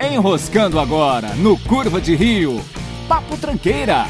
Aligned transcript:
Enroscando 0.00 0.80
agora 0.80 1.28
no 1.36 1.58
Curva 1.58 2.00
de 2.00 2.16
Rio. 2.16 2.58
Papo 3.06 3.36
Tranqueira. 3.36 4.06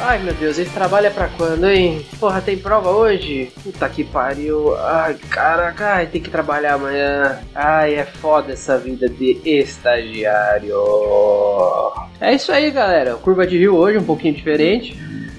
Ai 0.00 0.20
meu 0.20 0.34
Deus, 0.34 0.58
esse 0.58 0.72
trabalho 0.72 1.06
é 1.06 1.10
pra 1.10 1.28
quando, 1.28 1.68
hein? 1.68 2.04
Porra, 2.18 2.40
tem 2.40 2.58
prova 2.58 2.90
hoje? 2.90 3.52
Puta 3.62 3.88
que 3.88 4.02
pariu. 4.02 4.76
Ai, 4.76 5.14
caraca, 5.30 5.86
ai, 5.94 6.06
tem 6.08 6.20
que 6.20 6.28
trabalhar 6.28 6.74
amanhã. 6.74 7.38
Ai, 7.54 7.94
é 7.94 8.04
foda 8.04 8.54
essa 8.54 8.76
vida 8.76 9.08
de 9.08 9.40
estagiário. 9.44 10.74
É 12.20 12.34
isso 12.34 12.50
aí, 12.50 12.72
galera. 12.72 13.14
Curva 13.14 13.46
de 13.46 13.56
Rio 13.56 13.76
hoje 13.76 13.98
um 13.98 14.04
pouquinho 14.04 14.34
diferente. 14.34 14.98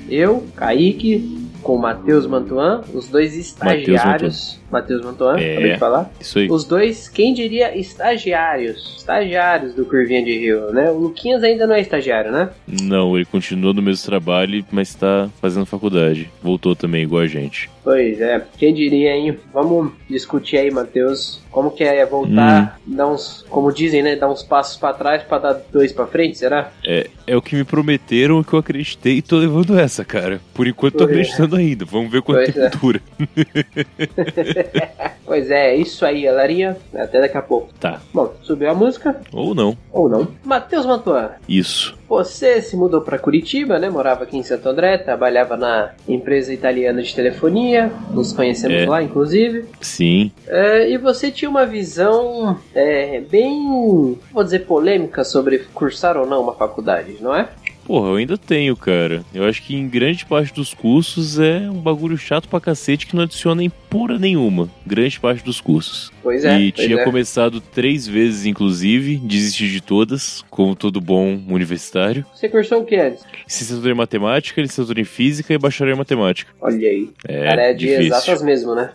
Eu, 0.09 0.45
Kaique, 0.55 1.49
com 1.61 1.75
o 1.75 1.81
Matheus 1.81 2.25
Mantuan, 2.25 2.81
os 2.93 3.09
dois 3.09 3.35
estagiários. 3.35 4.57
Matheus 4.71 5.03
Mantuan, 5.03 5.37
É. 5.39 5.53
acabei 5.53 5.73
de 5.73 5.79
falar. 5.79 6.11
Isso 6.19 6.39
aí. 6.39 6.49
Os 6.49 6.63
dois, 6.65 7.07
quem 7.07 7.33
diria 7.33 7.77
estagiários? 7.77 8.95
Estagiários 8.97 9.73
do 9.73 9.85
Curvinha 9.85 10.23
de 10.23 10.37
Rio, 10.37 10.71
né? 10.71 10.89
O 10.91 10.97
Luquinhas 10.97 11.43
ainda 11.43 11.67
não 11.67 11.75
é 11.75 11.81
estagiário, 11.81 12.31
né? 12.31 12.49
Não, 12.67 13.15
ele 13.15 13.25
continua 13.25 13.73
no 13.73 13.81
mesmo 13.81 14.05
trabalho, 14.05 14.65
mas 14.71 14.93
tá 14.95 15.29
fazendo 15.39 15.65
faculdade. 15.65 16.29
Voltou 16.41 16.75
também, 16.75 17.03
igual 17.03 17.21
a 17.21 17.27
gente. 17.27 17.69
Pois 17.83 18.19
é, 18.19 18.43
quem 18.57 18.73
diria, 18.73 19.11
hein? 19.11 19.37
Vamos 19.53 19.91
discutir 20.09 20.57
aí, 20.57 20.71
Matheus, 20.71 21.39
como 21.51 21.69
que 21.69 21.83
é 21.83 22.03
voltar, 22.03 22.79
dar 22.85 23.07
uns, 23.07 23.45
como 23.47 23.71
dizem, 23.71 24.01
né, 24.01 24.15
dar 24.15 24.27
uns 24.27 24.41
passos 24.41 24.75
pra 24.75 24.91
trás 24.91 25.21
pra 25.21 25.37
dar 25.37 25.53
dois 25.71 25.91
pra 25.91 26.07
frente, 26.07 26.39
será? 26.39 26.71
É, 26.83 27.07
é 27.27 27.37
o 27.37 27.41
que 27.43 27.55
me 27.55 27.63
prometeram, 27.63 28.39
o 28.39 28.43
que 28.43 28.53
eu 28.53 28.59
acreditei 28.59 29.17
e 29.17 29.21
tô 29.21 29.37
levando 29.37 29.77
essa, 29.77 30.03
cara. 30.03 30.41
Por 30.55 30.65
enquanto 30.67 30.95
tô 30.97 31.03
é. 31.03 31.07
acreditando 31.07 31.55
ainda. 31.55 31.85
Vamos 31.85 32.11
ver 32.11 32.23
quanto 32.23 32.51
Pois 32.51 32.53
tempo 32.55 32.65
é. 32.65 32.69
dura. 32.79 33.01
Pois 35.25 35.49
é, 35.49 35.75
isso 35.75 36.05
aí, 36.05 36.21
galerinha. 36.21 36.77
Até 36.93 37.19
daqui 37.19 37.35
a 37.35 37.41
pouco. 37.41 37.69
Tá. 37.79 37.99
Bom, 38.13 38.31
subiu 38.43 38.69
a 38.69 38.75
música, 38.75 39.19
Ou 39.33 39.55
não. 39.55 39.75
ou 39.91 40.07
não. 40.07 40.27
Matheus 40.43 40.85
Mantuan, 40.85 41.31
Isso. 41.49 41.97
você 42.07 42.61
se 42.61 42.77
mudou 42.77 43.01
pra 43.01 43.17
Curitiba, 43.17 43.79
né? 43.79 43.89
Morava 43.89 44.23
aqui 44.23 44.37
em 44.37 44.43
Santo 44.43 44.69
André, 44.69 44.99
trabalhava 44.99 45.57
na 45.57 45.93
empresa 46.07 46.53
italiana 46.53 47.01
de 47.01 47.15
telefonia, 47.15 47.91
nos 48.11 48.33
conhecemos 48.33 48.83
É. 48.83 48.85
lá, 48.87 49.01
inclusive. 49.01 49.65
Sim. 49.81 50.31
É, 50.47 50.91
e 50.91 50.97
você 50.99 51.31
tinha 51.31 51.49
uma 51.49 51.65
visão 51.65 52.59
é, 52.75 53.19
bem, 53.21 54.19
vou 54.31 54.43
dizer, 54.43 54.59
polêmica 54.59 55.23
sobre 55.23 55.57
cursar 55.73 56.17
ou 56.17 56.27
não 56.27 56.43
uma 56.43 56.53
faculdade, 56.53 57.15
não 57.19 57.35
é? 57.35 57.49
Porra, 57.85 58.09
eu 58.09 58.15
ainda 58.15 58.35
tenho, 58.35 58.75
cara. 58.75 59.23
Eu 59.31 59.43
acho 59.45 59.61
que 59.61 59.75
em 59.75 59.87
grande 59.87 60.25
parte 60.25 60.51
dos 60.51 60.73
cursos 60.73 61.37
é 61.39 61.69
um 61.69 61.79
bagulho 61.79 62.17
chato 62.17 62.49
pra 62.49 62.59
cacete 62.59 63.05
que 63.05 63.15
não 63.15 63.21
adiciona 63.23 63.63
em 63.63 63.71
porra 63.95 64.19
nenhuma. 64.19 64.69
Grande 64.85 65.17
parte 65.17 65.41
dos 65.41 65.61
cursos. 65.61 66.11
Pois 66.21 66.43
é. 66.43 66.59
e 66.59 66.71
tinha 66.71 66.99
é. 66.99 67.03
começado 67.05 67.61
três 67.61 68.05
vezes, 68.05 68.45
inclusive, 68.45 69.15
desisti 69.15 69.69
de 69.69 69.79
todas, 69.79 70.43
como 70.49 70.75
todo 70.75 70.99
bom 70.99 71.39
universitário. 71.47 72.25
Você 72.33 72.49
cursou 72.49 72.81
o 72.81 72.85
que 72.85 72.97
antes? 72.97 73.23
Licenciatura 73.45 73.93
em 73.93 73.95
matemática, 73.95 74.61
licenciatura 74.61 74.99
em 74.99 75.05
física 75.05 75.53
e 75.53 75.57
bacharel 75.57 75.95
em 75.95 75.97
matemática. 75.97 76.51
Olha 76.59 76.89
aí. 76.89 77.09
É, 77.25 77.45
Cara, 77.45 77.61
é 77.61 77.73
de 77.73 77.85
difícil. 77.85 78.03
exatas 78.03 78.41
mesmo, 78.41 78.75
né? 78.75 78.91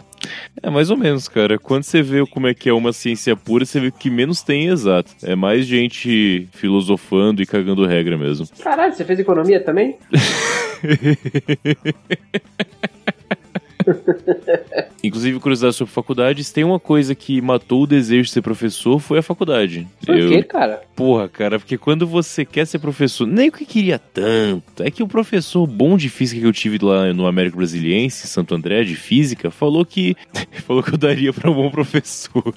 É 0.62 0.69
mais 0.69 0.91
ou 0.91 0.98
menos, 0.98 1.28
cara. 1.28 1.59
Quando 1.59 1.84
você 1.84 2.03
vê 2.03 2.27
como 2.27 2.47
é 2.47 2.53
que 2.53 2.69
é 2.69 2.73
uma 2.75 2.93
ciência 2.93 3.34
pura, 3.34 3.65
você 3.65 3.81
vê 3.81 3.91
que 3.91 3.97
o 3.97 4.01
que 4.01 4.11
menos 4.11 4.43
tem 4.43 4.67
exato. 4.67 5.12
É 5.23 5.34
mais 5.34 5.65
gente 5.65 6.47
filosofando 6.53 7.41
e 7.41 7.47
cagando 7.47 7.87
regra 7.87 8.19
mesmo. 8.19 8.47
Caralho, 8.62 8.93
você 8.93 9.03
fez 9.03 9.19
economia 9.19 9.61
também? 9.61 9.97
Inclusive, 15.03 15.41
curiosidade 15.41 15.75
sobre 15.77 15.93
faculdades, 15.93 16.51
tem 16.53 16.62
uma 16.62 16.79
coisa 16.79 17.15
que 17.15 17.41
matou 17.41 17.83
o 17.84 17.87
desejo 17.87 18.25
de 18.25 18.31
ser 18.31 18.43
professor, 18.43 18.98
foi 18.98 19.19
a 19.19 19.23
faculdade. 19.23 19.89
Por 20.05 20.17
Eu- 20.19 20.29
quê, 20.29 20.43
cara? 20.43 20.83
Porra, 20.95 21.29
cara, 21.29 21.59
porque 21.59 21.79
quando 21.79 22.06
você 22.06 22.45
quer 22.45 22.67
ser 22.67 22.79
professor, 22.79 23.27
nem 23.27 23.48
o 23.48 23.53
que 23.53 23.65
queria 23.65 23.98
tanto, 23.98 24.83
é 24.83 24.91
que 24.91 25.03
o 25.03 25.09
professor 25.09 25.66
bom 25.66 25.97
de 25.97 26.09
física 26.11 26.41
que 26.43 26.47
eu 26.47 26.53
tive 26.53 26.78
lá 26.83 27.12
no 27.15 27.27
Américo 27.27 27.56
Brasiliense, 27.56 28.27
Santo 28.27 28.55
André, 28.55 28.84
de 28.84 28.94
física, 28.94 29.50
falou 29.50 29.84
que 29.87 30.15
falou 30.66 30.83
que 30.83 30.93
eu 30.93 30.99
daria 30.99 31.32
pra 31.32 31.50
um 31.50 31.55
bom 31.55 31.71
professor. 31.71 32.53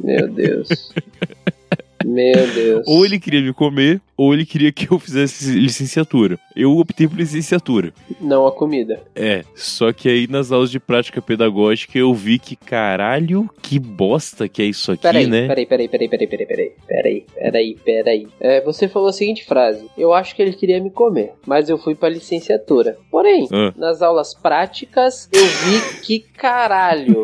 Meu 0.00 0.28
Deus. 0.28 0.68
Meu 2.04 2.46
Deus. 2.54 2.84
Ou 2.86 3.04
ele 3.04 3.18
queria 3.20 3.40
me 3.42 3.52
comer, 3.52 4.00
ou 4.16 4.32
ele 4.34 4.44
queria 4.46 4.72
que 4.72 4.90
eu 4.90 4.98
fizesse 4.98 5.50
licenciatura. 5.52 6.38
Eu 6.56 6.76
optei 6.78 7.06
por 7.06 7.16
licenciatura. 7.18 7.92
Não 8.20 8.46
a 8.46 8.52
comida. 8.52 9.00
É, 9.14 9.44
só 9.54 9.92
que 9.92 10.08
aí 10.08 10.26
nas 10.26 10.50
aulas 10.52 10.70
de 10.70 10.80
prática 10.80 11.20
pedagógica 11.22 11.98
eu 11.98 12.12
vi 12.14 12.38
que 12.38 12.56
caralho, 12.56 13.48
que 13.62 13.78
bosta 13.78 14.48
que 14.48 14.62
é 14.62 14.64
isso 14.66 14.92
aqui, 14.92 15.02
Peraí, 15.02 15.26
né? 15.26 15.46
peraí, 15.46 15.66
peraí, 15.66 15.88
peraí, 15.88 16.08
peraí, 16.08 16.26
peraí, 16.26 16.46
peraí, 16.46 16.72
peraí, 16.86 17.26
peraí, 17.34 17.76
peraí. 17.84 18.26
É, 18.40 18.60
você 18.62 18.88
falou 18.88 19.08
a 19.08 19.12
seguinte 19.12 19.44
frase: 19.44 19.86
Eu 19.96 20.12
acho 20.12 20.34
que 20.34 20.42
ele 20.42 20.52
queria 20.52 20.80
me 20.82 20.90
comer, 20.90 21.32
mas 21.46 21.68
eu 21.68 21.78
fui 21.78 21.94
pra 21.94 22.08
licenciatura. 22.08 22.96
Porém, 23.10 23.46
Ah. 23.52 23.72
nas 23.76 24.02
aulas 24.02 24.34
práticas, 24.34 25.28
eu 25.32 25.44
vi 25.44 26.00
que 26.02 26.18
caralho. 26.20 27.22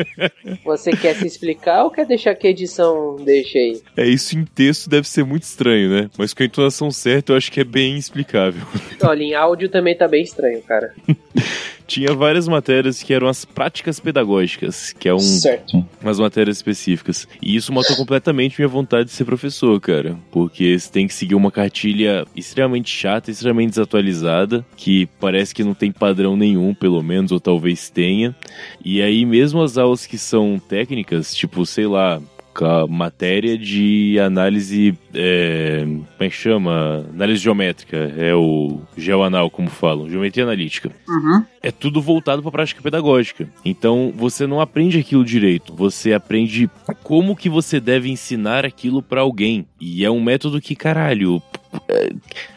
você 0.64 0.90
quer 0.92 1.14
se 1.16 1.26
explicar 1.26 1.84
ou 1.84 1.90
quer 1.90 2.06
deixar 2.06 2.34
que 2.34 2.46
a 2.46 2.50
edição 2.50 3.16
deixe 3.16 3.58
aí? 3.58 3.82
É 3.96 4.06
isso 4.06 4.36
em 4.38 4.44
texto 4.44 4.88
deve 4.88 5.08
ser 5.08 5.24
muito 5.24 5.42
estranho, 5.42 5.90
né? 5.90 6.10
Mas 6.18 6.32
com 6.34 6.42
a 6.42 6.46
entonação 6.46 6.90
certa 6.90 7.32
eu 7.32 7.36
acho 7.36 7.50
que 7.50 7.60
é 7.60 7.64
bem 7.64 7.96
explicável. 7.96 8.62
Olha, 9.02 9.22
em 9.22 9.34
áudio 9.34 9.68
também 9.68 9.96
tá 9.96 10.06
bem 10.08 10.22
estranho, 10.22 10.62
cara. 10.62 10.92
Tinha 11.86 12.12
várias 12.12 12.48
matérias 12.48 13.00
que 13.02 13.14
eram 13.14 13.28
as 13.28 13.44
práticas 13.44 14.00
pedagógicas, 14.00 14.92
que 14.92 15.08
é 15.08 15.14
um, 15.14 15.20
Certo. 15.20 15.84
umas 16.02 16.18
matérias 16.18 16.56
específicas. 16.56 17.28
E 17.40 17.54
isso 17.54 17.72
matou 17.72 17.94
completamente 17.96 18.58
minha 18.58 18.68
vontade 18.68 19.04
de 19.04 19.12
ser 19.12 19.24
professor, 19.24 19.80
cara. 19.80 20.16
Porque 20.32 20.76
você 20.76 20.90
tem 20.90 21.06
que 21.06 21.14
seguir 21.14 21.36
uma 21.36 21.52
cartilha 21.52 22.26
extremamente 22.34 22.90
chata, 22.90 23.30
extremamente 23.30 23.70
desatualizada, 23.70 24.66
que 24.76 25.06
parece 25.20 25.54
que 25.54 25.62
não 25.62 25.74
tem 25.74 25.92
padrão 25.92 26.36
nenhum, 26.36 26.74
pelo 26.74 27.02
menos, 27.04 27.30
ou 27.30 27.38
talvez 27.38 27.88
tenha. 27.88 28.34
E 28.84 29.00
aí, 29.00 29.24
mesmo 29.24 29.62
as 29.62 29.78
aulas 29.78 30.06
que 30.06 30.18
são 30.18 30.58
técnicas, 30.58 31.34
tipo, 31.34 31.64
sei 31.64 31.86
lá. 31.86 32.20
A 32.64 32.86
matéria 32.86 33.56
de 33.58 34.18
análise. 34.20 34.94
É, 35.14 35.80
como 35.84 36.04
é 36.20 36.28
que 36.28 36.34
chama? 36.36 37.04
Análise 37.12 37.42
geométrica. 37.42 37.96
É 38.16 38.34
o 38.34 38.80
geoanal, 38.96 39.50
como 39.50 39.68
falam. 39.68 40.08
Geometria 40.08 40.44
analítica 40.44 40.90
Uhum. 41.08 41.44
é 41.62 41.70
tudo 41.70 42.00
voltado 42.00 42.42
para 42.42 42.50
prática 42.52 42.82
pedagógica. 42.82 43.48
Então 43.64 44.12
você 44.16 44.46
não 44.46 44.60
aprende 44.60 44.98
aquilo 44.98 45.24
direito, 45.24 45.74
você 45.74 46.12
aprende 46.12 46.70
como 47.02 47.36
que 47.36 47.48
você 47.48 47.80
deve 47.80 48.08
ensinar 48.10 48.64
aquilo 48.64 49.02
para 49.02 49.20
alguém. 49.20 49.66
E 49.80 50.04
é 50.04 50.10
um 50.10 50.22
método 50.22 50.60
que, 50.60 50.74
caralho, 50.76 51.42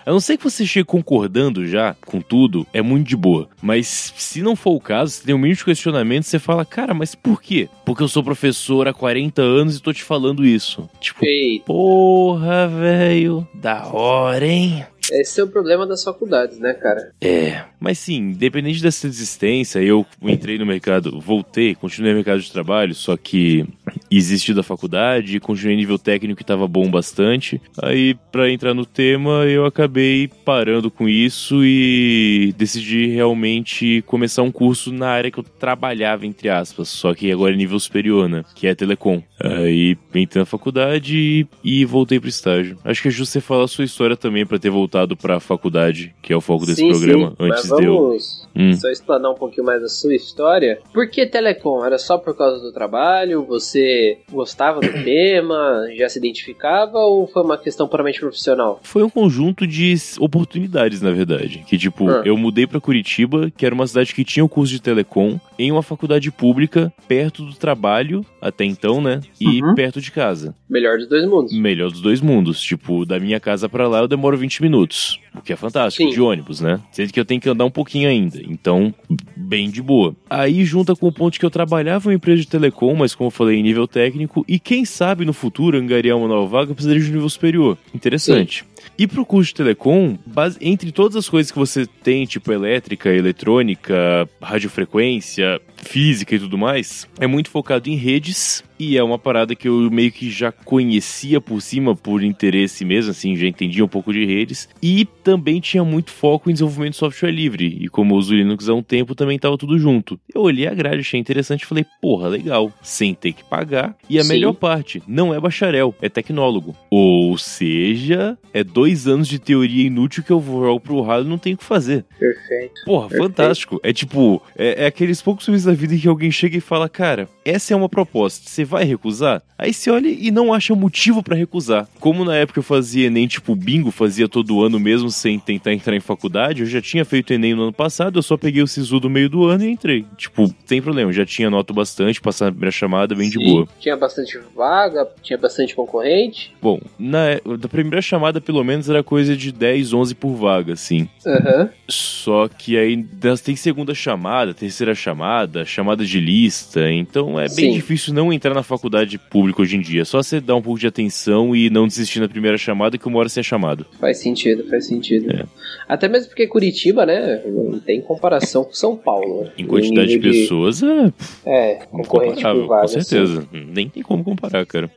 a 0.06 0.12
não 0.12 0.20
ser 0.20 0.38
que 0.38 0.44
você 0.44 0.66
chegue 0.66 0.86
concordando 0.86 1.68
já 1.68 1.96
com 2.06 2.20
tudo, 2.20 2.66
é 2.74 2.82
muito 2.82 3.08
de 3.08 3.16
boa. 3.16 3.48
Mas 3.62 4.14
se 4.18 4.42
não 4.42 4.56
for 4.56 4.72
o 4.72 4.80
caso, 4.80 5.12
se 5.12 5.24
tem 5.24 5.36
um 5.36 5.38
mínimo 5.38 5.58
de 5.58 5.66
questionamento, 5.66 6.24
você 6.24 6.40
fala, 6.40 6.66
cara, 6.66 6.94
mas 6.94 7.16
por 7.16 7.42
quê? 7.42 7.70
Porque 7.86 8.04
eu 8.04 8.08
sou 8.08 8.24
professor 8.24 8.88
há 8.88 8.94
40 8.94 9.42
anos 9.42 9.78
e 9.78 9.82
tô 9.82 9.94
te 9.94 10.04
falando 10.04 10.46
isso. 10.46 10.90
Tipo, 11.00 11.26
Eita, 11.26 11.66
porra, 11.66 12.68
velho, 12.68 13.48
da 13.54 13.88
hora, 13.88 14.46
hein? 14.46 14.86
esse 15.12 15.40
é 15.40 15.44
o 15.44 15.48
problema 15.48 15.88
das 15.88 16.04
faculdades, 16.04 16.60
né, 16.60 16.74
cara? 16.74 17.12
É, 17.22 17.64
mas 17.80 17.98
sim, 17.98 18.18
independente 18.18 18.82
dessa 18.82 19.08
desistência, 19.08 19.80
eu 19.80 20.06
entrei 20.22 20.58
no 20.58 20.66
mercado, 20.66 21.20
voltei, 21.20 21.76
continuei 21.76 22.12
no 22.12 22.18
mercado 22.18 22.42
de 22.42 22.52
trabalho, 22.52 22.94
só 22.94 23.18
que 23.18 23.66
existe 24.12 24.54
da 24.54 24.64
faculdade, 24.64 25.40
continuei 25.40 25.76
nível 25.78 25.98
técnico 26.00 26.38
que 26.38 26.44
tava 26.44 26.68
bom 26.68 26.90
bastante. 26.90 27.62
Aí, 27.82 28.16
pra 28.32 28.50
entrar 28.50 28.74
no 28.74 28.86
tema, 28.86 29.46
eu 29.46 29.66
acabei 29.66 30.30
parando 30.44 30.90
com 30.90 31.08
isso 31.08 31.64
e 31.64 32.54
decidi 32.58 33.08
realmente 33.08 34.02
começar 34.06 34.42
um 34.42 34.52
curso 34.52 34.92
na 34.92 35.08
área 35.10 35.32
que 35.32 35.40
eu 35.40 35.44
trabalhava, 35.44 36.26
entre 36.26 36.50
aspas, 36.50 36.90
só 36.90 37.14
que 37.14 37.32
agora 37.32 37.54
é 37.54 37.58
nível 37.58 37.80
superior, 37.80 38.28
né? 38.30 38.44
Que 38.56 38.68
é 38.68 38.76
telecom. 38.76 39.22
Aí 39.40 39.98
entrei 40.16 40.42
na 40.42 40.46
faculdade 40.46 41.18
e, 41.18 41.48
e 41.64 41.86
voltei 41.86 42.20
pro 42.20 42.30
estágio. 42.30 42.78
Acho 42.84 43.02
que 43.02 43.08
é 43.08 43.12
justo 43.12 43.32
você 43.32 43.42
falar 43.42 43.64
a 43.66 43.68
sua 43.68 43.86
história 43.86 44.16
também 44.18 44.46
pra 44.46 44.60
ter 44.60 44.70
voltado 44.70 45.16
pra 45.16 45.40
faculdade, 45.40 46.14
que 46.22 46.34
é 46.34 46.36
o 46.36 46.42
foco 46.42 46.66
desse 46.66 46.82
sim, 46.82 46.90
programa, 46.90 47.30
sim, 47.30 47.36
antes 47.40 47.70
mas 47.70 47.80
de 47.80 47.86
eu. 47.86 47.96
vamos 47.98 48.50
Hum. 48.56 48.74
só 48.74 48.90
explanar 48.90 49.32
um 49.32 49.36
pouquinho 49.36 49.66
mais 49.66 49.82
a 49.84 49.88
sua 49.88 50.14
história. 50.16 50.80
Por 50.94 51.10
que 51.10 51.26
telecom? 51.26 51.86
Era 51.86 51.98
só 51.98 52.18
por 52.18 52.36
causa 52.36 52.60
do 52.60 52.74
trabalho? 52.74 53.46
Você 53.46 53.99
gostava 54.32 54.80
do 54.80 54.92
tema? 55.04 55.88
Já 55.98 56.10
se 56.10 56.18
identificava? 56.20 56.98
Ou 57.00 57.28
foi 57.28 57.44
uma 57.44 57.58
questão 57.58 57.88
puramente 57.88 58.20
profissional? 58.20 58.80
Foi 58.84 59.04
um 59.04 59.10
conjunto 59.10 59.66
de 59.68 59.94
oportunidades, 60.20 61.02
na 61.02 61.12
verdade. 61.12 61.64
Que, 61.68 61.78
tipo, 61.78 62.10
Ah. 62.10 62.22
eu 62.26 62.38
mudei 62.38 62.66
pra 62.68 62.80
Curitiba, 62.80 63.52
que 63.56 63.66
era 63.66 63.74
uma 63.76 63.88
cidade 63.88 64.14
que 64.14 64.24
tinha 64.24 64.44
o 64.46 64.50
curso 64.50 64.72
de 64.74 64.82
telecom, 64.82 65.40
em 65.58 65.72
uma 65.72 65.82
faculdade 65.84 66.32
pública, 66.32 66.92
perto 67.08 67.44
do 67.44 67.54
trabalho, 67.54 68.26
até 68.42 68.64
então, 68.66 69.02
né? 69.02 69.22
E 69.40 69.62
Uhum. 69.64 69.76
perto 69.76 70.00
de 70.02 70.12
casa. 70.12 70.56
Melhor 70.70 70.98
dos 70.98 71.08
dois 71.08 71.26
mundos. 71.28 71.54
Melhor 71.58 71.90
dos 71.92 72.02
dois 72.02 72.22
mundos. 72.22 72.62
Tipo, 72.62 73.06
da 73.06 73.20
minha 73.20 73.40
casa 73.40 73.68
pra 73.68 73.88
lá 73.88 74.00
eu 74.00 74.08
demoro 74.08 74.38
20 74.38 74.62
minutos. 74.62 75.20
O 75.36 75.42
que 75.42 75.54
é 75.54 75.56
fantástico, 75.56 76.04
Sim. 76.10 76.14
de 76.16 76.22
ônibus, 76.22 76.60
né? 76.62 76.80
Sendo 76.92 77.12
que 77.14 77.20
eu 77.20 77.26
tenho 77.26 77.40
que 77.40 77.50
andar 77.50 77.66
um 77.66 77.70
pouquinho 77.72 78.10
ainda. 78.10 78.40
Então, 78.48 78.94
bem 79.36 79.70
de 79.70 79.82
boa. 79.82 80.16
Aí 80.30 80.64
junta 80.66 80.96
com 80.96 81.08
o 81.08 81.12
ponto 81.12 81.40
que 81.40 81.46
eu 81.46 81.50
trabalhava 81.50 82.06
em 82.06 82.12
uma 82.12 82.16
empresa 82.16 82.42
de 82.42 82.48
telecom, 82.48 82.96
mas 82.96 83.14
como 83.16 83.28
eu 83.28 83.32
falei, 83.32 83.58
em 83.58 83.64
nível 83.64 83.88
técnico 83.92 84.46
e 84.48 84.60
quem 84.60 84.86
sabe 84.86 85.26
no 85.26 85.34
futuro 85.34 85.78
angariar 85.78 86.18
uma 86.18 86.28
nova 86.28 86.48
vaga 86.48 86.74
precisaria 86.74 87.04
de 87.04 87.10
um 87.10 87.14
nível 87.14 87.30
superior. 87.30 87.78
Interessante. 87.94 88.66
E 88.98 89.08
pro 89.08 89.26
curso 89.26 89.50
de 89.50 89.56
telecom, 89.56 90.18
base, 90.26 90.58
entre 90.62 90.92
todas 90.92 91.16
as 91.16 91.30
coisas 91.30 91.52
que 91.52 91.58
você 91.58 91.86
tem, 91.86 92.26
tipo 92.26 92.52
elétrica, 92.52 93.10
eletrônica, 93.10 94.30
radiofrequência, 94.42 95.62
física 95.78 96.36
e 96.36 96.40
tudo 96.40 96.58
mais, 96.58 97.08
é 97.20 97.28
muito 97.28 97.50
focado 97.50 97.90
em 97.90 97.96
redes 97.96 98.64
e 98.80 98.98
é 98.98 99.04
uma 99.04 99.20
parada 99.20 99.54
que 99.54 99.68
eu 99.68 99.92
meio 99.92 100.10
que 100.10 100.32
já 100.32 100.54
conhecia 100.54 101.42
por 101.42 101.62
cima, 101.62 101.94
por 101.94 102.24
interesse 102.24 102.86
mesmo, 102.86 103.12
assim, 103.12 103.36
já 103.36 103.46
entendia 103.46 103.84
um 103.84 103.90
pouco 103.90 104.14
de 104.14 104.26
redes. 104.26 104.70
E 104.82 105.06
também 105.22 105.60
tinha 105.60 105.84
muito 105.84 106.12
foco 106.12 106.50
em 106.50 106.54
desenvolvimento 106.54 106.92
de 106.92 106.98
software 106.98 107.32
livre. 107.32 107.78
E 107.82 107.90
como 107.90 108.14
eu 108.14 108.18
uso 108.18 108.34
Linux 108.34 108.70
há 108.70 108.74
um 108.74 108.82
tempo, 108.82 109.14
também 109.14 109.38
tava 109.38 109.58
tudo 109.58 109.78
junto. 109.78 110.18
Eu 110.34 110.42
olhei 110.42 110.66
a 110.66 110.74
grade, 110.74 111.02
achei 111.02 111.20
interessante 111.20 111.64
e 111.64 111.66
falei, 111.66 111.86
porra, 112.02 112.30
legal, 112.30 112.72
sem 112.82 113.14
ter 113.14 113.34
que 113.34 113.44
pagar. 113.44 113.98
E 114.10 114.18
a 114.18 114.24
Sim. 114.24 114.30
melhor 114.30 114.54
parte, 114.54 115.04
não 115.06 115.34
é 115.34 115.40
bacharel, 115.42 115.94
é 116.02 116.08
tecnólogo. 116.08 116.74
Ou 116.90 117.38
seja, 117.38 118.38
é 118.54 118.64
dois 118.74 119.08
anos 119.08 119.28
de 119.28 119.40
teoria 119.40 119.88
inútil 119.88 120.24
que 120.24 120.32
eu 120.32 120.40
vou 120.40 120.80
pro 120.80 121.02
ralo 121.02 121.26
e 121.26 121.30
não 121.30 121.38
tenho 121.38 121.56
o 121.56 121.60
que 121.60 121.64
fazer. 121.66 122.06
Perfeito. 122.18 122.82
Porra, 122.86 123.10
Perfeito. 123.10 123.28
fantástico. 123.28 123.80
É 123.84 123.94
tipo, 123.94 124.42
é, 124.58 124.84
é 124.84 124.88
aqueles 124.88 125.22
poucos 125.22 125.46
serviços 125.46 125.66
da 125.66 125.74
vida 125.74 125.96
em 125.96 126.00
que 126.00 126.08
alguém 126.08 126.32
chega 126.32 126.58
e 126.58 126.62
fala, 126.62 126.88
cara, 126.88 127.28
essa 127.44 127.74
é 127.74 127.78
uma 127.78 127.90
proposta, 127.90 128.48
você 128.48 128.64
vai 128.64 128.84
recusar? 128.84 129.42
Aí 129.58 129.74
você 129.74 129.92
olha 129.92 130.08
e 130.08 130.32
não 130.32 130.54
acha 130.54 130.74
motivo 130.74 131.22
para 131.22 131.36
recusar. 131.36 131.88
Como 132.00 132.24
na 132.24 132.36
época 132.36 132.60
eu 132.60 132.64
fazia 132.64 133.08
Enem 133.08 133.28
tipo 133.28 133.56
bingo, 133.56 133.92
fazia 133.92 134.28
todo 134.28 134.64
ano 134.64 134.80
mesmo 134.80 135.12
sem 135.12 135.38
tentar 135.38 135.74
entrar 135.74 135.96
em 135.96 136.00
faculdade, 136.00 136.62
eu 136.62 136.68
já 136.68 136.82
tinha 136.82 137.04
feito 137.04 137.34
Enem 137.34 137.54
no 137.54 137.64
ano 137.64 137.74
passado, 137.74 138.18
eu 138.20 138.24
só 138.24 138.38
peguei 138.38 138.64
o 138.64 138.68
SISU 138.68 139.00
do 139.00 139.10
meio 139.10 139.30
do 139.30 139.46
ano 139.46 139.66
e 139.66 139.70
entrei. 139.72 140.06
Tipo, 140.16 140.54
sem 140.66 140.82
problema, 140.82 141.12
já 141.12 141.26
tinha 141.26 141.50
nota 141.50 141.74
bastante, 141.74 142.22
passar 142.22 142.48
a 142.48 142.52
primeira 142.52 142.72
chamada 142.72 143.14
bem 143.16 143.30
Sim, 143.30 143.40
de 143.40 143.46
boa. 143.46 143.68
Tinha 143.80 143.98
bastante 143.98 144.40
vaga, 144.56 145.08
tinha 145.22 145.38
bastante 145.38 145.76
concorrente. 145.76 146.54
Bom, 146.62 146.80
na 146.98 147.40
da 147.58 147.68
primeira 147.68 148.02
chamada 148.02 148.40
pelo 148.40 148.59
menos 148.64 148.90
era 148.90 149.04
coisa 149.04 149.36
de 149.36 149.52
10, 149.52 149.94
11 149.94 150.16
por 150.16 150.36
vaga, 150.36 150.74
assim. 150.74 151.08
Uhum. 151.26 151.70
Só 151.88 152.48
que 152.48 152.78
aí 152.78 153.04
tem 153.44 153.56
segunda 153.56 153.94
chamada, 153.94 154.54
terceira 154.54 154.94
chamada, 154.94 155.66
chamada 155.66 156.06
de 156.06 156.20
lista, 156.20 156.92
então 156.92 157.40
é 157.40 157.48
bem 157.48 157.72
Sim. 157.72 157.74
difícil 157.74 158.14
não 158.14 158.32
entrar 158.32 158.54
na 158.54 158.64
faculdade 158.64 159.18
pública 159.18 159.62
hoje 159.62 159.76
em 159.76 159.82
dia. 159.82 160.06
Só 160.06 160.22
você 160.22 160.40
dar 160.40 160.56
um 160.56 160.62
pouco 160.62 160.80
de 160.80 160.88
atenção 160.88 161.56
e 161.56 161.70
não 161.70 161.88
desistir 161.88 162.20
na 162.20 162.28
primeira 162.28 162.58
chamada, 162.58 162.98
que 162.98 163.08
uma 163.08 163.20
hora 163.20 163.30
você 163.30 163.40
é 163.40 163.44
chamado. 163.44 163.86
Faz 164.00 164.18
sentido, 164.20 164.68
faz 164.70 164.88
sentido. 164.88 165.32
É. 165.32 165.46
Até 165.88 166.08
mesmo 166.08 166.30
porque 166.30 166.48
Curitiba, 166.48 167.06
né, 167.06 167.42
não 167.46 167.80
tem 167.80 168.02
comparação 168.02 168.64
com 168.64 168.74
São 168.74 168.96
Paulo. 168.96 169.44
Né? 169.44 169.52
Em 169.58 169.66
quantidade 169.66 170.10
de 170.10 170.20
pessoas, 170.20 170.82
é. 170.84 171.12
É, 171.46 171.76
concorrente 171.90 172.42
por 172.42 172.68
vaga, 172.68 172.82
Com 172.82 172.88
certeza. 172.88 173.42
Sim. 173.42 173.68
Nem 173.74 173.90
tem 173.90 174.04
como 174.04 174.24
comparar, 174.24 174.66
cara. 174.66 174.90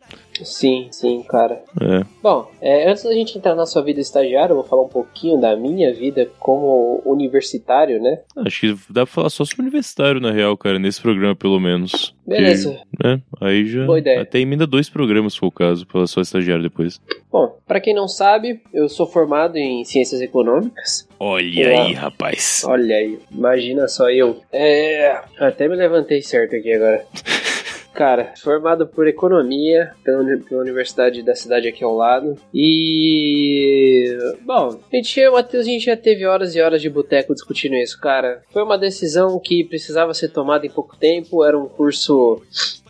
Sim, 0.42 0.88
sim, 0.90 1.22
cara. 1.22 1.62
É. 1.80 2.04
Bom, 2.22 2.50
é, 2.60 2.90
antes 2.90 3.02
da 3.04 3.12
gente 3.12 3.36
entrar 3.36 3.54
na 3.54 3.66
sua 3.66 3.82
vida 3.82 4.00
estagiária, 4.00 4.52
eu 4.52 4.56
vou 4.56 4.64
falar 4.64 4.82
um 4.82 4.88
pouquinho 4.88 5.40
da 5.40 5.56
minha 5.56 5.92
vida 5.92 6.30
como 6.38 7.02
universitário, 7.04 8.00
né? 8.00 8.20
Acho 8.36 8.60
que 8.60 8.76
dá 8.90 9.04
pra 9.04 9.14
falar 9.14 9.30
só 9.30 9.44
sobre 9.44 9.62
universitário, 9.62 10.20
na 10.20 10.30
real, 10.30 10.56
cara, 10.56 10.78
nesse 10.78 11.00
programa, 11.00 11.34
pelo 11.34 11.60
menos. 11.60 12.14
Beleza. 12.26 12.80
Que, 12.96 13.06
né, 13.08 13.20
aí 13.40 13.66
já. 13.66 13.84
Boa 13.84 13.98
ideia. 13.98 14.22
Até 14.22 14.38
emenda 14.38 14.66
dois 14.66 14.88
programas, 14.88 15.34
se 15.34 15.38
for 15.38 15.46
o 15.46 15.52
caso, 15.52 15.86
pra 15.86 16.06
só 16.06 16.20
estagiário 16.20 16.62
depois. 16.62 17.00
Bom, 17.30 17.58
para 17.66 17.80
quem 17.80 17.94
não 17.94 18.08
sabe, 18.08 18.60
eu 18.72 18.88
sou 18.88 19.06
formado 19.06 19.56
em 19.56 19.84
ciências 19.84 20.20
econômicas. 20.20 21.08
Olha 21.18 21.68
aí, 21.68 21.92
rapaz. 21.92 22.62
Olha 22.66 22.96
aí, 22.96 23.18
imagina 23.30 23.88
só 23.88 24.10
eu. 24.10 24.40
É. 24.52 25.20
Até 25.38 25.68
me 25.68 25.76
levantei 25.76 26.22
certo 26.22 26.56
aqui 26.56 26.72
agora. 26.72 27.04
Cara, 27.94 28.32
formado 28.38 28.86
por 28.86 29.06
economia 29.06 29.92
pela, 30.02 30.24
pela 30.48 30.62
universidade 30.62 31.22
da 31.22 31.34
cidade 31.34 31.68
aqui 31.68 31.84
ao 31.84 31.94
lado. 31.94 32.36
E. 32.52 34.16
Bom, 34.42 34.80
a 34.90 34.96
gente, 34.96 35.28
o 35.28 35.32
Matheus, 35.32 35.66
a 35.66 35.70
gente 35.70 35.84
já 35.84 35.96
teve 35.96 36.26
horas 36.26 36.54
e 36.54 36.60
horas 36.60 36.80
de 36.80 36.88
boteco 36.88 37.34
discutindo 37.34 37.74
isso, 37.74 38.00
cara. 38.00 38.42
Foi 38.50 38.62
uma 38.62 38.78
decisão 38.78 39.38
que 39.38 39.64
precisava 39.64 40.14
ser 40.14 40.28
tomada 40.28 40.66
em 40.66 40.70
pouco 40.70 40.96
tempo. 40.96 41.44
Era 41.44 41.58
um 41.58 41.68
curso, 41.68 42.40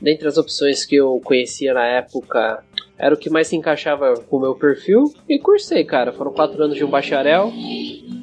dentre 0.01 0.29
as 0.29 0.39
opções 0.39 0.85
que 0.85 0.97
eu 0.97 1.21
conhecia 1.25 1.75
na 1.75 1.85
época, 1.85 2.63
era 2.97 3.15
o 3.15 3.19
que 3.19 3.29
mais 3.29 3.49
se 3.49 3.57
encaixava 3.57 4.15
com 4.29 4.37
o 4.37 4.41
meu 4.41 4.55
perfil. 4.55 5.13
E 5.29 5.39
cursei, 5.39 5.85
cara. 5.85 6.13
Foram 6.13 6.33
quatro 6.33 6.63
anos 6.63 6.77
de 6.77 6.85
um 6.85 6.91
bacharel. 6.91 7.53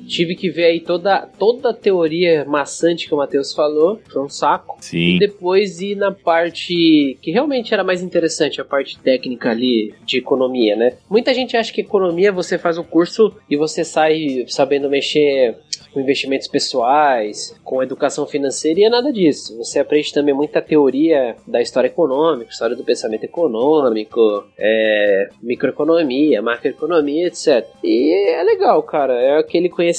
Tive 0.09 0.35
que 0.35 0.49
ver 0.49 0.65
aí 0.65 0.79
toda, 0.79 1.29
toda 1.37 1.69
a 1.69 1.73
teoria 1.73 2.43
maçante 2.45 3.07
que 3.07 3.13
o 3.13 3.17
Matheus 3.17 3.53
falou. 3.53 3.99
Foi 4.11 4.23
um 4.23 4.27
saco. 4.27 4.77
Sim. 4.81 5.15
E 5.15 5.19
depois 5.19 5.79
ir 5.79 5.95
na 5.95 6.11
parte 6.11 7.15
que 7.21 7.31
realmente 7.31 7.73
era 7.73 7.83
mais 7.83 8.01
interessante, 8.01 8.59
a 8.59 8.65
parte 8.65 8.99
técnica 8.99 9.51
ali 9.51 9.93
de 10.03 10.17
economia, 10.17 10.75
né? 10.75 10.97
Muita 11.07 11.31
gente 11.31 11.55
acha 11.55 11.71
que 11.71 11.81
economia 11.81 12.31
você 12.31 12.57
faz 12.57 12.79
o 12.79 12.83
curso 12.83 13.31
e 13.47 13.55
você 13.55 13.83
sai 13.83 14.45
sabendo 14.47 14.89
mexer 14.89 15.55
com 15.93 15.99
investimentos 15.99 16.47
pessoais, 16.47 17.55
com 17.63 17.81
educação 17.83 18.25
financeira, 18.25 18.79
e 18.79 18.83
é 18.83 18.89
nada 18.89 19.11
disso. 19.11 19.57
Você 19.57 19.79
aprende 19.79 20.13
também 20.13 20.33
muita 20.33 20.61
teoria 20.61 21.35
da 21.47 21.61
história 21.61 21.87
econômica, 21.87 22.51
história 22.51 22.75
do 22.75 22.83
pensamento 22.83 23.23
econômico, 23.23 24.19
é, 24.57 25.29
microeconomia, 25.41 26.41
macroeconomia, 26.41 27.27
etc. 27.27 27.65
E 27.83 28.33
é 28.33 28.43
legal, 28.43 28.81
cara. 28.83 29.13
É 29.13 29.37
aquele 29.37 29.69
conhecimento 29.69 29.98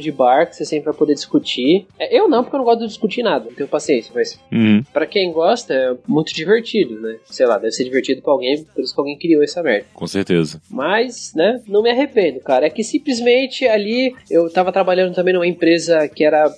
de 0.00 0.10
bar 0.10 0.48
que 0.48 0.56
você 0.56 0.64
sempre 0.64 0.86
vai 0.86 0.94
poder 0.94 1.14
discutir. 1.14 1.86
É, 1.98 2.18
eu 2.18 2.28
não, 2.28 2.42
porque 2.42 2.56
eu 2.56 2.58
não 2.58 2.64
gosto 2.64 2.80
de 2.80 2.86
discutir 2.88 3.22
nada, 3.22 3.46
não 3.46 3.54
tenho 3.54 3.68
paciência, 3.68 4.12
mas 4.14 4.38
uhum. 4.52 4.82
para 4.92 5.06
quem 5.06 5.32
gosta, 5.32 5.74
é 5.74 5.96
muito 6.06 6.34
divertido, 6.34 7.00
né? 7.00 7.18
Sei 7.24 7.46
lá, 7.46 7.56
deve 7.56 7.72
ser 7.72 7.84
divertido 7.84 8.22
pra 8.22 8.32
alguém, 8.32 8.64
por 8.64 8.82
isso 8.82 8.94
que 8.94 9.00
alguém 9.00 9.18
criou 9.18 9.42
essa 9.42 9.62
merda. 9.62 9.86
Com 9.94 10.06
certeza. 10.06 10.60
Mas, 10.70 11.32
né, 11.34 11.60
não 11.66 11.82
me 11.82 11.90
arrependo, 11.90 12.40
cara. 12.40 12.66
É 12.66 12.70
que 12.70 12.84
simplesmente 12.84 13.66
ali 13.66 14.14
eu 14.30 14.50
tava 14.50 14.72
trabalhando 14.72 15.14
também 15.14 15.34
numa 15.34 15.46
empresa 15.46 16.08
que 16.08 16.24
era, 16.24 16.52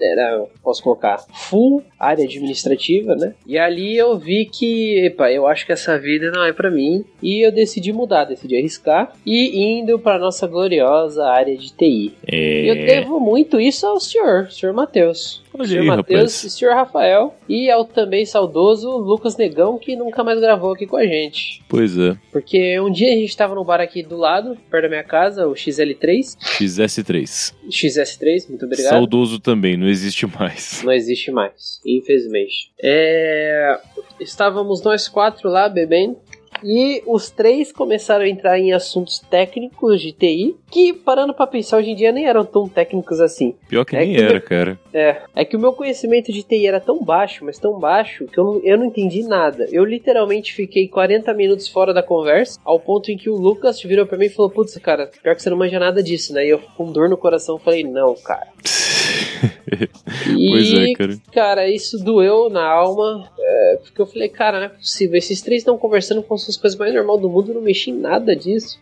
era 0.00 0.44
posso 0.62 0.82
colocar, 0.82 1.24
full 1.32 1.82
área 2.02 2.24
administrativa, 2.24 3.14
né? 3.14 3.34
E 3.46 3.56
ali 3.56 3.96
eu 3.96 4.18
vi 4.18 4.46
que, 4.46 5.06
epa, 5.06 5.30
eu 5.30 5.46
acho 5.46 5.64
que 5.64 5.72
essa 5.72 5.96
vida 5.96 6.32
não 6.32 6.44
é 6.44 6.52
para 6.52 6.70
mim 6.70 7.04
e 7.22 7.46
eu 7.46 7.52
decidi 7.52 7.92
mudar, 7.92 8.24
decidi 8.24 8.56
arriscar 8.56 9.12
e 9.24 9.78
indo 9.78 9.98
para 9.98 10.18
nossa 10.18 10.46
gloriosa 10.48 11.24
área 11.24 11.56
de 11.56 11.72
TI. 11.72 12.12
É... 12.26 12.70
Eu 12.70 12.74
devo 12.74 13.20
muito 13.20 13.60
isso 13.60 13.86
ao 13.86 14.00
senhor, 14.00 14.50
senhor 14.50 14.74
Matheus. 14.74 15.42
Olha 15.62 15.80
senhor 15.80 15.96
Matheus 15.96 16.44
e 16.44 16.50
senhor 16.50 16.74
Rafael 16.74 17.34
e 17.48 17.70
ao 17.70 17.84
também 17.84 18.26
saudoso 18.26 18.90
Lucas 18.90 19.36
Negão 19.36 19.78
que 19.78 19.96
nunca 19.96 20.24
mais 20.24 20.40
gravou 20.40 20.72
aqui 20.72 20.86
com 20.86 20.96
a 20.96 21.04
gente. 21.04 21.62
Pois 21.68 21.96
é. 21.96 22.16
Porque 22.30 22.78
um 22.80 22.90
dia 22.90 23.12
a 23.12 23.16
gente 23.16 23.36
tava 23.36 23.54
no 23.54 23.64
bar 23.64 23.80
aqui 23.80 24.02
do 24.02 24.16
lado, 24.16 24.56
perto 24.70 24.82
da 24.82 24.88
minha 24.88 25.04
casa, 25.04 25.46
o 25.46 25.52
XL3. 25.52 26.36
XS3. 26.40 27.54
XS3, 27.68 28.48
muito 28.48 28.66
obrigado. 28.66 28.90
Saudoso 28.90 29.38
também, 29.38 29.76
não 29.76 29.88
existe 29.88 30.26
mais. 30.26 30.82
Não 30.84 30.92
existe 30.92 31.30
mais, 31.30 31.80
infelizmente. 31.86 32.72
É... 32.82 33.78
Estávamos 34.20 34.82
nós 34.82 35.08
quatro 35.08 35.48
lá 35.48 35.68
bebendo. 35.68 36.16
E 36.64 37.02
os 37.06 37.30
três 37.30 37.72
começaram 37.72 38.24
a 38.24 38.28
entrar 38.28 38.58
em 38.58 38.72
assuntos 38.72 39.18
técnicos 39.18 40.00
de 40.00 40.12
TI, 40.12 40.54
que 40.70 40.92
parando 40.92 41.34
pra 41.34 41.46
pensar 41.46 41.78
hoje 41.78 41.90
em 41.90 41.94
dia 41.96 42.12
nem 42.12 42.26
eram 42.26 42.44
tão 42.44 42.68
técnicos 42.68 43.20
assim. 43.20 43.54
Pior 43.68 43.84
que 43.84 43.96
É 43.96 44.00
nem 44.00 44.14
que- 44.14 44.20
era, 44.22 44.40
cara. 44.40 44.78
É, 44.94 45.22
é 45.34 45.44
que 45.44 45.56
o 45.56 45.60
meu 45.60 45.72
conhecimento 45.72 46.32
de 46.32 46.42
TI 46.42 46.66
era 46.66 46.80
tão 46.80 47.02
baixo, 47.02 47.44
mas 47.44 47.58
tão 47.58 47.78
baixo, 47.78 48.26
que 48.26 48.38
eu 48.38 48.44
não, 48.44 48.60
eu 48.62 48.78
não 48.78 48.84
entendi 48.86 49.22
nada. 49.22 49.66
Eu 49.72 49.84
literalmente 49.84 50.52
fiquei 50.52 50.86
40 50.88 51.32
minutos 51.34 51.68
fora 51.68 51.92
da 51.92 52.02
conversa, 52.02 52.58
ao 52.64 52.78
ponto 52.78 53.10
em 53.10 53.16
que 53.16 53.28
o 53.30 53.34
Lucas 53.36 53.80
virou 53.82 54.06
pra 54.06 54.16
mim 54.18 54.26
e 54.26 54.30
falou: 54.30 54.50
Putz, 54.50 54.76
cara, 54.78 55.10
pior 55.22 55.34
que 55.34 55.42
você 55.42 55.50
não 55.50 55.56
manja 55.56 55.78
nada 55.78 56.02
disso, 56.02 56.32
né? 56.32 56.44
E 56.46 56.50
eu 56.50 56.58
com 56.76 56.92
dor 56.92 57.08
no 57.08 57.16
coração 57.16 57.58
falei: 57.58 57.82
Não, 57.82 58.14
cara. 58.14 58.46
E, 60.36 60.48
Pois 60.50 60.72
é, 60.72 60.92
cara. 60.92 61.16
cara, 61.32 61.68
isso 61.70 61.98
doeu 62.02 62.48
na 62.50 62.64
alma, 62.64 63.30
é, 63.38 63.78
porque 63.82 64.00
eu 64.00 64.06
falei, 64.06 64.28
cara, 64.28 64.58
não 64.58 64.66
é 64.66 64.68
possível. 64.68 65.16
Esses 65.16 65.40
três 65.40 65.62
estão 65.62 65.78
conversando 65.78 66.22
com 66.22 66.34
as 66.34 66.56
coisas 66.56 66.78
mais 66.78 66.94
normais 66.94 67.20
do 67.20 67.28
mundo, 67.28 67.50
eu 67.50 67.54
não 67.56 67.62
mexi 67.62 67.90
em 67.90 67.98
nada 67.98 68.34
disso. 68.36 68.78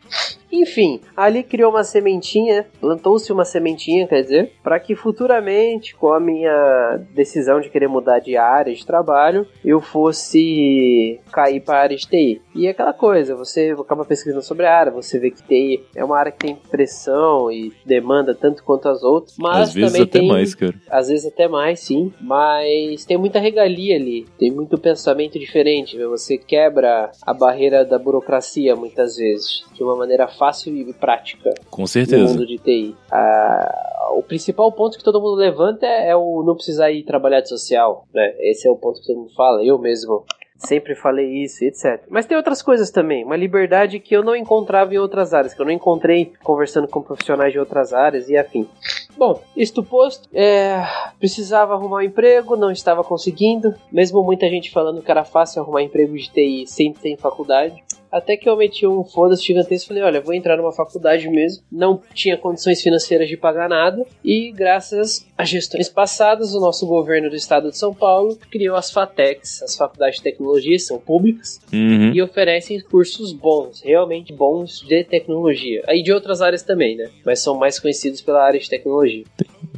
Enfim, 0.53 1.01
ali 1.17 1.43
criou 1.43 1.71
uma 1.71 1.85
sementinha, 1.85 2.67
plantou-se 2.81 3.33
uma 3.33 3.45
sementinha, 3.45 4.07
quer 4.07 4.23
dizer, 4.23 4.53
para 4.63 4.79
que 4.81 4.95
futuramente, 4.95 5.95
com 5.95 6.13
a 6.13 6.21
minha 6.21 7.01
decisão 7.15 7.61
de 7.61 7.71
querer 7.71 7.89
mudar 7.89 8.19
de 8.19 8.37
área 8.37 8.75
de 8.75 8.85
trabalho, 8.85 9.47
eu 9.65 9.81
fosse 9.81 11.21
cair 11.33 11.61
para 11.61 11.79
a 11.79 11.83
área 11.83 11.97
de 11.97 12.07
TI. 12.07 12.43
E 12.55 12.67
é 12.67 12.71
aquela 12.71 12.93
coisa, 12.93 13.35
você 13.35 13.75
acaba 13.79 14.05
pesquisando 14.05 14.43
sobre 14.43 14.67
a 14.67 14.77
área, 14.77 14.93
você 14.93 15.19
vê 15.19 15.31
que 15.31 15.43
TI 15.43 15.85
é 15.95 16.05
uma 16.05 16.19
área 16.19 16.33
que 16.33 16.39
tem 16.39 16.57
pressão 16.57 17.51
e 17.51 17.73
demanda 17.85 18.35
tanto 18.35 18.65
quanto 18.65 18.89
as 18.89 19.03
outras, 19.03 19.37
mas 19.39 19.69
Às 19.69 19.75
vezes 19.75 19.91
também 19.93 20.03
até 20.03 20.19
tem 20.19 20.29
mais, 20.29 20.55
cara. 20.55 20.75
às 20.91 21.09
vezes 21.09 21.27
até 21.27 21.49
mais, 21.49 21.81
sim. 21.81 22.13
Mas 22.21 23.05
tem 23.05 23.17
muita 23.17 23.39
regalia 23.39 23.97
ali. 23.97 24.27
Tem 24.39 24.51
muito 24.51 24.79
pensamento 24.79 25.39
diferente. 25.39 25.99
Você 25.99 26.39
quebra 26.39 27.11
a 27.23 27.33
barreira 27.35 27.85
da 27.85 27.99
burocracia 27.99 28.75
muitas 28.77 29.17
vezes. 29.17 29.65
De 29.75 29.83
uma 29.83 29.97
maneira 29.97 30.27
fácil 30.41 30.75
e 30.75 30.95
prática 30.95 31.53
Com 31.71 31.83
no 31.83 31.89
certeza. 31.89 32.25
mundo 32.25 32.47
de 32.47 32.57
TI. 32.57 32.97
Ah, 33.13 34.09
o 34.17 34.23
principal 34.23 34.73
ponto 34.73 34.97
que 34.97 35.05
todo 35.05 35.21
mundo 35.21 35.35
levanta 35.35 35.85
é, 35.85 36.09
é 36.09 36.17
o 36.17 36.43
não 36.43 36.55
precisar 36.55 36.91
ir 36.91 37.05
trabalhar 37.05 37.43
de 37.43 37.51
social. 37.51 38.07
Né? 38.15 38.35
Esse 38.39 38.67
é 38.67 38.71
o 38.71 38.77
ponto 38.77 39.01
que 39.01 39.07
todo 39.07 39.19
mundo 39.19 39.35
fala. 39.35 39.63
Eu 39.63 39.79
mesmo 39.79 40.25
sempre 40.57 40.95
falei 40.95 41.43
isso, 41.43 41.65
etc. 41.65 42.03
Mas 42.09 42.27
tem 42.27 42.37
outras 42.37 42.63
coisas 42.63 42.91
também, 42.91 43.25
uma 43.25 43.37
liberdade 43.37 43.99
que 43.99 44.15
eu 44.15 44.23
não 44.23 44.37
encontrava 44.37 44.95
em 44.95 44.99
outras 44.99 45.33
áreas, 45.33 45.55
que 45.55 45.61
eu 45.61 45.65
não 45.65 45.73
encontrei 45.73 46.33
conversando 46.43 46.87
com 46.87 47.03
profissionais 47.03 47.53
de 47.53 47.59
outras 47.59 47.95
áreas 47.95 48.29
e 48.29 48.37
afim. 48.37 48.69
Bom, 49.17 49.43
isto 49.57 49.83
posto, 49.83 50.29
é, 50.33 50.83
precisava 51.19 51.75
arrumar 51.75 51.99
um 51.99 52.03
emprego, 52.03 52.57
não 52.57 52.71
estava 52.71 53.03
conseguindo, 53.03 53.75
mesmo 53.91 54.23
muita 54.23 54.49
gente 54.49 54.71
falando 54.71 55.03
que 55.03 55.11
era 55.11 55.25
fácil 55.25 55.63
arrumar 55.63 55.83
emprego 55.83 56.15
de 56.15 56.31
TI 56.31 56.67
sem 56.67 56.93
ter 56.93 57.17
faculdade. 57.17 57.83
Até 58.11 58.37
que 58.37 58.49
eu 58.49 58.57
meti 58.57 58.87
um 58.87 59.05
foda-se 59.05 59.45
gigantesco 59.45 59.87
e 59.87 59.89
falei: 59.89 60.03
olha, 60.03 60.21
vou 60.21 60.35
entrar 60.35 60.57
numa 60.57 60.73
faculdade 60.73 61.29
mesmo. 61.29 61.63
Não 61.71 62.03
tinha 62.15 62.37
condições 62.37 62.83
financeiras 62.83 63.29
de 63.29 63.37
pagar 63.37 63.69
nada. 63.69 64.05
E 64.25 64.51
graças 64.53 65.27
a 65.37 65.45
gestões 65.45 65.89
passadas, 65.89 66.55
o 66.55 66.61
nosso 66.61 66.87
governo 66.87 67.31
do 67.31 67.37
estado 67.37 67.71
de 67.71 67.79
São 67.79 67.95
Paulo 67.95 68.37
criou 68.51 68.77
as 68.77 68.91
FATECs, 68.91 69.63
as 69.63 69.77
faculdades 69.77 70.17
de 70.17 70.23
tecnologia, 70.25 70.79
são 70.79 70.99
públicas, 70.99 71.61
Uhum. 71.73 72.13
e 72.13 72.21
oferecem 72.21 72.81
cursos 72.81 73.33
bons, 73.33 73.81
realmente 73.83 74.33
bons 74.33 74.81
de 74.81 75.05
tecnologia. 75.05 75.83
Aí 75.87 76.03
de 76.03 76.13
outras 76.13 76.43
áreas 76.43 76.63
também, 76.63 76.97
né? 76.97 77.09
Mas 77.25 77.41
são 77.41 77.57
mais 77.57 77.79
conhecidos 77.79 78.21
pela 78.21 78.43
área 78.45 78.59
de 78.61 78.69
tecnologia. 78.69 79.25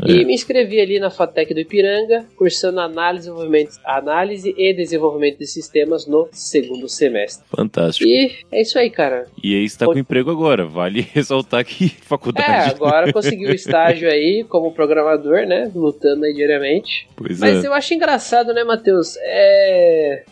E 0.07 0.25
me 0.25 0.35
inscrevi 0.35 0.81
ali 0.81 0.99
na 0.99 1.11
FATEC 1.11 1.53
do 1.55 1.61
Ipiranga, 1.61 2.25
cursando 2.37 2.81
análise, 2.81 3.27
desenvolvimento, 3.27 3.73
análise 3.85 4.55
e 4.57 4.73
desenvolvimento 4.75 5.39
de 5.39 5.47
sistemas 5.47 6.07
no 6.07 6.29
segundo 6.33 6.89
semestre. 6.89 7.45
Fantástico. 7.55 8.09
E 8.09 8.33
é 8.51 8.63
isso 8.63 8.79
aí, 8.79 8.91
cara. 8.91 9.27
E 9.43 9.55
aí 9.55 9.69
você 9.69 9.79
tá 9.79 9.87
com 9.87 9.99
emprego 9.99 10.31
agora. 10.31 10.65
Vale 10.67 11.03
ressaltar 11.13 11.65
que 11.65 11.85
É, 11.85 11.89
faculdade. 12.05 12.71
agora 12.71 13.13
consegui 13.13 13.47
o 13.47 13.55
estágio 13.55 14.09
aí 14.09 14.45
como 14.49 14.73
programador, 14.73 15.47
né? 15.47 15.71
Lutando 15.75 16.25
aí 16.25 16.33
diariamente. 16.33 17.07
Pois 17.15 17.39
Mas 17.39 17.63
é. 17.63 17.67
eu 17.67 17.73
acho 17.75 17.95
engraçado, 17.95 18.53
né, 18.55 18.65
Matheus? 18.65 19.17
É. 19.21 20.25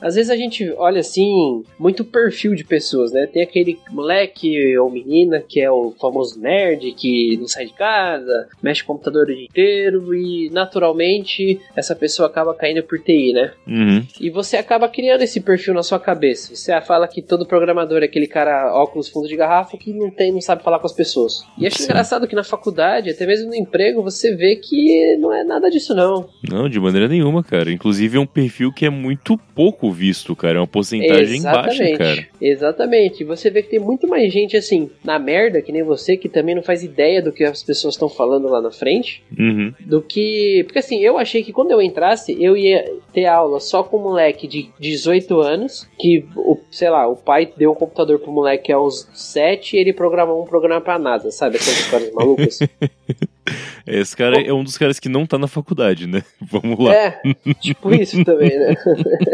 Às 0.00 0.16
vezes 0.16 0.30
a 0.30 0.36
gente 0.36 0.70
olha 0.76 1.00
assim, 1.00 1.64
muito 1.78 2.04
perfil 2.04 2.54
de 2.54 2.62
pessoas, 2.62 3.10
né? 3.12 3.26
Tem 3.26 3.42
aquele 3.42 3.78
moleque 3.90 4.76
ou 4.76 4.90
menina 4.90 5.40
que 5.40 5.60
é 5.60 5.70
o 5.70 5.94
famoso 5.98 6.38
nerd 6.38 6.92
que 6.92 7.38
não 7.38 7.48
sai 7.48 7.66
de 7.66 7.72
casa, 7.72 8.48
mexe 8.62 8.84
com 8.84 8.98
computador 9.04 9.24
o 9.24 9.34
dia 9.34 9.44
inteiro 9.44 10.14
e 10.14 10.50
naturalmente 10.50 11.60
essa 11.76 11.94
pessoa 11.94 12.28
acaba 12.28 12.54
caindo 12.54 12.82
por 12.82 12.98
TI, 12.98 13.32
né? 13.32 13.52
Uhum. 13.66 14.06
E 14.20 14.30
você 14.30 14.56
acaba 14.56 14.88
criando 14.88 15.22
esse 15.22 15.40
perfil 15.40 15.74
na 15.74 15.82
sua 15.82 16.00
cabeça. 16.00 16.54
Você 16.54 16.78
fala 16.80 17.06
que 17.06 17.20
todo 17.20 17.46
programador 17.46 18.02
é 18.02 18.06
aquele 18.06 18.26
cara 18.26 18.72
óculos 18.74 19.08
fundo 19.08 19.28
de 19.28 19.36
garrafa 19.36 19.76
que 19.76 19.92
não 19.92 20.10
tem, 20.10 20.32
não 20.32 20.40
sabe 20.40 20.62
falar 20.62 20.78
com 20.78 20.86
as 20.86 20.92
pessoas. 20.92 21.44
E 21.58 21.66
acho 21.66 21.78
Sim. 21.78 21.84
engraçado 21.84 22.26
que 22.26 22.34
na 22.34 22.44
faculdade, 22.44 23.10
até 23.10 23.26
mesmo 23.26 23.48
no 23.48 23.54
emprego, 23.54 24.02
você 24.02 24.34
vê 24.34 24.56
que 24.56 25.16
não 25.18 25.32
é 25.32 25.44
nada 25.44 25.70
disso 25.70 25.94
não. 25.94 26.28
Não, 26.48 26.68
de 26.68 26.80
maneira 26.80 27.08
nenhuma, 27.08 27.42
cara. 27.42 27.70
Inclusive 27.70 28.16
é 28.16 28.20
um 28.20 28.26
perfil 28.26 28.72
que 28.72 28.86
é 28.86 28.90
muito 28.90 29.38
pouco 29.54 29.90
visto, 29.90 30.34
cara. 30.34 30.58
É 30.58 30.60
uma 30.60 30.66
porcentagem 30.66 31.42
baixa, 31.42 31.96
cara. 31.96 32.26
Exatamente. 32.40 33.24
Você 33.24 33.50
vê 33.50 33.62
que 33.62 33.70
tem 33.70 33.80
muito 33.80 34.08
mais 34.08 34.32
gente 34.32 34.56
assim, 34.56 34.90
na 35.04 35.18
merda, 35.18 35.60
que 35.60 35.72
nem 35.72 35.82
você, 35.82 36.16
que 36.16 36.28
também 36.28 36.54
não 36.54 36.62
faz 36.62 36.82
ideia 36.82 37.22
do 37.22 37.32
que 37.32 37.44
as 37.44 37.62
pessoas 37.62 37.94
estão 37.94 38.08
falando 38.08 38.48
lá 38.48 38.60
na 38.60 38.70
frente, 38.70 38.93
Uhum. 39.38 39.72
do 39.80 40.00
que. 40.02 40.62
Porque 40.64 40.78
assim, 40.78 40.98
eu 41.00 41.18
achei 41.18 41.42
que 41.42 41.52
quando 41.52 41.70
eu 41.70 41.80
entrasse, 41.80 42.36
eu 42.42 42.56
ia 42.56 42.84
ter 43.12 43.26
aula 43.26 43.60
só 43.60 43.82
com 43.82 43.98
um 43.98 44.02
moleque 44.02 44.46
de 44.46 44.70
18 44.78 45.40
anos, 45.40 45.88
que, 45.98 46.26
o, 46.36 46.58
sei 46.70 46.90
lá, 46.90 47.06
o 47.08 47.16
pai 47.16 47.52
deu 47.56 47.72
um 47.72 47.74
computador 47.74 48.18
pro 48.18 48.32
moleque 48.32 48.72
aos 48.72 49.08
7 49.12 49.76
e 49.76 49.80
ele 49.80 49.92
programou 49.92 50.42
um 50.42 50.46
programa 50.46 50.80
pra 50.80 50.98
NASA, 50.98 51.30
sabe? 51.30 51.56
Aquelas 51.56 51.80
histórias 51.80 52.12
malucas. 52.12 52.58
Esse 53.86 54.16
cara 54.16 54.40
é 54.40 54.52
um 54.52 54.64
dos 54.64 54.78
caras 54.78 54.98
que 54.98 55.08
não 55.08 55.26
tá 55.26 55.38
na 55.38 55.46
faculdade, 55.46 56.06
né? 56.06 56.22
Vamos 56.40 56.78
lá. 56.78 56.94
É, 56.94 57.20
tipo 57.60 57.94
isso 57.94 58.24
também, 58.24 58.56
né? 58.58 58.74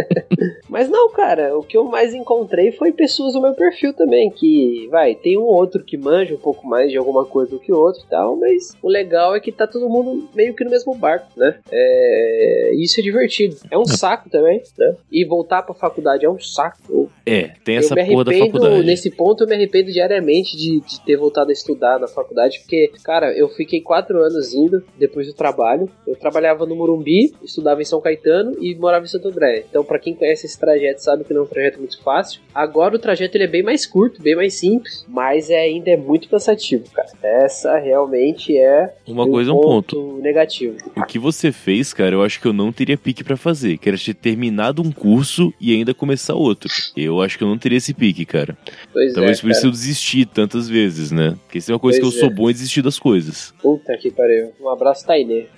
Mas 0.69 0.88
não, 0.88 1.11
cara, 1.11 1.57
o 1.57 1.62
que 1.62 1.76
eu 1.76 1.85
mais 1.85 2.14
encontrei 2.14 2.73
foi 2.73 2.93
pessoas 2.93 3.33
do 3.33 3.40
meu 3.40 3.55
perfil 3.55 3.93
também, 3.93 4.31
que, 4.31 4.88
vai, 4.90 5.14
tem 5.14 5.37
um 5.37 5.43
outro 5.43 5.85
que 5.85 5.97
manja 5.97 6.35
um 6.35 6.38
pouco 6.38 6.67
mais 6.67 6.90
de 6.90 6.97
alguma 6.97 7.25
coisa 7.25 7.50
do 7.50 7.59
que 7.59 7.73
o 7.73 7.79
outro 7.79 8.02
e 8.05 8.09
tal, 8.09 8.37
mas 8.37 8.76
o 8.83 8.88
legal 8.88 9.35
é 9.35 9.40
que 9.40 9.50
tá 9.50 9.67
todo 9.67 9.88
mundo 9.88 10.29
meio 10.35 10.55
que 10.55 10.64
no 10.64 10.71
mesmo 10.71 10.95
barco, 10.95 11.26
né? 11.37 11.59
É, 11.71 12.73
isso 12.76 13.00
é 13.00 13.02
divertido. 13.02 13.57
É 13.71 13.76
um 13.76 13.85
saco 13.85 14.31
também, 14.31 14.62
né? 14.79 14.97
E 15.11 15.25
voltar 15.25 15.62
pra 15.62 15.75
faculdade 15.75 16.25
é 16.25 16.31
um 16.31 16.38
saco. 16.38 17.11
É, 17.26 17.50
tem 17.64 17.76
essa 17.76 17.95
porra 17.95 18.25
da 18.25 18.33
faculdade. 18.33 18.87
nesse 18.87 19.11
ponto 19.11 19.45
eu 19.45 19.49
me 19.49 19.55
arrependo 19.55 19.90
diariamente 19.90 20.57
de, 20.57 20.81
de 20.81 21.00
ter 21.05 21.17
voltado 21.17 21.50
a 21.50 21.52
estudar 21.52 21.99
na 21.99 22.07
faculdade, 22.07 22.61
porque, 22.61 22.93
cara, 23.02 23.33
eu 23.37 23.49
fiquei 23.49 23.81
quatro 24.00 24.23
anos 24.23 24.54
indo 24.54 24.83
depois 24.99 25.26
do 25.26 25.35
trabalho. 25.35 25.88
Eu 26.07 26.16
trabalhava 26.16 26.64
no 26.66 26.75
Morumbi, 26.75 27.33
estudava 27.42 27.83
em 27.83 27.85
São 27.85 28.00
Caetano 28.00 28.57
e 28.61 28.75
morava 28.75 29.04
em 29.04 29.09
Santo 29.09 29.28
André. 29.28 29.64
Então, 29.69 29.85
pra 29.85 29.99
quem 29.99 30.14
conhece 30.14 30.47
esse 30.47 30.59
trajeto, 30.59 31.02
sabe 31.02 31.25
que 31.25 31.35
não 31.35 31.42
é 31.42 31.45
um 31.45 31.49
trajeto 31.49 31.78
muito 31.78 32.00
fácil. 32.02 32.40
Agora 32.54 32.97
o 32.97 32.99
trajeto 32.99 33.37
ele 33.37 33.45
é 33.45 33.49
bem 33.49 33.62
mais 33.62 33.87
curto, 33.87 34.23
bem 34.23 34.35
mais 34.35 34.54
simples, 34.54 35.04
mas 35.09 35.50
é, 35.50 35.61
ainda 35.61 35.90
é 35.90 35.97
muito 35.97 36.28
cansativo, 36.28 36.85
cara. 36.92 37.09
Essa 37.23 37.78
realmente 37.78 38.57
é 38.57 38.95
Uma 39.07 39.28
coisa 39.28 39.50
é 39.50 39.54
um 39.54 39.61
ponto. 39.61 40.19
negativo. 40.23 40.76
O 40.97 41.04
que 41.04 41.19
você 41.19 41.52
fez, 41.52 41.92
cara, 41.92 42.14
eu 42.14 42.23
acho 42.23 42.40
que 42.40 42.47
eu 42.47 42.52
não 42.52 42.73
teria 42.73 42.97
pique 42.97 43.23
pra 43.23 43.37
fazer. 43.37 43.76
Que 43.78 43.88
era 43.88 43.99
ter 43.99 44.14
terminado 44.14 44.83
um 44.83 44.90
curso 44.90 45.52
e 45.61 45.75
ainda 45.75 45.92
começar 45.92 46.35
outro. 46.35 46.71
Eu 46.97 47.21
acho 47.21 47.37
que 47.37 47.45
eu 47.45 47.49
não 47.49 47.59
teria 47.59 47.78
esse 47.78 47.92
pique, 47.92 48.25
cara. 48.25 48.57
Pois 48.92 49.12
Talvez 49.12 49.38
é, 49.38 49.42
por 49.42 49.50
isso 49.50 49.66
eu 49.66 49.71
desisti 49.71 50.25
tantas 50.25 50.69
vezes, 50.69 51.11
né? 51.11 51.37
Porque 51.45 51.59
isso 51.59 51.71
é 51.71 51.75
uma 51.75 51.80
coisa 51.80 52.00
Pois 52.00 52.11
que 52.12 52.16
eu 52.16 52.19
é. 52.19 52.21
sou 52.26 52.35
bom 52.35 52.49
em 52.49 52.52
desistir 52.52 52.83
das 52.83 52.99
coisas. 52.99 53.52
Puta 53.61 53.89
que 53.97 54.11
pariu. 54.11 54.52
Um 54.61 54.68
abraço, 54.68 55.06
Tainê. 55.06 55.47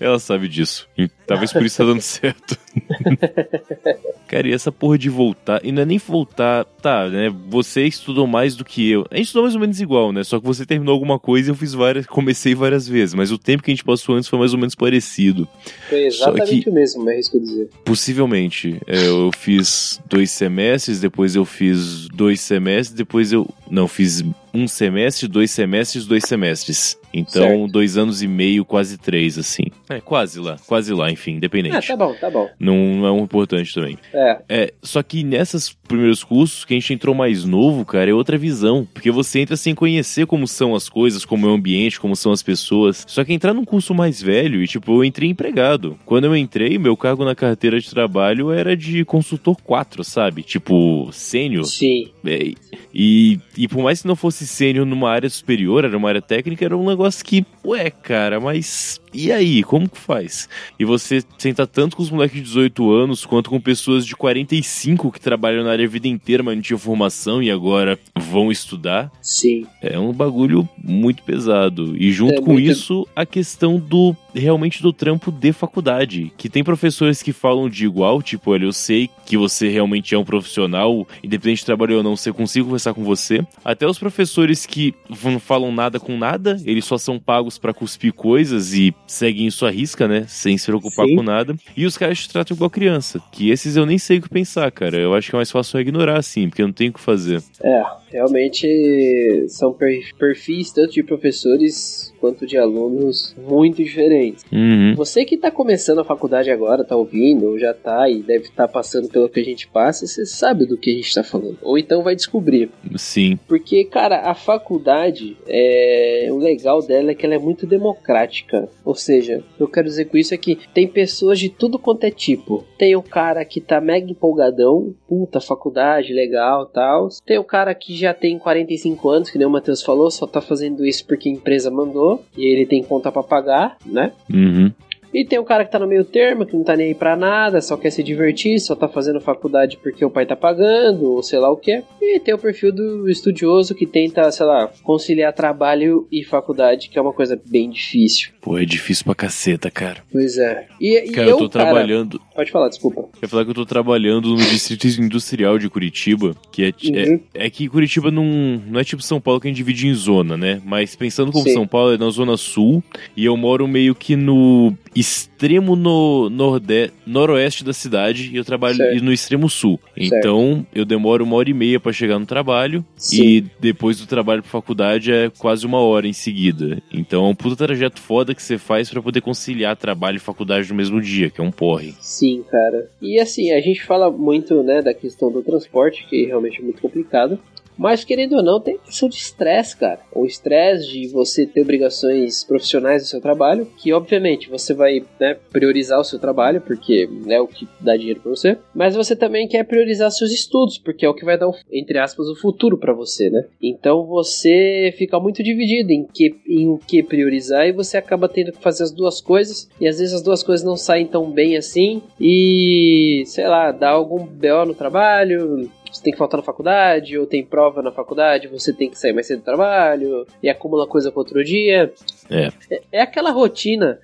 Ela 0.00 0.18
sabe 0.18 0.48
disso. 0.48 0.88
E 0.98 1.08
talvez 1.26 1.52
por 1.52 1.64
isso 1.64 1.78
tá 1.78 1.84
dando 1.84 2.00
certo. 2.00 2.58
Cara, 4.26 4.48
e 4.48 4.52
essa 4.52 4.72
porra 4.72 4.98
de 4.98 5.08
voltar. 5.08 5.60
E 5.64 5.70
não 5.70 5.82
é 5.82 5.84
nem 5.84 5.98
voltar. 5.98 6.64
Tá, 6.64 7.08
né? 7.08 7.32
Você 7.48 7.84
estudou 7.86 8.26
mais 8.26 8.56
do 8.56 8.64
que 8.64 8.90
eu. 8.90 9.06
A 9.10 9.16
gente 9.16 9.26
estudou 9.26 9.44
mais 9.44 9.54
ou 9.54 9.60
menos 9.60 9.80
igual, 9.80 10.12
né? 10.12 10.22
Só 10.24 10.38
que 10.40 10.44
você 10.46 10.66
terminou 10.66 10.92
alguma 10.92 11.18
coisa 11.18 11.48
e 11.48 11.52
eu 11.52 11.54
fiz 11.54 11.72
várias. 11.72 12.06
Comecei 12.06 12.54
várias 12.54 12.86
vezes. 12.88 13.14
Mas 13.14 13.30
o 13.30 13.38
tempo 13.38 13.62
que 13.62 13.70
a 13.70 13.74
gente 13.74 13.84
passou 13.84 14.16
antes 14.16 14.28
foi 14.28 14.38
mais 14.38 14.52
ou 14.52 14.58
menos 14.58 14.74
parecido. 14.74 15.48
Foi 15.88 16.04
exatamente 16.06 16.62
que- 16.62 16.70
o 16.70 16.74
mesmo, 16.74 17.04
me 17.04 17.12
arrisco 17.12 17.38
dizer. 17.40 17.68
Possivelmente. 17.84 18.80
É, 18.86 19.06
eu 19.06 19.30
fiz 19.38 20.00
dois 20.08 20.30
semestres, 20.30 21.00
depois 21.00 21.34
eu 21.36 21.44
fiz 21.44 22.08
dois 22.08 22.40
semestres, 22.40 22.94
depois 22.96 23.32
eu. 23.32 23.48
Não, 23.70 23.86
fiz 23.88 24.22
um 24.52 24.66
semestre, 24.68 25.26
dois 25.28 25.50
semestres, 25.50 26.06
dois 26.06 26.24
semestres. 26.24 26.98
Então, 27.14 27.42
Certo. 27.42 27.68
dois 27.68 27.96
anos 27.96 28.22
e 28.22 28.26
meio, 28.28 28.64
quase 28.64 28.98
três, 28.98 29.38
assim. 29.38 29.62
É, 29.88 30.00
quase 30.00 30.40
lá, 30.40 30.56
quase 30.66 30.92
lá, 30.92 31.10
enfim, 31.10 31.34
Ah, 31.34 31.36
independente. 31.36 31.86
tá 31.86 31.96
bom, 31.96 32.14
tá 32.20 32.28
bom. 32.30 32.48
Não 32.58 33.06
é 33.06 33.12
um 33.12 33.22
importante 33.22 33.72
também. 33.72 33.96
É, 34.12 34.38
É, 34.48 34.74
só 34.82 35.02
que 35.02 35.22
nessas 35.22 35.72
primeiros 35.86 36.24
cursos, 36.24 36.64
que 36.64 36.74
a 36.74 36.76
gente 36.78 36.92
entrou 36.92 37.14
mais 37.14 37.44
novo, 37.44 37.84
cara, 37.84 38.10
é 38.10 38.14
outra 38.14 38.36
visão. 38.36 38.86
Porque 38.92 39.10
você 39.10 39.40
entra 39.40 39.56
sem 39.56 39.74
conhecer 39.74 40.26
como 40.26 40.48
são 40.48 40.74
as 40.74 40.88
coisas, 40.88 41.24
como 41.24 41.46
é 41.46 41.50
o 41.50 41.54
ambiente, 41.54 42.00
como 42.00 42.16
são 42.16 42.32
as 42.32 42.42
pessoas. 42.42 43.04
Só 43.06 43.22
que 43.24 43.32
entrar 43.32 43.54
num 43.54 43.64
curso 43.64 43.94
mais 43.94 44.20
velho, 44.20 44.62
e 44.62 44.66
tipo, 44.66 44.92
eu 44.92 45.04
entrei 45.04 45.28
empregado. 45.30 45.96
Quando 46.04 46.24
eu 46.24 46.36
entrei, 46.36 46.78
meu 46.78 46.96
cargo 46.96 47.24
na 47.24 47.34
carteira 47.34 47.78
de 47.78 47.88
trabalho 47.90 48.50
era 48.50 48.76
de 48.76 49.04
consultor 49.04 49.56
4, 49.62 50.02
sabe? 50.02 50.42
Tipo, 50.42 51.08
sênior. 51.12 51.64
sim. 51.64 52.10
É, 52.26 52.52
E, 52.92 53.38
e 53.56 53.66
por 53.68 53.82
mais 53.82 54.02
que 54.02 54.08
não 54.08 54.16
fosse 54.16 54.46
sênior 54.46 54.86
numa 54.86 55.10
área 55.10 55.28
superior, 55.28 55.84
era 55.84 55.96
uma 55.96 56.08
área 56.08 56.22
técnica, 56.22 56.64
era 56.64 56.76
um 56.76 56.86
negócio 56.88 57.03
que, 57.22 57.44
ué, 57.64 57.90
cara, 57.90 58.40
mas 58.40 59.00
e 59.14 59.30
aí? 59.32 59.62
Como 59.62 59.88
que 59.88 59.98
faz? 59.98 60.48
E 60.78 60.84
você 60.84 61.22
senta 61.38 61.66
tanto 61.66 61.96
com 61.96 62.02
os 62.02 62.10
moleques 62.10 62.36
de 62.38 62.42
18 62.44 62.90
anos 62.92 63.24
quanto 63.24 63.48
com 63.50 63.60
pessoas 63.60 64.04
de 64.04 64.14
45 64.16 65.10
que 65.12 65.20
trabalham 65.20 65.64
na 65.64 65.70
área 65.70 65.84
a 65.84 65.88
vida 65.88 66.08
inteira, 66.08 66.42
mas 66.42 66.54
não 66.56 66.62
tinham 66.62 66.78
formação 66.78 67.42
e 67.42 67.50
agora 67.50 67.98
vão 68.16 68.50
estudar. 68.50 69.10
Sim. 69.22 69.66
É 69.80 69.98
um 69.98 70.12
bagulho 70.12 70.68
muito 70.82 71.22
pesado. 71.22 71.96
E 71.96 72.12
junto 72.12 72.34
É 72.34 72.40
com 72.40 72.52
muito- 72.52 72.70
isso, 72.70 73.06
a 73.14 73.24
questão 73.24 73.78
do 73.78 74.14
realmente 74.34 74.82
do 74.82 74.92
trampo 74.92 75.30
de 75.30 75.52
faculdade. 75.52 76.32
Que 76.36 76.48
tem 76.48 76.64
professores 76.64 77.22
que 77.22 77.32
falam 77.32 77.68
de 77.68 77.84
igual, 77.84 78.20
tipo, 78.20 78.50
olha, 78.50 78.64
eu 78.64 78.72
sei 78.72 79.08
que 79.24 79.36
você 79.36 79.68
realmente 79.68 80.14
é 80.14 80.18
um 80.18 80.24
profissional, 80.24 81.06
independente 81.22 81.60
de 81.60 81.66
trabalho 81.66 81.98
ou 81.98 82.02
não, 82.02 82.16
você 82.16 82.32
consigo 82.32 82.66
conversar 82.66 82.94
com 82.94 83.04
você. 83.04 83.46
Até 83.64 83.86
os 83.86 83.98
professores 83.98 84.66
que 84.66 84.92
não 85.24 85.38
falam 85.38 85.70
nada 85.72 86.00
com 86.00 86.16
nada, 86.18 86.60
eles 86.64 86.84
só 86.84 86.98
são 86.98 87.18
pagos 87.18 87.58
pra 87.58 87.72
cuspir 87.72 88.12
coisas 88.12 88.74
e 88.74 88.92
seguem 89.06 89.46
isso 89.46 89.66
à 89.66 89.70
risca, 89.70 90.08
né? 90.08 90.24
Sem 90.28 90.56
se 90.56 90.66
preocupar 90.66 91.06
Sim. 91.06 91.16
com 91.16 91.22
nada. 91.22 91.54
E 91.76 91.86
os 91.86 91.96
caras 91.96 92.18
te 92.20 92.28
tratam 92.28 92.54
igual 92.54 92.70
criança. 92.70 93.20
Que 93.30 93.50
esses 93.50 93.76
eu 93.76 93.86
nem 93.86 93.98
sei 93.98 94.18
o 94.18 94.22
que 94.22 94.28
pensar, 94.28 94.70
cara. 94.70 94.96
Eu 94.96 95.14
acho 95.14 95.30
que 95.30 95.36
é 95.36 95.38
mais 95.38 95.50
fácil 95.50 95.80
ignorar, 95.80 96.18
assim, 96.18 96.48
porque 96.48 96.62
eu 96.62 96.66
não 96.66 96.72
tenho 96.74 96.90
o 96.90 96.94
que 96.94 97.00
fazer. 97.00 97.42
É, 97.62 97.84
Realmente 98.14 99.44
são 99.48 99.76
perfis 100.16 100.70
tanto 100.70 100.92
de 100.92 101.02
professores 101.02 102.14
quanto 102.20 102.46
de 102.46 102.56
alunos 102.56 103.34
muito 103.36 103.82
diferentes. 103.82 104.44
Uhum. 104.52 104.94
Você 104.94 105.24
que 105.24 105.34
está 105.34 105.50
começando 105.50 106.00
a 106.00 106.04
faculdade 106.04 106.48
agora, 106.48 106.82
está 106.82 106.94
ouvindo, 106.94 107.46
ou 107.46 107.58
já 107.58 107.72
está 107.72 108.08
e 108.08 108.22
deve 108.22 108.44
estar 108.44 108.68
tá 108.68 108.72
passando 108.72 109.08
pelo 109.08 109.28
que 109.28 109.40
a 109.40 109.44
gente 109.44 109.66
passa, 109.66 110.06
você 110.06 110.24
sabe 110.24 110.64
do 110.64 110.78
que 110.78 110.90
a 110.90 110.94
gente 110.94 111.08
está 111.08 111.24
falando. 111.24 111.58
Ou 111.60 111.76
então 111.76 112.04
vai 112.04 112.14
descobrir. 112.14 112.70
Sim. 112.96 113.36
Porque, 113.48 113.84
cara, 113.84 114.30
a 114.30 114.34
faculdade, 114.34 115.36
é... 115.48 116.28
o 116.30 116.38
legal 116.38 116.80
dela 116.86 117.10
é 117.10 117.14
que 117.14 117.26
ela 117.26 117.34
é 117.34 117.38
muito 117.38 117.66
democrática. 117.66 118.68
Ou 118.84 118.94
seja, 118.94 119.42
eu 119.58 119.66
quero 119.66 119.88
dizer 119.88 120.04
com 120.04 120.16
isso 120.16 120.32
é 120.32 120.38
que 120.38 120.56
tem 120.72 120.86
pessoas 120.86 121.38
de 121.38 121.48
tudo 121.48 121.80
quanto 121.80 122.04
é 122.04 122.10
tipo. 122.10 122.64
Tem 122.78 122.94
o 122.94 123.02
cara 123.02 123.44
que 123.44 123.60
tá 123.60 123.80
mega 123.80 124.10
empolgadão, 124.10 124.94
puta, 125.08 125.40
faculdade, 125.40 126.12
legal 126.12 126.66
tal. 126.66 127.08
Tem 127.26 127.38
o 127.38 127.44
cara 127.44 127.74
que 127.74 127.94
já 127.94 128.03
tem 128.12 128.38
45 128.38 129.08
anos, 129.08 129.30
que 129.30 129.38
nem 129.38 129.46
o 129.46 129.50
Matheus 129.50 129.82
falou, 129.82 130.10
só 130.10 130.26
tá 130.26 130.40
fazendo 130.40 130.84
isso 130.84 131.06
porque 131.06 131.28
a 131.28 131.32
empresa 131.32 131.70
mandou 131.70 132.24
e 132.36 132.44
ele 132.44 132.66
tem 132.66 132.82
conta 132.82 133.10
para 133.10 133.22
pagar, 133.22 133.76
né? 133.86 134.12
Uhum. 134.30 134.72
E 135.14 135.24
tem 135.24 135.38
o 135.38 135.44
cara 135.44 135.64
que 135.64 135.70
tá 135.70 135.78
no 135.78 135.86
meio 135.86 136.04
termo, 136.04 136.44
que 136.44 136.56
não 136.56 136.64
tá 136.64 136.74
nem 136.74 136.88
aí 136.88 136.94
pra 136.94 137.14
nada, 137.14 137.60
só 137.60 137.76
quer 137.76 137.90
se 137.90 138.02
divertir, 138.02 138.58
só 138.58 138.74
tá 138.74 138.88
fazendo 138.88 139.20
faculdade 139.20 139.78
porque 139.80 140.04
o 140.04 140.10
pai 140.10 140.26
tá 140.26 140.34
pagando, 140.34 141.04
ou 141.12 141.22
sei 141.22 141.38
lá 141.38 141.48
o 141.50 141.56
que. 141.56 141.84
E 142.02 142.18
tem 142.18 142.34
o 142.34 142.38
perfil 142.38 142.72
do 142.72 143.08
estudioso 143.08 143.76
que 143.76 143.86
tenta, 143.86 144.30
sei 144.32 144.44
lá, 144.44 144.68
conciliar 144.82 145.32
trabalho 145.32 146.08
e 146.10 146.24
faculdade, 146.24 146.88
que 146.88 146.98
é 146.98 147.02
uma 147.02 147.12
coisa 147.12 147.40
bem 147.46 147.70
difícil. 147.70 148.32
Pô, 148.40 148.58
é 148.58 148.64
difícil 148.64 149.04
pra 149.04 149.14
caceta, 149.14 149.70
cara. 149.70 150.02
Pois 150.10 150.36
é. 150.36 150.66
E, 150.80 150.96
e 150.96 151.12
cara, 151.12 151.30
eu, 151.30 151.38
tô 151.38 151.48
cara, 151.48 151.66
trabalhando. 151.66 152.20
Pode 152.34 152.50
falar, 152.50 152.68
desculpa. 152.68 153.02
Eu 153.02 153.08
ia 153.22 153.28
falar 153.28 153.44
que 153.44 153.50
eu 153.50 153.54
tô 153.54 153.64
trabalhando 153.64 154.30
no 154.30 154.36
Distrito 154.36 154.88
Industrial 155.00 155.58
de 155.58 155.70
Curitiba, 155.70 156.34
que 156.50 156.64
é, 156.64 156.66
uhum. 156.66 157.20
é, 157.32 157.46
é, 157.46 157.50
que 157.50 157.68
Curitiba 157.68 158.10
não, 158.10 158.24
não 158.66 158.80
é 158.80 158.84
tipo 158.84 159.00
São 159.00 159.20
Paulo 159.20 159.40
que 159.40 159.46
a 159.46 159.50
gente 159.50 159.56
divide 159.58 159.86
em 159.86 159.94
zona, 159.94 160.36
né? 160.36 160.60
Mas 160.64 160.96
pensando 160.96 161.30
como 161.30 161.44
Sim. 161.44 161.54
São 161.54 161.66
Paulo 161.66 161.94
é 161.94 161.98
na 161.98 162.10
zona 162.10 162.36
sul, 162.36 162.82
e 163.16 163.24
eu 163.24 163.36
moro 163.36 163.68
meio 163.68 163.94
que 163.94 164.16
no 164.16 164.74
extremo 165.04 165.76
no 165.76 166.30
norde, 166.30 166.90
noroeste 167.06 167.62
da 167.62 167.72
cidade 167.72 168.30
e 168.32 168.36
eu 168.36 168.44
trabalho 168.44 168.76
certo. 168.76 169.04
no 169.04 169.12
extremo 169.12 169.48
sul. 169.50 169.78
Certo. 169.96 170.14
Então 170.14 170.66
eu 170.74 170.84
demoro 170.84 171.22
uma 171.24 171.36
hora 171.36 171.50
e 171.50 171.54
meia 171.54 171.78
para 171.78 171.92
chegar 171.92 172.18
no 172.18 172.24
trabalho 172.24 172.84
Sim. 172.96 173.22
e 173.22 173.40
depois 173.60 173.98
do 173.98 174.06
trabalho 174.06 174.42
pra 174.42 174.50
faculdade 174.50 175.12
é 175.12 175.30
quase 175.38 175.66
uma 175.66 175.80
hora 175.80 176.08
em 176.08 176.12
seguida. 176.12 176.82
Então 176.92 177.26
é 177.26 177.28
um 177.28 177.34
puta 177.34 177.56
trajeto 177.56 178.00
foda 178.00 178.34
que 178.34 178.42
você 178.42 178.56
faz 178.56 178.88
para 178.88 179.02
poder 179.02 179.20
conciliar 179.20 179.76
trabalho 179.76 180.16
e 180.16 180.20
faculdade 180.20 180.70
no 180.70 180.74
mesmo 180.74 181.00
dia, 181.00 181.28
que 181.28 181.40
é 181.40 181.44
um 181.44 181.52
porre. 181.52 181.94
Sim, 182.00 182.42
cara. 182.50 182.88
E 183.02 183.20
assim, 183.20 183.52
a 183.52 183.60
gente 183.60 183.82
fala 183.82 184.10
muito, 184.10 184.62
né, 184.62 184.80
da 184.80 184.94
questão 184.94 185.30
do 185.30 185.42
transporte, 185.42 186.06
que 186.08 186.24
realmente 186.24 186.60
é 186.60 186.62
muito 186.62 186.80
complicado. 186.80 187.38
Mas, 187.76 188.04
querendo 188.04 188.36
ou 188.36 188.42
não, 188.42 188.60
tem 188.60 188.78
questão 188.78 189.08
de 189.08 189.16
estresse, 189.16 189.76
cara. 189.76 190.00
O 190.12 190.24
estresse 190.24 190.88
de 190.88 191.08
você 191.08 191.46
ter 191.46 191.62
obrigações 191.62 192.44
profissionais 192.44 193.02
no 193.02 193.08
seu 193.08 193.20
trabalho, 193.20 193.66
que 193.76 193.92
obviamente 193.92 194.48
você 194.48 194.72
vai 194.72 195.04
né, 195.20 195.36
priorizar 195.50 196.00
o 196.00 196.04
seu 196.04 196.18
trabalho, 196.18 196.60
porque 196.60 197.08
é 197.28 197.40
o 197.40 197.46
que 197.46 197.68
dá 197.80 197.96
dinheiro 197.96 198.20
para 198.20 198.30
você. 198.30 198.58
Mas 198.74 198.94
você 198.94 199.16
também 199.16 199.48
quer 199.48 199.64
priorizar 199.64 200.10
seus 200.10 200.30
estudos, 200.30 200.78
porque 200.78 201.04
é 201.04 201.08
o 201.08 201.14
que 201.14 201.24
vai 201.24 201.38
dar, 201.38 201.50
entre 201.70 201.98
aspas, 201.98 202.28
o 202.28 202.36
futuro 202.36 202.78
para 202.78 202.92
você, 202.92 203.30
né? 203.30 203.44
Então 203.60 204.06
você 204.06 204.94
fica 204.96 205.18
muito 205.18 205.42
dividido 205.42 205.92
em, 205.92 206.06
que, 206.06 206.34
em 206.46 206.68
o 206.68 206.78
que 206.78 207.02
priorizar 207.02 207.66
e 207.66 207.72
você 207.72 207.96
acaba 207.96 208.28
tendo 208.28 208.52
que 208.52 208.62
fazer 208.62 208.84
as 208.84 208.92
duas 208.92 209.20
coisas. 209.20 209.68
E 209.80 209.86
às 209.86 209.98
vezes 209.98 210.14
as 210.14 210.22
duas 210.22 210.42
coisas 210.42 210.64
não 210.64 210.76
saem 210.76 211.06
tão 211.06 211.30
bem 211.30 211.56
assim. 211.56 212.02
E, 212.20 213.22
sei 213.26 213.46
lá, 213.46 213.72
dá 213.72 213.90
algum 213.90 214.24
BO 214.24 214.66
no 214.66 214.74
trabalho, 214.74 215.70
você 215.94 216.02
tem 216.02 216.12
que 216.12 216.18
faltar 216.18 216.38
na 216.38 216.44
faculdade, 216.44 217.16
ou 217.18 217.26
tem 217.26 217.44
prova 217.44 217.82
na 217.82 217.92
faculdade, 217.92 218.48
você 218.48 218.72
tem 218.72 218.90
que 218.90 218.98
sair 218.98 219.12
mais 219.12 219.26
cedo 219.26 219.40
do 219.40 219.44
trabalho, 219.44 220.26
e 220.42 220.48
acumula 220.48 220.86
coisa 220.86 221.10
para 221.10 221.20
outro 221.20 221.44
dia. 221.44 221.92
É. 222.28 222.48
é. 222.70 222.82
É 222.92 223.00
aquela 223.00 223.30
rotina 223.30 224.00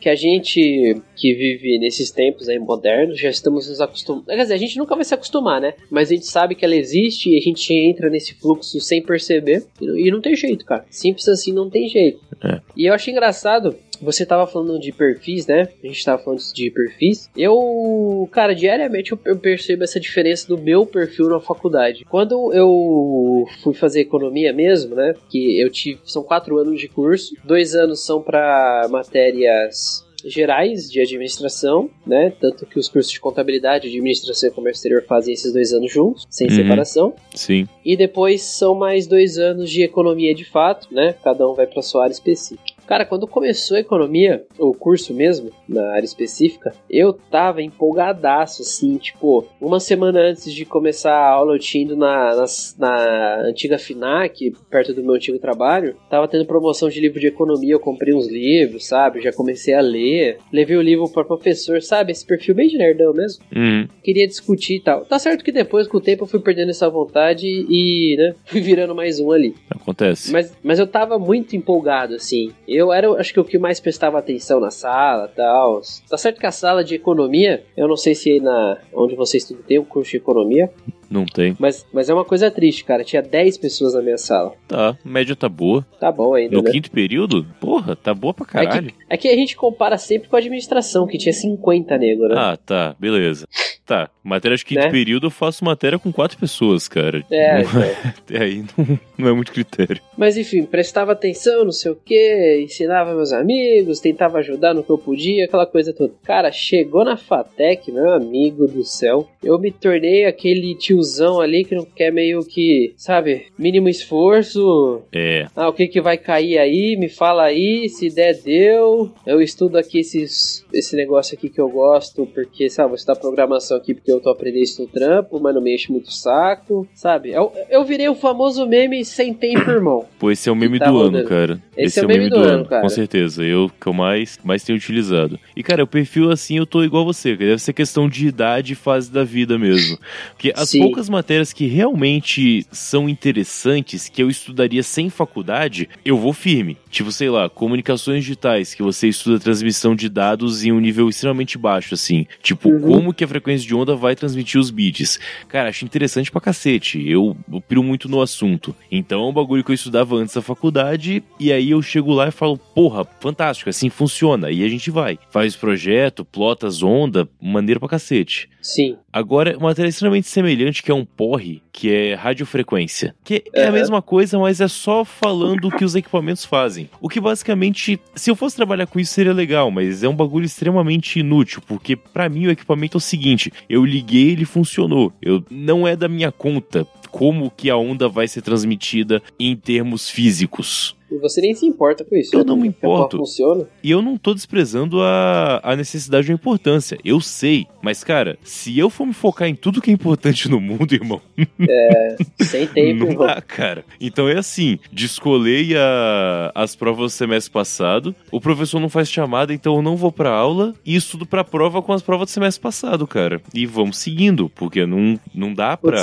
que 0.00 0.08
a 0.08 0.14
gente 0.14 1.00
que 1.16 1.34
vive 1.34 1.78
nesses 1.78 2.10
tempos 2.10 2.48
aí 2.48 2.58
modernos 2.58 3.18
já 3.18 3.30
estamos 3.30 3.68
nos 3.68 3.80
acostumando. 3.80 4.26
Quer 4.26 4.36
dizer, 4.36 4.54
a 4.54 4.58
gente 4.58 4.76
nunca 4.76 4.94
vai 4.94 5.04
se 5.04 5.14
acostumar, 5.14 5.60
né? 5.60 5.74
Mas 5.90 6.10
a 6.10 6.14
gente 6.14 6.26
sabe 6.26 6.54
que 6.54 6.64
ela 6.64 6.76
existe 6.76 7.30
e 7.30 7.38
a 7.38 7.40
gente 7.40 7.72
entra 7.72 8.10
nesse 8.10 8.34
fluxo 8.34 8.78
sem 8.80 9.02
perceber. 9.02 9.64
E 9.80 10.10
não 10.10 10.20
tem 10.20 10.36
jeito, 10.36 10.64
cara. 10.64 10.84
Simples 10.90 11.26
assim 11.28 11.52
não 11.52 11.70
tem 11.70 11.88
jeito. 11.88 12.20
É. 12.44 12.60
E 12.76 12.86
eu 12.86 12.92
acho 12.92 13.10
engraçado 13.10 13.74
você 14.00 14.24
tava 14.24 14.46
falando 14.46 14.78
de 14.78 14.92
perfis, 14.92 15.46
né? 15.46 15.68
A 15.82 15.86
gente 15.86 16.04
tava 16.04 16.22
falando 16.22 16.40
de 16.52 16.70
perfis. 16.70 17.30
Eu, 17.36 18.28
cara, 18.32 18.54
diariamente 18.54 19.12
eu 19.12 19.38
percebo 19.38 19.84
essa 19.84 20.00
diferença 20.00 20.46
do 20.48 20.58
meu 20.58 20.86
perfil 20.86 21.28
na 21.28 21.40
faculdade. 21.40 22.04
Quando 22.08 22.52
eu 22.52 23.44
fui 23.62 23.74
fazer 23.74 24.00
economia 24.00 24.52
mesmo, 24.52 24.94
né? 24.94 25.14
Que 25.28 25.60
eu 25.60 25.70
tive. 25.70 26.00
São 26.04 26.22
quatro 26.22 26.58
anos 26.58 26.80
de 26.80 26.88
curso. 26.88 27.34
Dois 27.44 27.74
anos 27.74 28.04
são 28.04 28.22
para 28.22 28.86
matérias 28.90 30.04
gerais 30.24 30.90
de 30.90 31.00
administração, 31.00 31.90
né? 32.06 32.32
Tanto 32.40 32.66
que 32.66 32.78
os 32.78 32.88
cursos 32.88 33.12
de 33.12 33.20
contabilidade, 33.20 33.88
administração 33.88 34.48
e 34.48 34.52
comércio 34.52 34.78
exterior 34.78 35.04
fazem 35.06 35.34
esses 35.34 35.52
dois 35.52 35.72
anos 35.72 35.92
juntos, 35.92 36.26
sem 36.30 36.48
uhum. 36.48 36.56
separação. 36.56 37.14
Sim. 37.34 37.68
E 37.84 37.96
depois 37.96 38.42
são 38.42 38.74
mais 38.74 39.06
dois 39.06 39.38
anos 39.38 39.70
de 39.70 39.82
economia 39.82 40.34
de 40.34 40.44
fato, 40.44 40.88
né? 40.92 41.14
Cada 41.22 41.48
um 41.48 41.54
vai 41.54 41.66
para 41.66 41.82
sua 41.82 42.04
área 42.04 42.12
específica. 42.12 42.73
Cara, 42.86 43.04
quando 43.04 43.26
começou 43.26 43.76
a 43.76 43.80
economia, 43.80 44.44
o 44.58 44.74
curso 44.74 45.14
mesmo, 45.14 45.50
na 45.68 45.92
área 45.92 46.04
específica, 46.04 46.72
eu 46.88 47.12
tava 47.12 47.62
empolgadaço, 47.62 48.62
assim, 48.62 48.96
tipo, 48.98 49.46
uma 49.60 49.80
semana 49.80 50.20
antes 50.20 50.52
de 50.52 50.64
começar 50.64 51.12
a 51.12 51.30
aula 51.30 51.54
eu 51.54 51.58
tinha 51.58 51.84
ido 51.84 51.96
na, 51.96 52.34
na, 52.36 52.44
na 52.78 53.36
antiga 53.48 53.78
FINAC, 53.78 54.52
perto 54.70 54.92
do 54.92 55.02
meu 55.02 55.14
antigo 55.14 55.38
trabalho, 55.38 55.96
tava 56.10 56.28
tendo 56.28 56.46
promoção 56.46 56.88
de 56.88 57.00
livro 57.00 57.20
de 57.20 57.26
economia, 57.26 57.74
eu 57.74 57.80
comprei 57.80 58.14
uns 58.14 58.28
livros, 58.28 58.86
sabe? 58.86 59.22
Já 59.22 59.32
comecei 59.32 59.74
a 59.74 59.80
ler, 59.80 60.38
levei 60.52 60.76
o 60.76 60.82
livro 60.82 61.08
para 61.08 61.24
professor, 61.24 61.80
sabe? 61.82 62.12
Esse 62.12 62.26
perfil 62.26 62.54
bem 62.54 62.68
de 62.68 62.76
nerdão 62.76 63.12
mesmo. 63.12 63.44
Uhum. 63.54 63.88
Queria 64.02 64.26
discutir 64.26 64.76
e 64.76 64.80
tal. 64.80 65.04
Tá 65.04 65.18
certo 65.18 65.44
que 65.44 65.52
depois, 65.52 65.88
com 65.88 65.98
o 65.98 66.00
tempo, 66.00 66.24
eu 66.24 66.28
fui 66.28 66.40
perdendo 66.40 66.70
essa 66.70 66.88
vontade 66.88 67.46
e, 67.46 68.16
né, 68.16 68.34
fui 68.44 68.60
virando 68.60 68.94
mais 68.94 69.20
um 69.20 69.30
ali. 69.32 69.54
Acontece. 69.70 70.32
Mas, 70.32 70.54
mas 70.62 70.78
eu 70.78 70.86
tava 70.86 71.18
muito 71.18 71.56
empolgado, 71.56 72.14
assim. 72.14 72.52
Eu 72.74 72.92
era, 72.92 73.08
acho 73.12 73.32
que 73.32 73.38
o 73.38 73.44
que 73.44 73.56
mais 73.56 73.78
prestava 73.78 74.18
atenção 74.18 74.58
na 74.58 74.70
sala 74.70 75.28
tal. 75.28 75.80
Tá 76.08 76.18
certo 76.18 76.40
que 76.40 76.46
a 76.46 76.50
sala 76.50 76.82
de 76.82 76.96
economia, 76.96 77.64
eu 77.76 77.86
não 77.86 77.96
sei 77.96 78.14
se 78.14 78.40
na 78.40 78.78
onde 78.92 79.14
você 79.14 79.36
estuda 79.36 79.62
tem 79.66 79.78
um 79.78 79.84
curso 79.84 80.10
de 80.10 80.16
economia, 80.16 80.68
não 81.14 81.24
tem. 81.24 81.56
Mas, 81.58 81.86
mas 81.92 82.10
é 82.10 82.14
uma 82.14 82.24
coisa 82.24 82.50
triste, 82.50 82.84
cara. 82.84 83.04
Tinha 83.04 83.22
10 83.22 83.56
pessoas 83.58 83.94
na 83.94 84.02
minha 84.02 84.18
sala. 84.18 84.52
Tá, 84.66 84.98
média 85.04 85.36
tá 85.36 85.48
boa. 85.48 85.86
Tá 86.00 86.10
bom 86.10 86.34
ainda. 86.34 86.56
No 86.56 86.62
né? 86.62 86.70
quinto 86.72 86.90
período? 86.90 87.46
Porra, 87.60 87.94
tá 87.94 88.12
boa 88.12 88.34
pra 88.34 88.44
caralho. 88.44 88.88
É 88.88 88.90
que, 88.90 88.96
é 89.08 89.16
que, 89.16 89.28
a 89.28 89.36
gente 89.36 89.56
compara 89.56 89.96
sempre 89.96 90.28
com 90.28 90.34
a 90.34 90.40
administração, 90.40 91.06
que 91.06 91.16
tinha 91.16 91.32
50 91.32 91.96
negros, 91.96 92.28
né? 92.28 92.34
Ah, 92.36 92.56
tá, 92.56 92.96
beleza. 92.98 93.46
Tá, 93.86 94.08
matéria 94.22 94.56
de 94.56 94.64
quinto 94.64 94.80
né? 94.80 94.90
período 94.90 95.26
eu 95.26 95.30
faço 95.30 95.62
matéria 95.62 95.98
com 95.98 96.10
quatro 96.10 96.38
pessoas, 96.38 96.88
cara. 96.88 97.22
É, 97.30 97.62
não, 97.62 97.82
é. 97.82 97.94
aí 98.42 98.64
não, 98.76 98.98
não 99.18 99.28
é 99.28 99.32
muito 99.34 99.52
critério. 99.52 100.00
Mas 100.16 100.38
enfim, 100.38 100.64
prestava 100.64 101.12
atenção, 101.12 101.66
não 101.66 101.72
sei 101.72 101.92
o 101.92 101.96
que, 101.96 102.62
ensinava 102.64 103.14
meus 103.14 103.30
amigos, 103.30 104.00
tentava 104.00 104.38
ajudar 104.38 104.72
no 104.72 104.82
que 104.82 104.88
eu 104.88 104.96
podia, 104.96 105.44
aquela 105.44 105.66
coisa 105.66 105.92
toda. 105.92 106.14
Cara, 106.24 106.50
chegou 106.50 107.04
na 107.04 107.18
FATEC, 107.18 107.92
meu 107.92 108.10
amigo 108.10 108.66
do 108.66 108.84
céu, 108.84 109.28
eu 109.42 109.58
me 109.58 109.70
tornei 109.70 110.24
aquele 110.24 110.74
tiozão 111.04 111.40
ali 111.40 111.64
que 111.64 111.74
não 111.74 111.84
quer 111.84 112.10
meio 112.10 112.40
que, 112.40 112.94
sabe, 112.96 113.46
mínimo 113.58 113.88
esforço. 113.88 115.02
É. 115.12 115.46
Ah, 115.54 115.68
o 115.68 115.72
que 115.72 115.86
que 115.86 116.00
vai 116.00 116.16
cair 116.16 116.58
aí? 116.58 116.96
Me 116.98 117.08
fala 117.08 117.44
aí, 117.44 117.88
se 117.88 118.08
der, 118.08 118.34
deu. 118.42 119.12
Eu 119.26 119.40
estudo 119.40 119.76
aqui 119.76 120.00
esses, 120.00 120.64
esse 120.72 120.96
negócio 120.96 121.36
aqui 121.36 121.48
que 121.48 121.60
eu 121.60 121.68
gosto, 121.68 122.26
porque, 122.26 122.68
sabe, 122.70 122.90
você 122.92 123.06
tá 123.06 123.14
programação 123.14 123.76
aqui 123.76 123.94
porque 123.94 124.10
eu 124.10 124.20
tô 124.20 124.30
aprendendo 124.30 124.62
isso 124.62 124.82
no 124.82 124.88
trampo, 124.88 125.38
mas 125.40 125.54
não 125.54 125.62
me 125.62 125.74
enche 125.74 125.92
muito 125.92 126.08
o 126.08 126.12
saco, 126.12 126.88
sabe? 126.94 127.30
Eu, 127.30 127.52
eu 127.68 127.84
virei 127.84 128.08
o 128.08 128.14
famoso 128.14 128.66
meme 128.66 129.04
sem 129.04 129.34
tempo, 129.34 129.70
irmão. 129.70 130.06
Pô, 130.18 130.30
esse 130.30 130.48
é 130.48 130.52
o 130.52 130.56
meme 130.56 130.78
tá 130.78 130.86
do 130.86 130.96
rodando. 130.96 131.18
ano, 131.18 131.28
cara. 131.28 131.62
Esse, 131.76 131.86
esse 131.86 132.00
é, 132.00 132.02
é, 132.02 132.06
o 132.06 132.08
meme, 132.08 132.30
do, 132.30 132.36
do 132.36 132.42
ano, 132.42 132.52
ano, 132.52 132.66
cara. 132.66 132.82
Com 132.82 132.88
certeza. 132.88 133.44
Eu 133.44 133.70
que 133.80 133.86
eu 133.86 133.92
mais, 133.92 134.38
mais 134.42 134.62
tenho 134.62 134.78
utilizado. 134.78 135.38
E, 135.56 135.62
cara, 135.62 135.84
o 135.84 135.86
perfil 135.86 136.30
assim 136.30 136.56
eu 136.58 136.66
tô 136.66 136.82
igual 136.82 137.04
você, 137.04 137.36
cara. 137.36 137.50
Deve 137.50 137.62
ser 137.62 137.72
questão 137.72 138.08
de 138.08 138.26
idade 138.26 138.72
e 138.72 138.76
fase 138.76 139.10
da 139.10 139.24
vida 139.24 139.58
mesmo. 139.58 139.98
Porque 140.32 140.52
as 140.54 140.70
Sim. 140.70 140.80
Poucas 140.86 141.08
matérias 141.08 141.52
que 141.52 141.66
realmente 141.66 142.66
são 142.70 143.08
interessantes, 143.08 144.08
que 144.08 144.22
eu 144.22 144.28
estudaria 144.28 144.82
sem 144.82 145.08
faculdade, 145.08 145.88
eu 146.04 146.18
vou 146.18 146.32
firme. 146.32 146.76
Tipo, 146.90 147.10
sei 147.10 147.28
lá, 147.28 147.48
comunicações 147.48 148.22
digitais, 148.22 148.74
que 148.74 148.82
você 148.82 149.08
estuda 149.08 149.40
transmissão 149.40 149.96
de 149.96 150.08
dados 150.08 150.64
em 150.64 150.72
um 150.72 150.80
nível 150.80 151.08
extremamente 151.08 151.58
baixo, 151.58 151.94
assim. 151.94 152.26
Tipo, 152.42 152.68
uhum. 152.68 152.80
como 152.80 153.14
que 153.14 153.24
a 153.24 153.28
frequência 153.28 153.66
de 153.66 153.74
onda 153.74 153.96
vai 153.96 154.14
transmitir 154.14 154.60
os 154.60 154.70
bits. 154.70 155.18
Cara, 155.48 155.70
acho 155.70 155.84
interessante 155.84 156.30
pra 156.30 156.40
cacete. 156.40 157.02
Eu, 157.08 157.36
eu 157.52 157.60
piro 157.60 157.82
muito 157.82 158.08
no 158.08 158.20
assunto. 158.20 158.74
Então 158.90 159.24
é 159.24 159.28
um 159.28 159.32
bagulho 159.32 159.64
que 159.64 159.70
eu 159.70 159.74
estudava 159.74 160.16
antes 160.16 160.34
da 160.34 160.42
faculdade, 160.42 161.22
e 161.40 161.52
aí 161.52 161.70
eu 161.70 161.82
chego 161.82 162.12
lá 162.12 162.28
e 162.28 162.32
falo, 162.32 162.56
porra, 162.56 163.04
fantástico, 163.20 163.70
assim 163.70 163.88
funciona. 163.88 164.50
E 164.50 164.62
a 164.62 164.68
gente 164.68 164.90
vai. 164.90 165.18
Faz 165.30 165.56
projeto, 165.56 166.24
plota 166.24 166.66
as 166.66 166.82
ondas, 166.82 167.26
maneiro 167.40 167.80
pra 167.80 167.88
cacete. 167.88 168.48
Sim. 168.64 168.96
Agora, 169.12 169.58
uma 169.58 169.68
matéria 169.68 169.90
extremamente 169.90 170.26
semelhante 170.26 170.73
que 170.82 170.90
é 170.90 170.94
um 170.94 171.04
porre, 171.04 171.62
que 171.72 171.92
é 171.92 172.14
radiofrequência. 172.14 173.14
Que 173.24 173.44
é 173.52 173.66
a 173.66 173.72
mesma 173.72 174.00
coisa, 174.00 174.38
mas 174.38 174.60
é 174.60 174.68
só 174.68 175.04
falando 175.04 175.68
o 175.68 175.70
que 175.70 175.84
os 175.84 175.94
equipamentos 175.94 176.44
fazem. 176.44 176.88
O 177.00 177.08
que 177.08 177.20
basicamente, 177.20 178.00
se 178.14 178.30
eu 178.30 178.36
fosse 178.36 178.56
trabalhar 178.56 178.86
com 178.86 179.00
isso 179.00 179.12
seria 179.12 179.32
legal, 179.32 179.70
mas 179.70 180.02
é 180.02 180.08
um 180.08 180.16
bagulho 180.16 180.46
extremamente 180.46 181.20
inútil, 181.20 181.62
porque 181.66 181.96
para 181.96 182.28
mim 182.28 182.46
o 182.46 182.50
equipamento 182.50 182.96
é 182.96 182.98
o 182.98 183.00
seguinte, 183.00 183.52
eu 183.68 183.84
liguei, 183.84 184.30
ele 184.32 184.44
funcionou. 184.44 185.12
Eu 185.20 185.44
não 185.50 185.86
é 185.86 185.96
da 185.96 186.08
minha 186.08 186.32
conta 186.32 186.86
como 187.10 187.48
que 187.48 187.70
a 187.70 187.76
onda 187.76 188.08
vai 188.08 188.26
ser 188.26 188.42
transmitida 188.42 189.22
em 189.38 189.54
termos 189.54 190.10
físicos. 190.10 190.96
E 191.14 191.18
você 191.18 191.40
nem 191.40 191.54
se 191.54 191.64
importa 191.64 192.04
com 192.04 192.16
isso. 192.16 192.34
Eu 192.34 192.44
não 192.44 192.56
me 192.56 192.70
porra 192.70 192.94
importo. 192.94 193.18
Funciona. 193.18 193.68
E 193.82 193.90
eu 193.90 194.02
não 194.02 194.16
tô 194.16 194.34
desprezando 194.34 195.00
a, 195.00 195.60
a 195.62 195.76
necessidade 195.76 196.28
ou 196.28 196.32
a 196.32 196.34
importância. 196.34 196.98
Eu 197.04 197.20
sei. 197.20 197.66
Mas, 197.80 198.02
cara, 198.02 198.36
se 198.42 198.76
eu 198.76 198.90
for 198.90 199.06
me 199.06 199.12
focar 199.12 199.48
em 199.48 199.54
tudo 199.54 199.80
que 199.80 199.90
é 199.90 199.92
importante 199.92 200.48
no 200.48 200.60
mundo, 200.60 200.92
irmão, 200.92 201.20
Sem 202.40 202.66
tempo, 202.66 203.06
não 203.06 203.26
dá, 203.26 203.40
cara. 203.40 203.84
Então 204.00 204.28
é 204.28 204.38
assim: 204.38 204.78
descolei 204.90 205.76
a, 205.76 206.50
as 206.54 206.74
provas 206.74 207.12
do 207.12 207.16
semestre 207.16 207.52
passado, 207.52 208.14
o 208.30 208.40
professor 208.40 208.80
não 208.80 208.88
faz 208.88 209.10
chamada, 209.10 209.52
então 209.52 209.76
eu 209.76 209.82
não 209.82 209.96
vou 209.96 210.10
pra 210.10 210.30
aula 210.30 210.74
e 210.84 210.96
estudo 210.96 211.26
pra 211.26 211.44
prova 211.44 211.80
com 211.80 211.92
as 211.92 212.02
provas 212.02 212.28
do 212.28 212.32
semestre 212.32 212.62
passado, 212.62 213.06
cara. 213.06 213.40
E 213.52 213.66
vamos 213.66 213.98
seguindo, 213.98 214.48
porque 214.48 214.84
não, 214.84 215.18
não 215.34 215.54
dá 215.54 215.76
pra. 215.76 216.02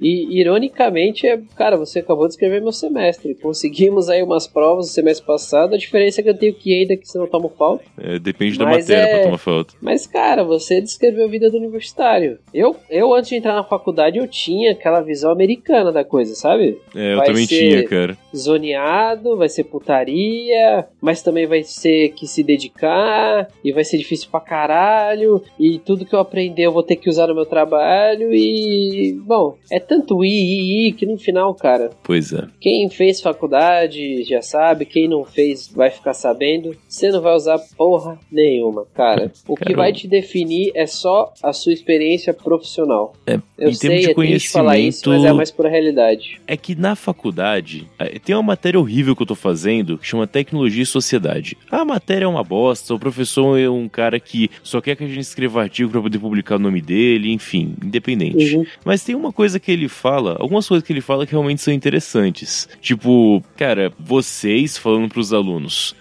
E 0.00 0.38
ironicamente, 0.40 1.26
é, 1.26 1.40
cara, 1.56 1.76
você 1.76 2.00
acabou 2.00 2.26
de 2.26 2.34
escrever 2.34 2.60
meu 2.60 2.72
semestre. 2.72 3.34
Conseguimos 3.34 4.08
aí 4.08 4.22
umas 4.22 4.46
provas 4.46 4.86
no 4.86 4.92
semestre 4.92 5.26
passado. 5.26 5.74
A 5.74 5.78
diferença 5.78 6.20
é 6.20 6.24
que 6.24 6.30
eu 6.30 6.36
tenho 6.36 6.54
que 6.54 6.70
ir 6.72 6.80
ainda 6.80 6.96
que 6.96 7.08
você 7.08 7.18
não 7.18 7.26
toma 7.26 7.48
falta. 7.48 7.84
É, 7.98 8.18
depende 8.18 8.58
da 8.58 8.66
matéria 8.66 9.04
é- 9.04 9.06
pra 9.14 9.22
tomar 9.24 9.38
falta. 9.38 9.74
Mas, 9.80 10.06
cara, 10.06 10.44
você 10.44 10.80
descreveu 10.80 11.24
a 11.24 11.28
vida 11.28 11.50
do 11.50 11.56
universitário. 11.56 12.38
Eu, 12.52 12.76
eu, 12.90 13.14
antes 13.14 13.30
de 13.30 13.36
entrar 13.36 13.54
na 13.54 13.64
faculdade, 13.64 14.18
eu 14.18 14.26
tinha 14.26 14.72
aquela 14.72 15.00
visão 15.00 15.30
americana 15.30 15.90
da 15.92 16.04
coisa, 16.04 16.34
sabe? 16.34 16.78
É, 16.94 17.12
eu 17.12 17.16
Vai 17.18 17.26
também 17.26 17.46
tinha, 17.46 17.84
cara. 17.84 18.16
Zoneado, 18.34 19.36
vai 19.36 19.48
ser 19.48 19.64
putaria, 19.64 20.86
mas 21.00 21.22
também 21.22 21.46
vai 21.46 21.62
ser 21.62 22.10
que 22.10 22.26
se 22.26 22.42
dedicar, 22.42 23.48
e 23.64 23.72
vai 23.72 23.84
ser 23.84 23.98
difícil 23.98 24.28
pra 24.30 24.40
caralho, 24.40 25.42
e 25.58 25.78
tudo 25.78 26.04
que 26.04 26.14
eu 26.14 26.20
aprender 26.20 26.64
eu 26.64 26.72
vou 26.72 26.82
ter 26.82 26.96
que 26.96 27.08
usar 27.08 27.26
no 27.26 27.34
meu 27.34 27.46
trabalho, 27.46 28.34
e. 28.34 29.12
Bom, 29.24 29.56
é 29.70 29.80
tanto 29.86 30.24
i, 30.24 30.28
i, 30.28 30.88
i, 30.88 30.92
que 30.92 31.06
no 31.06 31.16
final, 31.18 31.54
cara, 31.54 31.90
Pois 32.02 32.32
é. 32.32 32.44
quem 32.60 32.88
fez 32.90 33.20
faculdade 33.20 34.22
já 34.24 34.42
sabe, 34.42 34.84
quem 34.84 35.08
não 35.08 35.24
fez 35.24 35.68
vai 35.68 35.90
ficar 35.90 36.14
sabendo. 36.14 36.76
Você 36.88 37.10
não 37.10 37.20
vai 37.20 37.34
usar 37.34 37.58
porra 37.76 38.18
nenhuma, 38.30 38.84
cara. 38.94 39.32
O 39.48 39.56
que 39.56 39.74
vai 39.74 39.92
te 39.92 40.06
definir 40.08 40.72
é 40.74 40.86
só 40.86 41.32
a 41.42 41.52
sua 41.52 41.72
experiência 41.72 42.32
profissional. 42.34 43.14
É, 43.26 43.38
Eu 43.58 43.70
em 43.70 43.74
sei, 43.74 43.98
de 44.00 44.10
é 44.10 44.14
triste 44.14 44.50
falar 44.50 44.78
isso, 44.78 45.04
conhecimento- 45.04 45.24
mas 45.24 45.24
é 45.24 45.36
mais 45.36 45.50
pura 45.50 45.68
realidade. 45.68 46.40
É 46.46 46.56
que 46.56 46.74
na 46.74 46.94
faculdade 46.96 47.86
eh, 47.98 48.18
tem 48.18 48.34
uma 48.34 48.42
matéria 48.42 48.78
horrível 48.78 49.14
que 49.16 49.22
eu 49.22 49.26
tô 49.26 49.34
fazendo 49.34 49.98
que 49.98 50.06
chama 50.06 50.26
Tecnologia 50.26 50.82
e 50.82 50.86
Sociedade. 50.86 51.56
A 51.70 51.84
matéria 51.84 52.24
é 52.24 52.28
uma 52.28 52.44
bosta, 52.44 52.94
o 52.94 52.98
professor 52.98 53.58
é 53.58 53.68
um 53.68 53.88
cara 53.88 54.18
que 54.20 54.50
só 54.62 54.80
quer 54.80 54.96
que 54.96 55.04
a 55.04 55.08
gente 55.08 55.20
escreva 55.20 55.60
artigo 55.62 55.90
pra 55.90 56.00
poder 56.02 56.18
publicar 56.18 56.56
o 56.56 56.58
nome 56.58 56.80
dele, 56.80 57.32
enfim, 57.32 57.74
independente. 57.84 58.56
Uhum. 58.56 58.64
Mas 58.84 59.02
tem 59.04 59.14
uma 59.14 59.32
coisa 59.32 59.58
que 59.60 59.70
ele 59.76 59.88
fala, 59.88 60.36
algumas 60.38 60.66
coisas 60.66 60.86
que 60.86 60.92
ele 60.92 61.00
fala 61.00 61.26
que 61.26 61.32
realmente 61.32 61.62
são 61.62 61.72
interessantes. 61.72 62.68
Tipo, 62.80 63.42
cara, 63.56 63.92
vocês 63.98 64.76
falando 64.76 65.08
pros 65.08 65.32
alunos. 65.32 65.94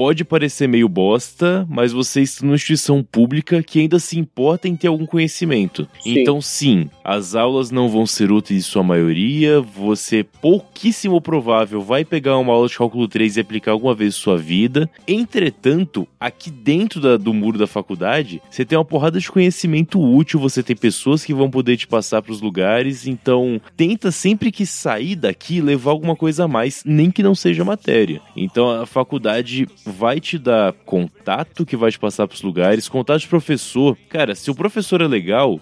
"S- 0.00 0.10
Pode 0.10 0.24
parecer 0.24 0.66
meio 0.66 0.88
bosta, 0.88 1.66
mas 1.68 1.92
vocês 1.92 2.30
estão 2.30 2.46
numa 2.46 2.56
instituição 2.56 3.02
pública 3.02 3.62
que 3.62 3.78
ainda 3.80 3.98
se 3.98 4.18
importa 4.18 4.66
em 4.66 4.74
ter 4.74 4.88
algum 4.88 5.04
conhecimento. 5.06 5.86
Sim. 6.02 6.18
Então, 6.20 6.40
sim, 6.40 6.88
as 7.04 7.34
aulas 7.34 7.70
não 7.70 7.88
vão 7.88 8.06
ser 8.06 8.32
úteis 8.32 8.60
em 8.66 8.68
sua 8.68 8.82
maioria, 8.82 9.60
você 9.60 10.24
pouquíssimo 10.24 11.20
provável 11.20 11.80
vai 11.82 12.04
pegar 12.04 12.38
uma 12.38 12.52
aula 12.52 12.66
de 12.68 12.76
cálculo 12.76 13.06
3 13.06 13.36
e 13.36 13.40
aplicar 13.40 13.72
alguma 13.72 13.94
vez 13.94 14.14
em 14.14 14.18
sua 14.18 14.36
vida. 14.38 14.88
Entretanto, 15.06 16.08
aqui 16.18 16.50
dentro 16.50 17.00
da- 17.00 17.16
do 17.16 17.32
muro 17.32 17.58
da 17.58 17.66
faculdade, 17.66 18.40
você 18.50 18.64
tem 18.64 18.76
uma 18.78 18.84
porrada 18.84 19.20
de 19.20 19.30
conhecimento 19.30 20.00
útil, 20.00 20.40
você 20.40 20.62
tem 20.62 20.74
pessoas 20.74 21.24
que 21.24 21.32
vão 21.34 21.50
poder 21.50 21.76
te 21.76 21.86
passar 21.86 22.20
pros 22.22 22.40
lugares, 22.40 23.06
então 23.06 23.60
tenta 23.76 24.10
sempre 24.10 24.50
que 24.50 24.64
sair 24.66 25.14
daqui 25.14 25.60
levar 25.60 25.90
alguma 25.92 26.16
coisa 26.16 26.44
a 26.44 26.48
mais, 26.48 26.82
nem 26.84 27.10
que 27.10 27.22
não 27.22 27.34
seja 27.34 27.64
matéria. 27.64 28.20
Então 28.36 28.68
a 28.70 28.86
faculdade 28.86 29.68
vai 29.90 30.20
te 30.20 30.38
dar 30.38 30.72
contato 30.72 31.66
que 31.66 31.76
vai 31.76 31.90
te 31.90 31.98
passar 31.98 32.26
pros 32.26 32.42
lugares, 32.42 32.88
contato 32.88 33.20
de 33.20 33.28
professor. 33.28 33.96
Cara, 34.08 34.34
se 34.34 34.50
o 34.50 34.54
professor 34.54 35.02
é 35.02 35.06
legal, 35.06 35.60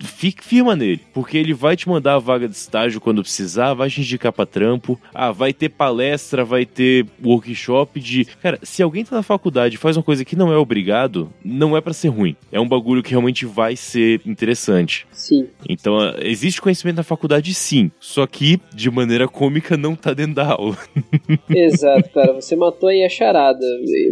fique 0.00 0.44
firma 0.44 0.76
nele, 0.76 1.00
porque 1.12 1.36
ele 1.36 1.54
vai 1.54 1.76
te 1.76 1.88
mandar 1.88 2.14
a 2.14 2.18
vaga 2.18 2.48
de 2.48 2.54
estágio 2.54 3.00
quando 3.00 3.22
precisar, 3.22 3.74
vai 3.74 3.90
te 3.90 4.00
indicar 4.00 4.32
pra 4.32 4.46
trampo, 4.46 5.00
ah, 5.14 5.32
vai 5.32 5.52
ter 5.52 5.68
palestra, 5.70 6.44
vai 6.44 6.64
ter 6.64 7.06
workshop 7.24 7.98
de. 8.00 8.24
Cara, 8.42 8.58
se 8.62 8.82
alguém 8.82 9.04
tá 9.04 9.16
na 9.16 9.22
faculdade 9.22 9.74
e 9.74 9.78
faz 9.78 9.96
uma 9.96 10.02
coisa 10.02 10.24
que 10.24 10.36
não 10.36 10.52
é 10.52 10.56
obrigado, 10.56 11.32
não 11.44 11.76
é 11.76 11.80
pra 11.80 11.92
ser 11.92 12.08
ruim. 12.08 12.36
É 12.52 12.60
um 12.60 12.68
bagulho 12.68 13.02
que 13.02 13.10
realmente 13.10 13.46
vai 13.46 13.76
ser 13.76 14.20
interessante. 14.26 15.06
Sim. 15.12 15.48
Então, 15.68 15.98
ah, 15.98 16.16
existe 16.20 16.60
conhecimento 16.60 16.96
na 16.96 17.02
faculdade 17.02 17.52
sim, 17.54 17.90
só 17.98 18.26
que 18.26 18.60
de 18.74 18.90
maneira 18.90 19.28
cômica 19.28 19.76
não 19.76 19.94
tá 19.94 20.12
dentro 20.12 20.34
da 20.34 20.46
aula. 20.52 20.76
Exato, 21.48 22.10
cara. 22.10 22.32
Você 22.34 22.56
matou 22.56 22.88
aí 22.88 23.04
a 23.04 23.08
charada. 23.08 23.64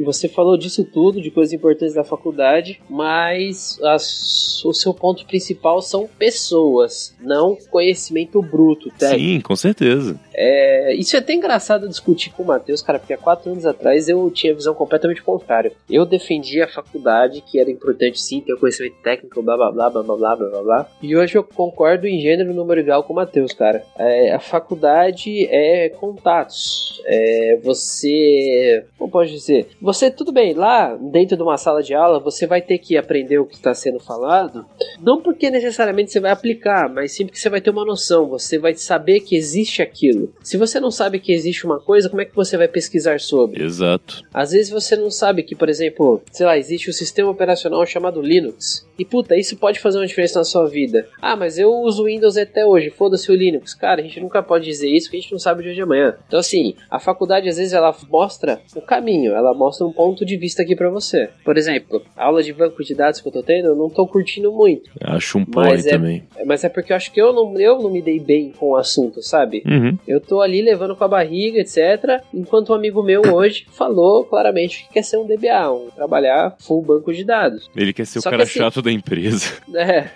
Você 0.04 0.28
falou 0.28 0.56
disso 0.56 0.84
tudo, 0.84 1.20
de 1.20 1.30
coisas 1.30 1.52
importantes 1.52 1.94
da 1.94 2.04
faculdade, 2.04 2.80
mas 2.88 3.78
as- 3.82 4.62
o 4.64 4.72
seu 4.72 4.92
ponto 4.94 5.24
principal 5.26 5.80
são 5.82 6.08
pessoas, 6.18 7.14
não 7.20 7.56
conhecimento 7.70 8.40
bruto, 8.42 8.90
tá? 8.98 9.10
Sim, 9.10 9.40
com 9.40 9.56
certeza. 9.56 10.18
É, 10.34 10.94
isso 10.94 11.16
é 11.16 11.18
até 11.18 11.34
engraçado 11.34 11.88
discutir 11.88 12.30
com 12.30 12.42
o 12.42 12.46
Matheus, 12.46 12.80
cara, 12.82 12.98
porque 12.98 13.12
há 13.12 13.18
quatro 13.18 13.50
anos 13.50 13.66
atrás 13.66 14.08
eu 14.08 14.30
tinha 14.30 14.54
visão 14.54 14.74
completamente 14.74 15.22
contrária. 15.22 15.72
Eu 15.90 16.06
defendia 16.06 16.64
a 16.64 16.68
faculdade, 16.68 17.42
que 17.42 17.58
era 17.58 17.70
importante 17.70 18.20
sim 18.20 18.40
ter 18.40 18.52
o 18.54 18.58
conhecimento 18.58 18.96
técnico, 19.02 19.42
blá 19.42 19.56
blá 19.56 19.70
blá 19.72 19.90
blá 19.90 20.02
blá 20.02 20.16
blá 20.16 20.36
blá 20.36 20.48
blá 20.50 20.62
blá. 20.62 20.88
E 21.02 21.16
hoje 21.16 21.36
eu 21.36 21.42
concordo 21.44 22.06
em 22.06 22.20
gênero, 22.20 22.54
número 22.54 22.80
igual 22.80 23.02
com 23.02 23.12
o 23.12 23.16
Matheus, 23.16 23.52
cara. 23.52 23.84
É, 23.98 24.32
a 24.32 24.38
faculdade 24.38 25.46
é 25.50 25.88
contatos. 25.90 27.02
É, 27.06 27.58
você. 27.62 28.84
Como 28.98 29.10
pode 29.10 29.37
dizer? 29.38 29.68
Você, 29.80 30.10
tudo 30.10 30.32
bem, 30.32 30.54
lá 30.54 30.96
dentro 30.96 31.36
de 31.36 31.42
uma 31.42 31.56
sala 31.56 31.82
de 31.82 31.94
aula, 31.94 32.20
você 32.20 32.46
vai 32.46 32.60
ter 32.60 32.78
que 32.78 32.96
aprender 32.96 33.38
o 33.38 33.46
que 33.46 33.54
está 33.54 33.74
sendo 33.74 34.00
falado. 34.00 34.64
Não 35.00 35.20
porque 35.20 35.50
necessariamente 35.50 36.12
você 36.12 36.20
vai 36.20 36.30
aplicar, 36.30 36.88
mas 36.88 37.12
sim 37.12 37.26
porque 37.26 37.38
você 37.38 37.48
vai 37.48 37.60
ter 37.60 37.70
uma 37.70 37.84
noção. 37.84 38.28
Você 38.28 38.58
vai 38.58 38.74
saber 38.74 39.20
que 39.20 39.36
existe 39.36 39.82
aquilo. 39.82 40.32
Se 40.42 40.56
você 40.56 40.80
não 40.80 40.90
sabe 40.90 41.20
que 41.20 41.32
existe 41.32 41.64
uma 41.64 41.80
coisa, 41.80 42.08
como 42.08 42.22
é 42.22 42.24
que 42.24 42.34
você 42.34 42.56
vai 42.56 42.68
pesquisar 42.68 43.20
sobre? 43.20 43.62
Exato. 43.62 44.22
Às 44.32 44.52
vezes 44.52 44.70
você 44.70 44.96
não 44.96 45.10
sabe 45.10 45.42
que, 45.42 45.54
por 45.54 45.68
exemplo, 45.68 46.22
sei 46.30 46.46
lá, 46.46 46.56
existe 46.56 46.90
um 46.90 46.92
sistema 46.92 47.30
operacional 47.30 47.84
chamado 47.86 48.20
Linux. 48.20 48.87
E 48.98 49.04
puta, 49.04 49.36
isso 49.36 49.56
pode 49.56 49.78
fazer 49.78 49.98
uma 49.98 50.06
diferença 50.06 50.38
na 50.40 50.44
sua 50.44 50.66
vida. 50.66 51.06
Ah, 51.22 51.36
mas 51.36 51.58
eu 51.58 51.70
uso 51.72 52.04
Windows 52.04 52.36
até 52.36 52.66
hoje, 52.66 52.90
foda-se 52.90 53.30
o 53.30 53.34
Linux. 53.34 53.72
Cara, 53.74 54.00
a 54.00 54.04
gente 54.04 54.20
nunca 54.20 54.42
pode 54.42 54.64
dizer 54.64 54.88
isso 54.90 55.06
porque 55.06 55.18
a 55.18 55.20
gente 55.20 55.32
não 55.32 55.38
sabe 55.38 55.60
o 55.60 55.62
dia 55.62 55.74
de 55.74 55.82
amanhã. 55.82 56.16
Então, 56.26 56.38
assim, 56.40 56.74
a 56.90 56.98
faculdade 56.98 57.48
às 57.48 57.56
vezes 57.56 57.72
ela 57.72 57.94
mostra 58.10 58.60
o 58.74 58.80
caminho, 58.80 59.32
ela 59.34 59.54
mostra 59.54 59.86
um 59.86 59.92
ponto 59.92 60.24
de 60.24 60.36
vista 60.36 60.62
aqui 60.62 60.74
pra 60.74 60.90
você. 60.90 61.30
Por 61.44 61.56
exemplo, 61.56 62.02
a 62.16 62.24
aula 62.24 62.42
de 62.42 62.52
banco 62.52 62.82
de 62.82 62.94
dados 62.94 63.20
que 63.20 63.28
eu 63.28 63.32
tô 63.32 63.42
tendo, 63.42 63.68
eu 63.68 63.76
não 63.76 63.88
tô 63.88 64.06
curtindo 64.06 64.50
muito. 64.52 64.90
Acho 65.00 65.38
um 65.38 65.44
porre 65.44 65.74
é- 65.78 65.90
também. 65.90 66.24
Mas 66.44 66.64
é 66.64 66.68
porque 66.68 66.92
eu 66.92 66.96
acho 66.96 67.12
que 67.12 67.20
eu 67.20 67.32
não, 67.32 67.56
eu 67.58 67.78
não 67.80 67.90
me 67.90 68.02
dei 68.02 68.18
bem 68.18 68.52
com 68.58 68.70
o 68.70 68.76
assunto, 68.76 69.22
sabe? 69.22 69.62
Uhum. 69.66 69.96
Eu 70.08 70.20
tô 70.20 70.40
ali 70.40 70.60
levando 70.60 70.96
com 70.96 71.04
a 71.04 71.08
barriga, 71.08 71.60
etc. 71.60 72.20
Enquanto 72.34 72.70
um 72.70 72.74
amigo 72.74 73.02
meu 73.02 73.22
hoje 73.34 73.66
falou 73.70 74.24
claramente 74.24 74.84
que 74.86 74.94
quer 74.94 75.02
ser 75.02 75.18
um 75.18 75.26
DBA, 75.26 75.70
um 75.72 75.88
trabalhar 75.94 76.56
full 76.58 76.82
banco 76.82 77.12
de 77.12 77.24
dados. 77.24 77.70
Ele 77.76 77.92
quer 77.92 78.06
ser 78.06 78.20
Só 78.20 78.28
o 78.28 78.30
cara 78.32 78.42
assim- 78.42 78.58
chato 78.58 78.82
da 78.88 78.92
empresa. 78.92 79.52
É, 79.78 80.08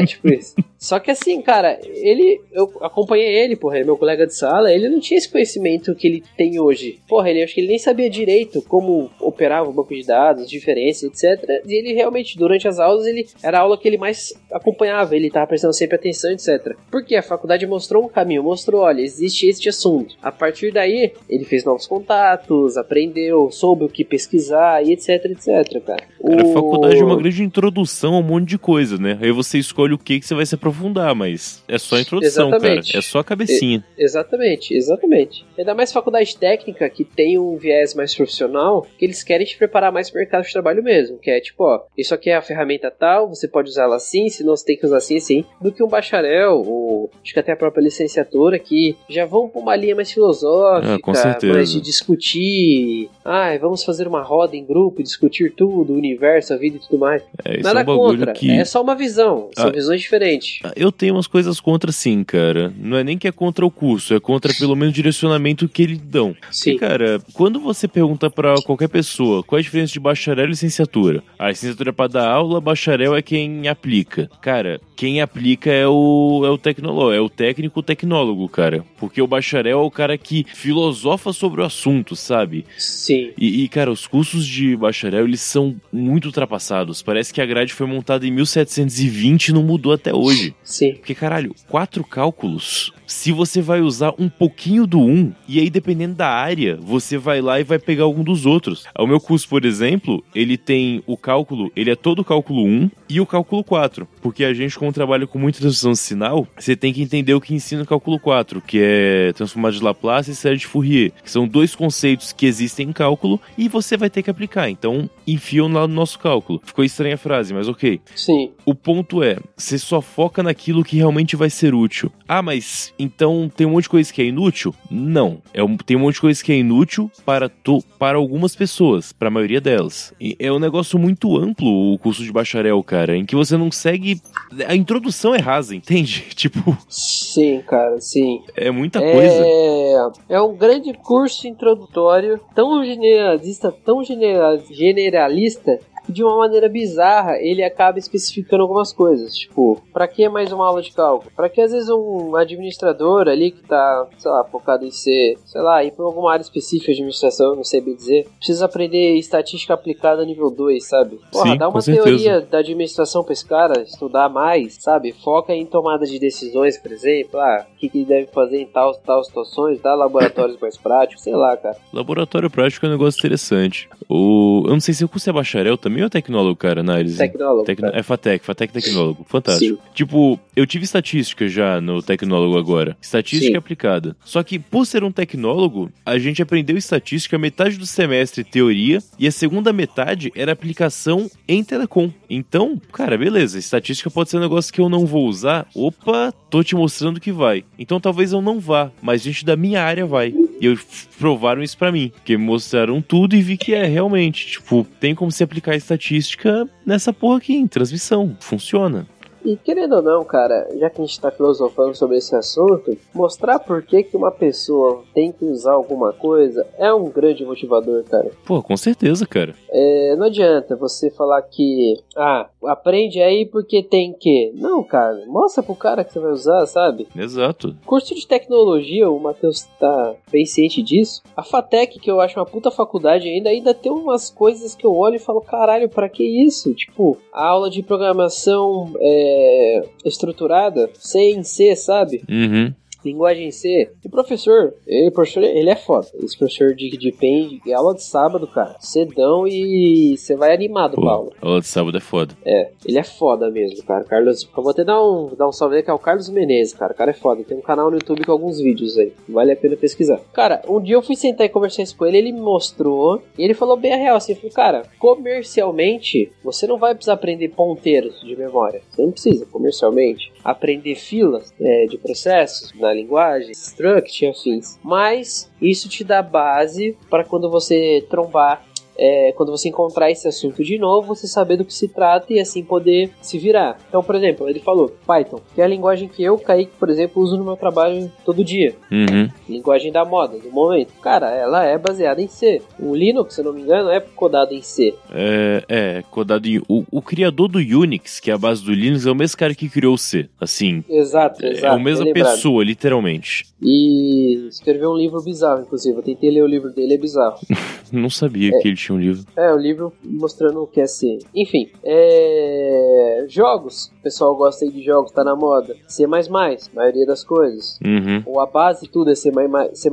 é 0.00 0.06
tipo 0.06 0.32
isso. 0.32 0.54
Só 0.78 0.98
que 0.98 1.10
assim, 1.10 1.42
cara, 1.42 1.78
ele. 1.84 2.40
Eu 2.52 2.72
acompanhei 2.80 3.26
ele, 3.42 3.56
porra, 3.56 3.74
ele 3.76 3.82
é 3.82 3.86
meu 3.86 3.96
colega 3.96 4.26
de 4.26 4.34
sala, 4.34 4.72
ele 4.72 4.88
não 4.88 5.00
tinha 5.00 5.18
esse 5.18 5.28
conhecimento 5.28 5.94
que 5.94 6.06
ele 6.06 6.22
tem 6.36 6.58
hoje. 6.60 6.98
Porra, 7.08 7.28
ele 7.30 7.42
acho 7.42 7.54
que 7.54 7.60
ele 7.60 7.68
nem 7.68 7.78
sabia 7.78 8.08
direito 8.08 8.62
como 8.62 9.10
operava 9.20 9.68
o 9.68 9.72
banco 9.72 9.94
de 9.94 10.06
dados, 10.06 10.48
diferenças, 10.48 11.02
etc. 11.04 11.62
E 11.66 11.74
ele 11.74 11.92
realmente, 11.92 12.38
durante 12.38 12.66
as 12.68 12.78
aulas, 12.78 13.06
ele 13.06 13.26
era 13.42 13.58
a 13.58 13.60
aula 13.62 13.76
que 13.78 13.86
ele 13.88 13.98
mais 13.98 14.32
acompanhava, 14.52 15.14
ele 15.16 15.30
tava 15.30 15.46
prestando 15.46 15.74
sempre 15.74 15.96
atenção, 15.96 16.30
etc. 16.32 16.74
Porque 16.90 17.14
a 17.16 17.22
faculdade 17.22 17.66
mostrou 17.66 18.04
um 18.04 18.08
caminho, 18.08 18.42
mostrou, 18.42 18.82
olha, 18.82 19.00
existe 19.02 19.46
este 19.48 19.68
assunto. 19.68 20.14
A 20.22 20.30
partir 20.32 20.72
daí, 20.72 21.12
ele 21.28 21.44
fez 21.44 21.64
novos 21.64 21.86
contatos, 21.86 22.76
aprendeu, 22.76 23.50
soube 23.50 23.84
o 23.84 23.88
que 23.88 24.04
pesquisar 24.04 24.84
e 24.84 24.92
etc, 24.92 25.24
etc, 25.26 25.46
cara. 25.84 26.02
Cara, 26.20 26.42
a 26.42 26.46
O- 26.46 26.52
faculdade 26.52 26.98
é 26.98 27.04
uma 27.04 27.16
grande 27.16 27.42
introdução 27.42 28.09
a 28.14 28.18
um 28.18 28.22
monte 28.22 28.48
de 28.48 28.58
coisa, 28.58 28.96
né? 28.98 29.18
Aí 29.20 29.30
você 29.32 29.58
escolhe 29.58 29.94
o 29.94 29.98
que, 29.98 30.20
que 30.20 30.26
você 30.26 30.34
vai 30.34 30.46
se 30.46 30.54
aprofundar, 30.54 31.14
mas 31.14 31.62
é 31.68 31.78
só 31.78 31.96
a 31.96 32.00
introdução, 32.00 32.48
Exatamente. 32.48 32.92
cara. 32.92 32.98
É 32.98 33.02
só 33.02 33.18
a 33.20 33.24
cabecinha. 33.24 33.84
Exatamente, 33.98 34.74
exatamente. 34.74 35.44
Ainda 35.58 35.74
mais 35.74 35.92
faculdade 35.92 36.36
técnica 36.36 36.88
que 36.90 37.04
tem 37.04 37.38
um 37.38 37.56
viés 37.56 37.94
mais 37.94 38.10
motivacional 38.12 38.86
que 38.98 39.04
eles 39.04 39.22
querem 39.22 39.46
te 39.46 39.56
preparar 39.56 39.92
mais 39.92 40.10
para 40.10 40.18
o 40.18 40.20
mercado 40.20 40.44
de 40.44 40.52
trabalho 40.52 40.82
mesmo. 40.82 41.18
Que 41.18 41.30
é 41.30 41.40
tipo, 41.40 41.64
ó, 41.64 41.80
isso 41.96 42.14
aqui 42.14 42.30
é 42.30 42.36
a 42.36 42.42
ferramenta 42.42 42.90
tal, 42.90 43.28
você 43.28 43.46
pode 43.48 43.68
usar 43.68 43.84
ela 43.84 43.96
assim, 43.96 44.28
senão 44.28 44.56
você 44.56 44.64
tem 44.64 44.76
que 44.76 44.86
usar 44.86 44.98
assim 44.98 45.16
assim. 45.16 45.44
Do 45.60 45.72
que 45.72 45.82
um 45.82 45.88
bacharel, 45.88 46.62
ou 46.66 47.10
acho 47.22 47.32
que 47.32 47.40
até 47.40 47.52
a 47.52 47.56
própria 47.56 47.82
licenciatura, 47.82 48.58
que 48.58 48.96
já 49.08 49.24
vão 49.26 49.48
para 49.48 49.60
uma 49.60 49.76
linha 49.76 49.94
mais 49.94 50.10
filosófica, 50.10 50.94
Ah, 50.94 50.98
com 51.00 51.14
certeza. 51.14 51.52
mais 51.52 51.70
de 51.70 51.80
discutir. 51.80 53.08
Ah, 53.24 53.56
vamos 53.60 53.84
fazer 53.84 54.06
uma 54.06 54.22
roda 54.22 54.56
em 54.56 54.64
grupo, 54.64 55.02
discutir 55.02 55.52
tudo, 55.54 55.92
o 55.92 55.96
universo, 55.96 56.54
a 56.54 56.56
vida 56.56 56.76
e 56.76 56.80
tudo 56.80 56.98
mais. 56.98 57.22
É, 57.44 57.54
isso 57.54 57.62
Nada 57.62 57.80
é 57.80 57.82
um 57.82 57.86
bagulho 58.02 58.18
contra, 58.18 58.32
que. 58.32 58.50
é 58.50 58.64
só 58.64 58.82
uma 58.82 58.94
visão, 58.94 59.48
são 59.56 59.68
Ah. 59.68 59.70
visões 59.70 60.00
diferentes. 60.00 60.60
Eu 60.76 60.90
tenho 60.92 61.14
umas 61.14 61.26
coisas 61.26 61.60
contra 61.60 61.92
sim, 61.92 62.22
cara. 62.24 62.72
Não 62.78 62.96
é 62.96 63.04
nem 63.04 63.16
que 63.18 63.28
é 63.28 63.32
contra 63.32 63.64
o 63.64 63.70
curso, 63.70 64.14
é 64.14 64.20
contra 64.20 64.52
pelo 64.54 64.74
menos 64.76 64.92
o 64.92 64.94
direcionamento 64.94 65.68
que 65.68 65.82
eles 65.82 65.98
dão. 65.98 66.34
Sim. 66.50 66.72
Porque, 66.72 66.86
cara, 66.86 67.20
quando 67.32 67.60
você 67.60 67.86
pergunta 67.88 68.30
pra 68.30 68.54
qualquer 68.62 68.88
pessoa 68.88 69.42
qual 69.42 69.58
é 69.58 69.60
a 69.60 69.62
diferença 69.62 69.92
de 69.92 70.00
bacharel 70.00 70.46
e 70.46 70.48
licenciatura, 70.50 71.22
a 71.38 71.48
licenciatura 71.48 71.90
é 71.90 71.92
pra 71.92 72.06
dar 72.06 72.28
aula, 72.28 72.60
bacharel 72.60 73.14
é 73.16 73.22
quem 73.22 73.68
aplica. 73.68 74.30
Cara, 74.40 74.80
quem 74.96 75.20
aplica 75.20 75.70
é 75.70 75.86
o, 75.86 76.42
é 76.44 76.50
o 76.50 76.58
tecnólogo, 76.58 77.12
é 77.12 77.20
o 77.20 77.28
técnico 77.28 77.82
tecnólogo, 77.82 78.48
cara. 78.48 78.84
Porque 78.98 79.20
o 79.22 79.26
bacharel 79.26 79.78
é 79.80 79.82
o 79.82 79.90
cara 79.90 80.16
que 80.18 80.44
filosofa 80.52 81.32
sobre 81.32 81.60
o 81.60 81.64
assunto, 81.64 82.14
sabe? 82.14 82.64
Sim. 82.78 83.30
E, 83.38 83.64
e, 83.64 83.68
cara, 83.68 83.90
os 83.90 84.06
cursos 84.06 84.46
de 84.46 84.76
bacharel, 84.76 85.24
eles 85.26 85.40
são 85.40 85.76
muito 85.92 86.26
ultrapassados. 86.26 87.02
Parece 87.02 87.32
que 87.32 87.40
a 87.40 87.46
grade 87.46 87.72
foi 87.80 87.86
montada 87.86 88.26
em 88.26 88.30
1720 88.30 89.48
e 89.48 89.52
não 89.54 89.62
mudou 89.62 89.94
até 89.94 90.12
hoje. 90.12 90.54
Sim. 90.62 90.92
Porque, 90.96 91.14
caralho, 91.14 91.54
quatro 91.66 92.04
cálculos. 92.04 92.92
Se 93.10 93.32
você 93.32 93.60
vai 93.60 93.80
usar 93.80 94.14
um 94.20 94.28
pouquinho 94.28 94.86
do 94.86 95.00
um, 95.00 95.32
e 95.48 95.58
aí 95.58 95.68
dependendo 95.68 96.14
da 96.14 96.28
área, 96.28 96.78
você 96.80 97.18
vai 97.18 97.40
lá 97.40 97.58
e 97.58 97.64
vai 97.64 97.76
pegar 97.76 98.04
algum 98.04 98.22
dos 98.22 98.46
outros. 98.46 98.84
O 98.96 99.04
meu 99.04 99.20
curso, 99.20 99.48
por 99.48 99.64
exemplo, 99.64 100.24
ele 100.32 100.56
tem 100.56 101.02
o 101.08 101.16
cálculo, 101.16 101.72
ele 101.74 101.90
é 101.90 101.96
todo 101.96 102.20
o 102.20 102.24
cálculo 102.24 102.64
1 102.64 102.88
e 103.08 103.20
o 103.20 103.26
cálculo 103.26 103.64
4. 103.64 104.06
Porque 104.22 104.44
a 104.44 104.54
gente, 104.54 104.78
como 104.78 104.92
trabalha 104.92 105.26
com 105.26 105.40
muita 105.40 105.58
transformação 105.58 105.92
de 105.92 105.98
sinal, 105.98 106.46
você 106.56 106.76
tem 106.76 106.92
que 106.92 107.02
entender 107.02 107.34
o 107.34 107.40
que 107.40 107.52
ensina 107.52 107.82
o 107.82 107.86
cálculo 107.86 108.18
4, 108.20 108.60
que 108.60 108.78
é 108.80 109.32
transformar 109.32 109.72
de 109.72 109.82
Laplace 109.82 110.30
e 110.30 110.34
série 110.34 110.56
de 110.56 110.68
Fourier, 110.68 111.10
que 111.22 111.30
são 111.30 111.48
dois 111.48 111.74
conceitos 111.74 112.32
que 112.32 112.46
existem 112.46 112.90
em 112.90 112.92
cálculo 112.92 113.40
e 113.58 113.68
você 113.68 113.96
vai 113.96 114.08
ter 114.08 114.22
que 114.22 114.30
aplicar. 114.30 114.70
Então, 114.70 115.10
enfiam 115.26 115.66
lá 115.66 115.86
no 115.88 115.94
nosso 115.94 116.16
cálculo. 116.16 116.62
Ficou 116.64 116.84
estranha 116.84 117.16
a 117.16 117.18
frase, 117.18 117.52
mas 117.52 117.66
ok. 117.66 118.00
Sim. 118.14 118.52
O 118.64 118.72
ponto 118.72 119.20
é, 119.20 119.36
você 119.56 119.78
só 119.78 120.00
foca 120.00 120.44
naquilo 120.44 120.84
que 120.84 120.96
realmente 120.96 121.34
vai 121.34 121.50
ser 121.50 121.74
útil. 121.74 122.12
Ah, 122.28 122.40
mas 122.40 122.94
então 123.02 123.50
tem 123.54 123.66
um 123.66 123.70
monte 123.70 123.84
de 123.84 123.88
coisa 123.90 124.12
que 124.12 124.20
é 124.22 124.26
inútil? 124.26 124.74
Não. 124.90 125.38
É 125.54 125.62
um- 125.62 125.76
tem 125.76 125.96
um 125.96 126.00
monte 126.00 126.14
de 126.14 126.20
coisa 126.20 126.42
que 126.44 126.52
é 126.52 126.56
inútil 126.56 127.10
para, 127.24 127.48
to, 127.48 127.82
para 127.98 128.18
algumas 128.18 128.54
pessoas, 128.54 129.12
para 129.12 129.28
a 129.28 129.30
maioria 129.30 129.60
delas. 129.60 130.12
E 130.20 130.36
é 130.38 130.50
um 130.52 130.58
negócio 130.58 130.98
muito 130.98 131.36
amplo 131.36 131.92
o 131.94 131.98
curso 131.98 132.22
de 132.22 132.32
bacharel, 132.32 132.82
cara, 132.82 133.16
em 133.16 133.24
que 133.24 133.34
você 133.36 133.56
não 133.56 133.70
segue. 133.70 134.20
A 134.66 134.74
introdução 134.74 135.34
é 135.34 135.38
rasa, 135.38 135.74
entende? 135.74 136.26
Tipo, 136.40 136.76
Sim, 136.88 137.60
cara, 137.66 138.00
sim. 138.00 138.40
é 138.56 138.70
muita 138.70 138.98
coisa. 139.00 139.42
É, 139.44 139.96
é 140.30 140.40
um 140.40 140.56
grande 140.56 140.92
curso 140.94 141.46
introdutório, 141.46 142.40
tão 142.54 142.84
generalista, 142.84 143.70
tão 143.84 144.02
genera- 144.02 144.58
generalista, 144.70 145.78
de 146.08 146.22
uma 146.22 146.36
maneira 146.36 146.68
bizarra 146.68 147.36
ele 147.38 147.62
acaba 147.62 147.98
especificando 147.98 148.62
algumas 148.62 148.92
coisas. 148.92 149.34
Tipo, 149.34 149.80
pra 149.92 150.08
que 150.08 150.28
mais 150.28 150.52
uma 150.52 150.66
aula 150.66 150.82
de 150.82 150.92
cálculo? 150.92 151.30
Pra 151.34 151.48
que 151.48 151.60
às 151.60 151.72
vezes 151.72 151.88
um 151.88 152.34
administrador 152.36 153.28
ali 153.28 153.50
que 153.50 153.62
tá, 153.62 154.06
sei 154.18 154.30
lá, 154.30 154.44
focado 154.44 154.84
em 154.84 154.90
ser, 154.90 155.36
sei 155.44 155.60
lá, 155.60 155.84
ir 155.84 155.92
pra 155.92 156.04
alguma 156.04 156.32
área 156.32 156.42
específica 156.42 156.92
de 156.92 156.98
administração, 156.98 157.56
não 157.56 157.64
sei 157.64 157.80
bem 157.80 157.94
dizer, 157.94 158.26
precisa 158.36 158.64
aprender 158.64 159.14
estatística 159.14 159.74
aplicada 159.74 160.24
nível 160.24 160.50
2, 160.50 160.84
sabe? 160.86 161.20
Porra, 161.32 161.52
Sim, 161.52 161.58
dá 161.58 161.68
uma 161.68 161.80
certeza. 161.80 162.06
teoria 162.06 162.40
da 162.40 162.58
administração 162.58 163.22
pra 163.22 163.32
esse 163.32 163.46
cara 163.46 163.82
estudar 163.82 164.28
mais, 164.28 164.76
sabe? 164.80 165.12
Foca 165.12 165.54
em 165.54 165.66
tomada 165.66 166.06
de 166.06 166.18
decisões, 166.18 166.78
por 166.78 166.92
exemplo, 166.92 167.38
ah, 167.38 167.66
o 167.72 167.76
que, 167.78 167.88
que 167.88 168.04
deve 168.04 168.26
fazer 168.28 168.60
em 168.60 168.66
tal, 168.66 168.94
tal 168.94 169.22
situações, 169.24 169.80
dá 169.80 169.94
laboratórios 169.94 170.58
mais 170.60 170.76
práticos, 170.76 171.22
sei 171.22 171.34
lá, 171.34 171.56
cara. 171.56 171.76
Laboratório 171.92 172.50
prático 172.50 172.86
é 172.86 172.88
um 172.88 172.92
negócio 172.92 173.18
interessante. 173.18 173.88
O... 174.08 174.62
Eu 174.66 174.72
não 174.72 174.80
sei 174.80 174.94
se 174.94 175.04
o 175.04 175.08
curso 175.08 175.28
é 175.28 175.32
bacharel 175.32 175.76
também 175.76 175.89
ou 175.98 176.06
é 176.06 176.08
tecnólogo, 176.08 176.56
cara, 176.56 176.80
análise. 176.80 177.18
Tecnólogo. 177.18 177.64
Tecno... 177.64 177.88
É 177.92 178.02
FATEC, 178.02 178.44
FATEC 178.44 178.72
Tecnólogo. 178.72 179.26
Fantástico. 179.28 179.76
Sim. 179.76 179.90
Tipo, 179.94 180.38
eu 180.54 180.66
tive 180.66 180.84
estatística 180.84 181.48
já 181.48 181.80
no 181.80 182.02
tecnólogo 182.02 182.58
agora. 182.58 182.96
Estatística 183.00 183.52
Sim. 183.52 183.56
aplicada. 183.56 184.16
Só 184.24 184.42
que, 184.42 184.58
por 184.58 184.86
ser 184.86 185.02
um 185.02 185.10
tecnólogo, 185.10 185.90
a 186.04 186.18
gente 186.18 186.42
aprendeu 186.42 186.76
estatística 186.76 187.38
metade 187.38 187.76
do 187.76 187.86
semestre 187.86 188.44
teoria 188.44 189.02
e 189.18 189.26
a 189.26 189.32
segunda 189.32 189.72
metade 189.72 190.32
era 190.34 190.52
aplicação 190.52 191.30
em 191.48 191.64
telecom. 191.64 192.10
Então, 192.28 192.80
cara, 192.92 193.16
beleza. 193.18 193.58
Estatística 193.58 194.10
pode 194.10 194.30
ser 194.30 194.36
um 194.36 194.40
negócio 194.40 194.72
que 194.72 194.80
eu 194.80 194.88
não 194.88 195.06
vou 195.06 195.26
usar. 195.26 195.66
Opa, 195.74 196.32
tô 196.50 196.62
te 196.62 196.74
mostrando 196.74 197.20
que 197.20 197.32
vai. 197.32 197.64
Então 197.78 198.00
talvez 198.00 198.32
eu 198.32 198.40
não 198.40 198.60
vá, 198.60 198.90
mas 199.00 199.22
gente 199.22 199.44
da 199.44 199.56
minha 199.56 199.82
área 199.82 200.06
vai. 200.06 200.34
E 200.60 200.66
eu 200.66 200.78
provaram 201.18 201.62
isso 201.62 201.76
pra 201.76 201.90
mim. 201.90 202.12
Porque 202.14 202.36
me 202.36 202.44
mostraram 202.44 203.00
tudo 203.00 203.34
e 203.34 203.42
vi 203.42 203.56
que 203.56 203.74
é 203.74 203.84
realmente. 203.84 204.46
Tipo, 204.46 204.86
tem 204.98 205.14
como 205.14 205.32
se 205.32 205.42
aplicar 205.42 205.74
estatística 205.80 206.68
nessa 206.86 207.12
porra 207.12 207.38
aqui, 207.38 207.54
em 207.54 207.66
transmissão. 207.66 208.36
Funciona. 208.40 209.06
E 209.44 209.56
querendo 209.56 209.96
ou 209.96 210.02
não, 210.02 210.24
cara, 210.24 210.68
já 210.76 210.90
que 210.90 211.00
a 211.00 211.04
gente 211.04 211.20
tá 211.20 211.30
filosofando 211.30 211.94
sobre 211.94 212.18
esse 212.18 212.34
assunto, 212.34 212.96
mostrar 213.14 213.58
por 213.58 213.82
que, 213.82 214.02
que 214.02 214.16
uma 214.16 214.30
pessoa 214.30 215.02
tem 215.14 215.32
que 215.32 215.44
usar 215.44 215.72
alguma 215.72 216.12
coisa 216.12 216.66
é 216.76 216.92
um 216.92 217.08
grande 217.08 217.44
motivador, 217.44 218.04
cara. 218.04 218.30
Pô, 218.44 218.62
com 218.62 218.76
certeza, 218.76 219.26
cara. 219.26 219.54
É, 219.70 220.14
não 220.16 220.26
adianta 220.26 220.76
você 220.76 221.10
falar 221.10 221.40
que, 221.42 221.94
ah, 222.16 222.48
aprende 222.64 223.20
aí 223.20 223.46
porque 223.46 223.82
tem 223.82 224.12
que. 224.12 224.52
Não, 224.54 224.82
cara, 224.82 225.24
mostra 225.26 225.62
pro 225.62 225.74
cara 225.74 226.04
que 226.04 226.12
você 226.12 226.20
vai 226.20 226.32
usar, 226.32 226.66
sabe? 226.66 227.06
Exato. 227.16 227.76
Curso 227.84 228.14
de 228.14 228.26
tecnologia, 228.26 229.10
o 229.10 229.18
Matheus 229.18 229.62
tá 229.78 230.14
bem 230.30 230.44
ciente 230.44 230.82
disso. 230.82 231.22
A 231.36 231.42
FATEC, 231.42 231.98
que 231.98 232.10
eu 232.10 232.20
acho 232.20 232.38
uma 232.38 232.46
puta 232.46 232.70
faculdade 232.70 233.28
ainda, 233.28 233.50
ainda 233.50 233.74
tem 233.74 233.90
umas 233.90 234.30
coisas 234.30 234.74
que 234.74 234.84
eu 234.84 234.94
olho 234.94 235.16
e 235.16 235.20
falo, 235.20 235.40
caralho, 235.40 235.88
pra 235.88 236.08
que 236.08 236.24
isso? 236.24 236.74
Tipo, 236.74 237.16
a 237.32 237.46
aula 237.46 237.70
de 237.70 237.82
programação 237.82 238.92
é, 239.00 239.82
estruturada, 240.04 240.90
C 240.94 241.32
em 241.32 241.42
C, 241.42 241.74
sabe? 241.76 242.22
Uhum. 242.28 242.74
Linguagem 243.04 243.48
em 243.48 243.50
C. 243.50 243.90
O 244.04 244.10
professor, 244.10 244.74
ele, 244.86 245.10
professor, 245.10 245.42
ele 245.42 245.70
é 245.70 245.76
foda. 245.76 246.06
Esse 246.22 246.36
professor 246.36 246.74
de, 246.74 246.90
de 246.90 247.12
PEN, 247.12 247.60
é 247.66 247.72
aula 247.72 247.94
de 247.94 248.02
sábado, 248.02 248.46
cara. 248.46 248.76
Cedão 248.80 249.46
e 249.46 250.16
você 250.16 250.36
vai 250.36 250.54
animado 250.54 250.96
Pô, 250.96 251.08
a 251.08 251.12
aula 251.40 251.60
de 251.60 251.66
sábado 251.66 251.96
é 251.96 252.00
foda. 252.00 252.34
É, 252.44 252.70
ele 252.84 252.98
é 252.98 253.02
foda 253.02 253.50
mesmo, 253.50 253.82
cara. 253.84 254.04
Carlos, 254.04 254.44
eu 254.44 254.62
vou 254.62 254.70
até 254.70 254.84
dar 254.84 255.02
um, 255.02 255.34
dar 255.36 255.48
um 255.48 255.52
salve 255.52 255.76
aí, 255.76 255.82
que 255.82 255.90
é 255.90 255.92
o 255.92 255.98
Carlos 255.98 256.28
Menezes, 256.28 256.74
cara. 256.74 256.92
O 256.92 256.96
cara 256.96 257.10
é 257.10 257.14
foda. 257.14 257.42
Tem 257.42 257.56
um 257.56 257.62
canal 257.62 257.90
no 257.90 257.96
YouTube 257.96 258.24
com 258.24 258.32
alguns 258.32 258.60
vídeos 258.60 258.98
aí. 258.98 259.12
Vale 259.28 259.52
a 259.52 259.56
pena 259.56 259.76
pesquisar. 259.76 260.20
Cara, 260.32 260.62
um 260.68 260.80
dia 260.80 260.94
eu 260.94 261.02
fui 261.02 261.16
sentar 261.16 261.46
e 261.46 261.50
conversar 261.50 261.82
isso 261.82 261.96
com 261.96 262.06
ele, 262.06 262.18
ele 262.18 262.32
me 262.32 262.40
mostrou, 262.40 263.22
e 263.38 263.44
ele 263.44 263.54
falou 263.54 263.76
bem 263.76 263.92
a 263.92 263.96
real, 263.96 264.16
assim, 264.16 264.34
falou, 264.34 264.52
cara, 264.52 264.82
comercialmente, 264.98 266.30
você 266.42 266.66
não 266.66 266.78
vai 266.78 266.94
precisar 266.94 267.14
aprender 267.14 267.48
ponteiros 267.48 268.20
de 268.20 268.36
memória. 268.36 268.82
Você 268.90 269.02
não 269.02 269.12
precisa, 269.12 269.46
comercialmente. 269.46 270.32
Aprender 270.44 270.94
filas 270.94 271.52
é, 271.60 271.86
de 271.86 271.98
processos 271.98 272.72
na 272.78 272.92
linguagem, 272.92 273.52
struct 273.52 274.24
e 274.24 274.28
afins. 274.28 274.78
Mas 274.82 275.50
isso 275.60 275.88
te 275.88 276.02
dá 276.02 276.22
base 276.22 276.96
para 277.08 277.24
quando 277.24 277.50
você 277.50 278.04
trombar 278.08 278.64
é, 279.00 279.32
quando 279.32 279.50
você 279.50 279.70
encontrar 279.70 280.10
esse 280.10 280.28
assunto 280.28 280.62
de 280.62 280.78
novo, 280.78 281.08
você 281.08 281.26
saber 281.26 281.56
do 281.56 281.64
que 281.64 281.72
se 281.72 281.88
trata 281.88 282.34
e 282.34 282.38
assim 282.38 282.62
poder 282.62 283.10
se 283.22 283.38
virar. 283.38 283.78
Então, 283.88 284.02
por 284.02 284.14
exemplo, 284.14 284.46
ele 284.46 284.60
falou 284.60 284.94
Python, 285.06 285.40
que 285.54 285.62
é 285.62 285.64
a 285.64 285.68
linguagem 285.68 286.06
que 286.06 286.22
eu, 286.22 286.36
Kaique, 286.36 286.72
por 286.78 286.90
exemplo, 286.90 287.22
uso 287.22 287.38
no 287.38 287.44
meu 287.44 287.56
trabalho 287.56 288.12
todo 288.26 288.44
dia. 288.44 288.74
Uhum. 288.92 289.30
Linguagem 289.48 289.90
da 289.90 290.04
moda, 290.04 290.38
do 290.38 290.50
momento. 290.50 290.92
Cara, 291.00 291.30
ela 291.30 291.64
é 291.64 291.78
baseada 291.78 292.20
em 292.20 292.28
C. 292.28 292.60
O 292.78 292.94
Linux, 292.94 293.34
se 293.34 293.40
eu 293.40 293.46
não 293.46 293.54
me 293.54 293.62
engano, 293.62 293.88
é 293.88 294.00
codado 294.00 294.52
em 294.52 294.60
C. 294.60 294.94
É, 295.10 295.64
é, 295.68 296.04
codado 296.10 296.46
em. 296.46 296.58
O, 296.68 296.84
o 296.90 297.00
criador 297.00 297.48
do 297.48 297.58
Unix, 297.58 298.20
que 298.20 298.30
é 298.30 298.34
a 298.34 298.38
base 298.38 298.62
do 298.62 298.72
Linux, 298.72 299.06
é 299.06 299.10
o 299.10 299.14
mesmo 299.14 299.38
cara 299.38 299.54
que 299.54 299.68
criou 299.68 299.94
o 299.94 299.98
C. 299.98 300.28
Assim, 300.38 300.84
Exato, 300.88 301.44
exato. 301.44 301.66
é 301.66 301.68
a 301.68 301.78
mesma 301.78 302.04
lembrado. 302.04 302.34
pessoa, 302.34 302.62
literalmente. 302.62 303.46
E 303.62 304.48
escreveu 304.48 304.90
um 304.90 304.96
livro 304.96 305.22
bizarro, 305.22 305.62
inclusive. 305.62 305.96
Eu 305.96 306.02
tentei 306.02 306.30
ler 306.30 306.42
o 306.42 306.46
livro 306.46 306.70
dele, 306.70 306.94
é 306.94 306.98
bizarro. 306.98 307.38
Não 307.92 308.10
sabia 308.10 308.50
que 308.60 308.68
ele 308.68 308.76
tinha 308.76 308.89
um 308.92 308.98
livro. 308.98 309.24
É, 309.36 309.52
o 309.52 309.56
livro 309.56 309.92
mostrando 310.04 310.62
o 310.62 310.66
que 310.66 310.80
é 310.80 310.86
C. 310.86 311.18
Enfim, 311.34 311.70
é... 311.84 313.24
jogos. 313.28 313.92
O 313.98 314.02
pessoal 314.02 314.34
gosta 314.34 314.64
aí 314.64 314.70
de 314.70 314.82
jogos, 314.82 315.12
tá 315.12 315.22
na 315.22 315.36
moda. 315.36 315.76
C++, 315.86 316.06
maioria 316.06 317.06
das 317.06 317.24
coisas. 317.24 317.78
Uhum. 317.84 318.22
Ou 318.26 318.40
a 318.40 318.46
base 318.46 318.82
de 318.82 318.90
tudo 318.90 319.10
é 319.10 319.14
C++. 319.14 319.30
C++. 319.74 319.90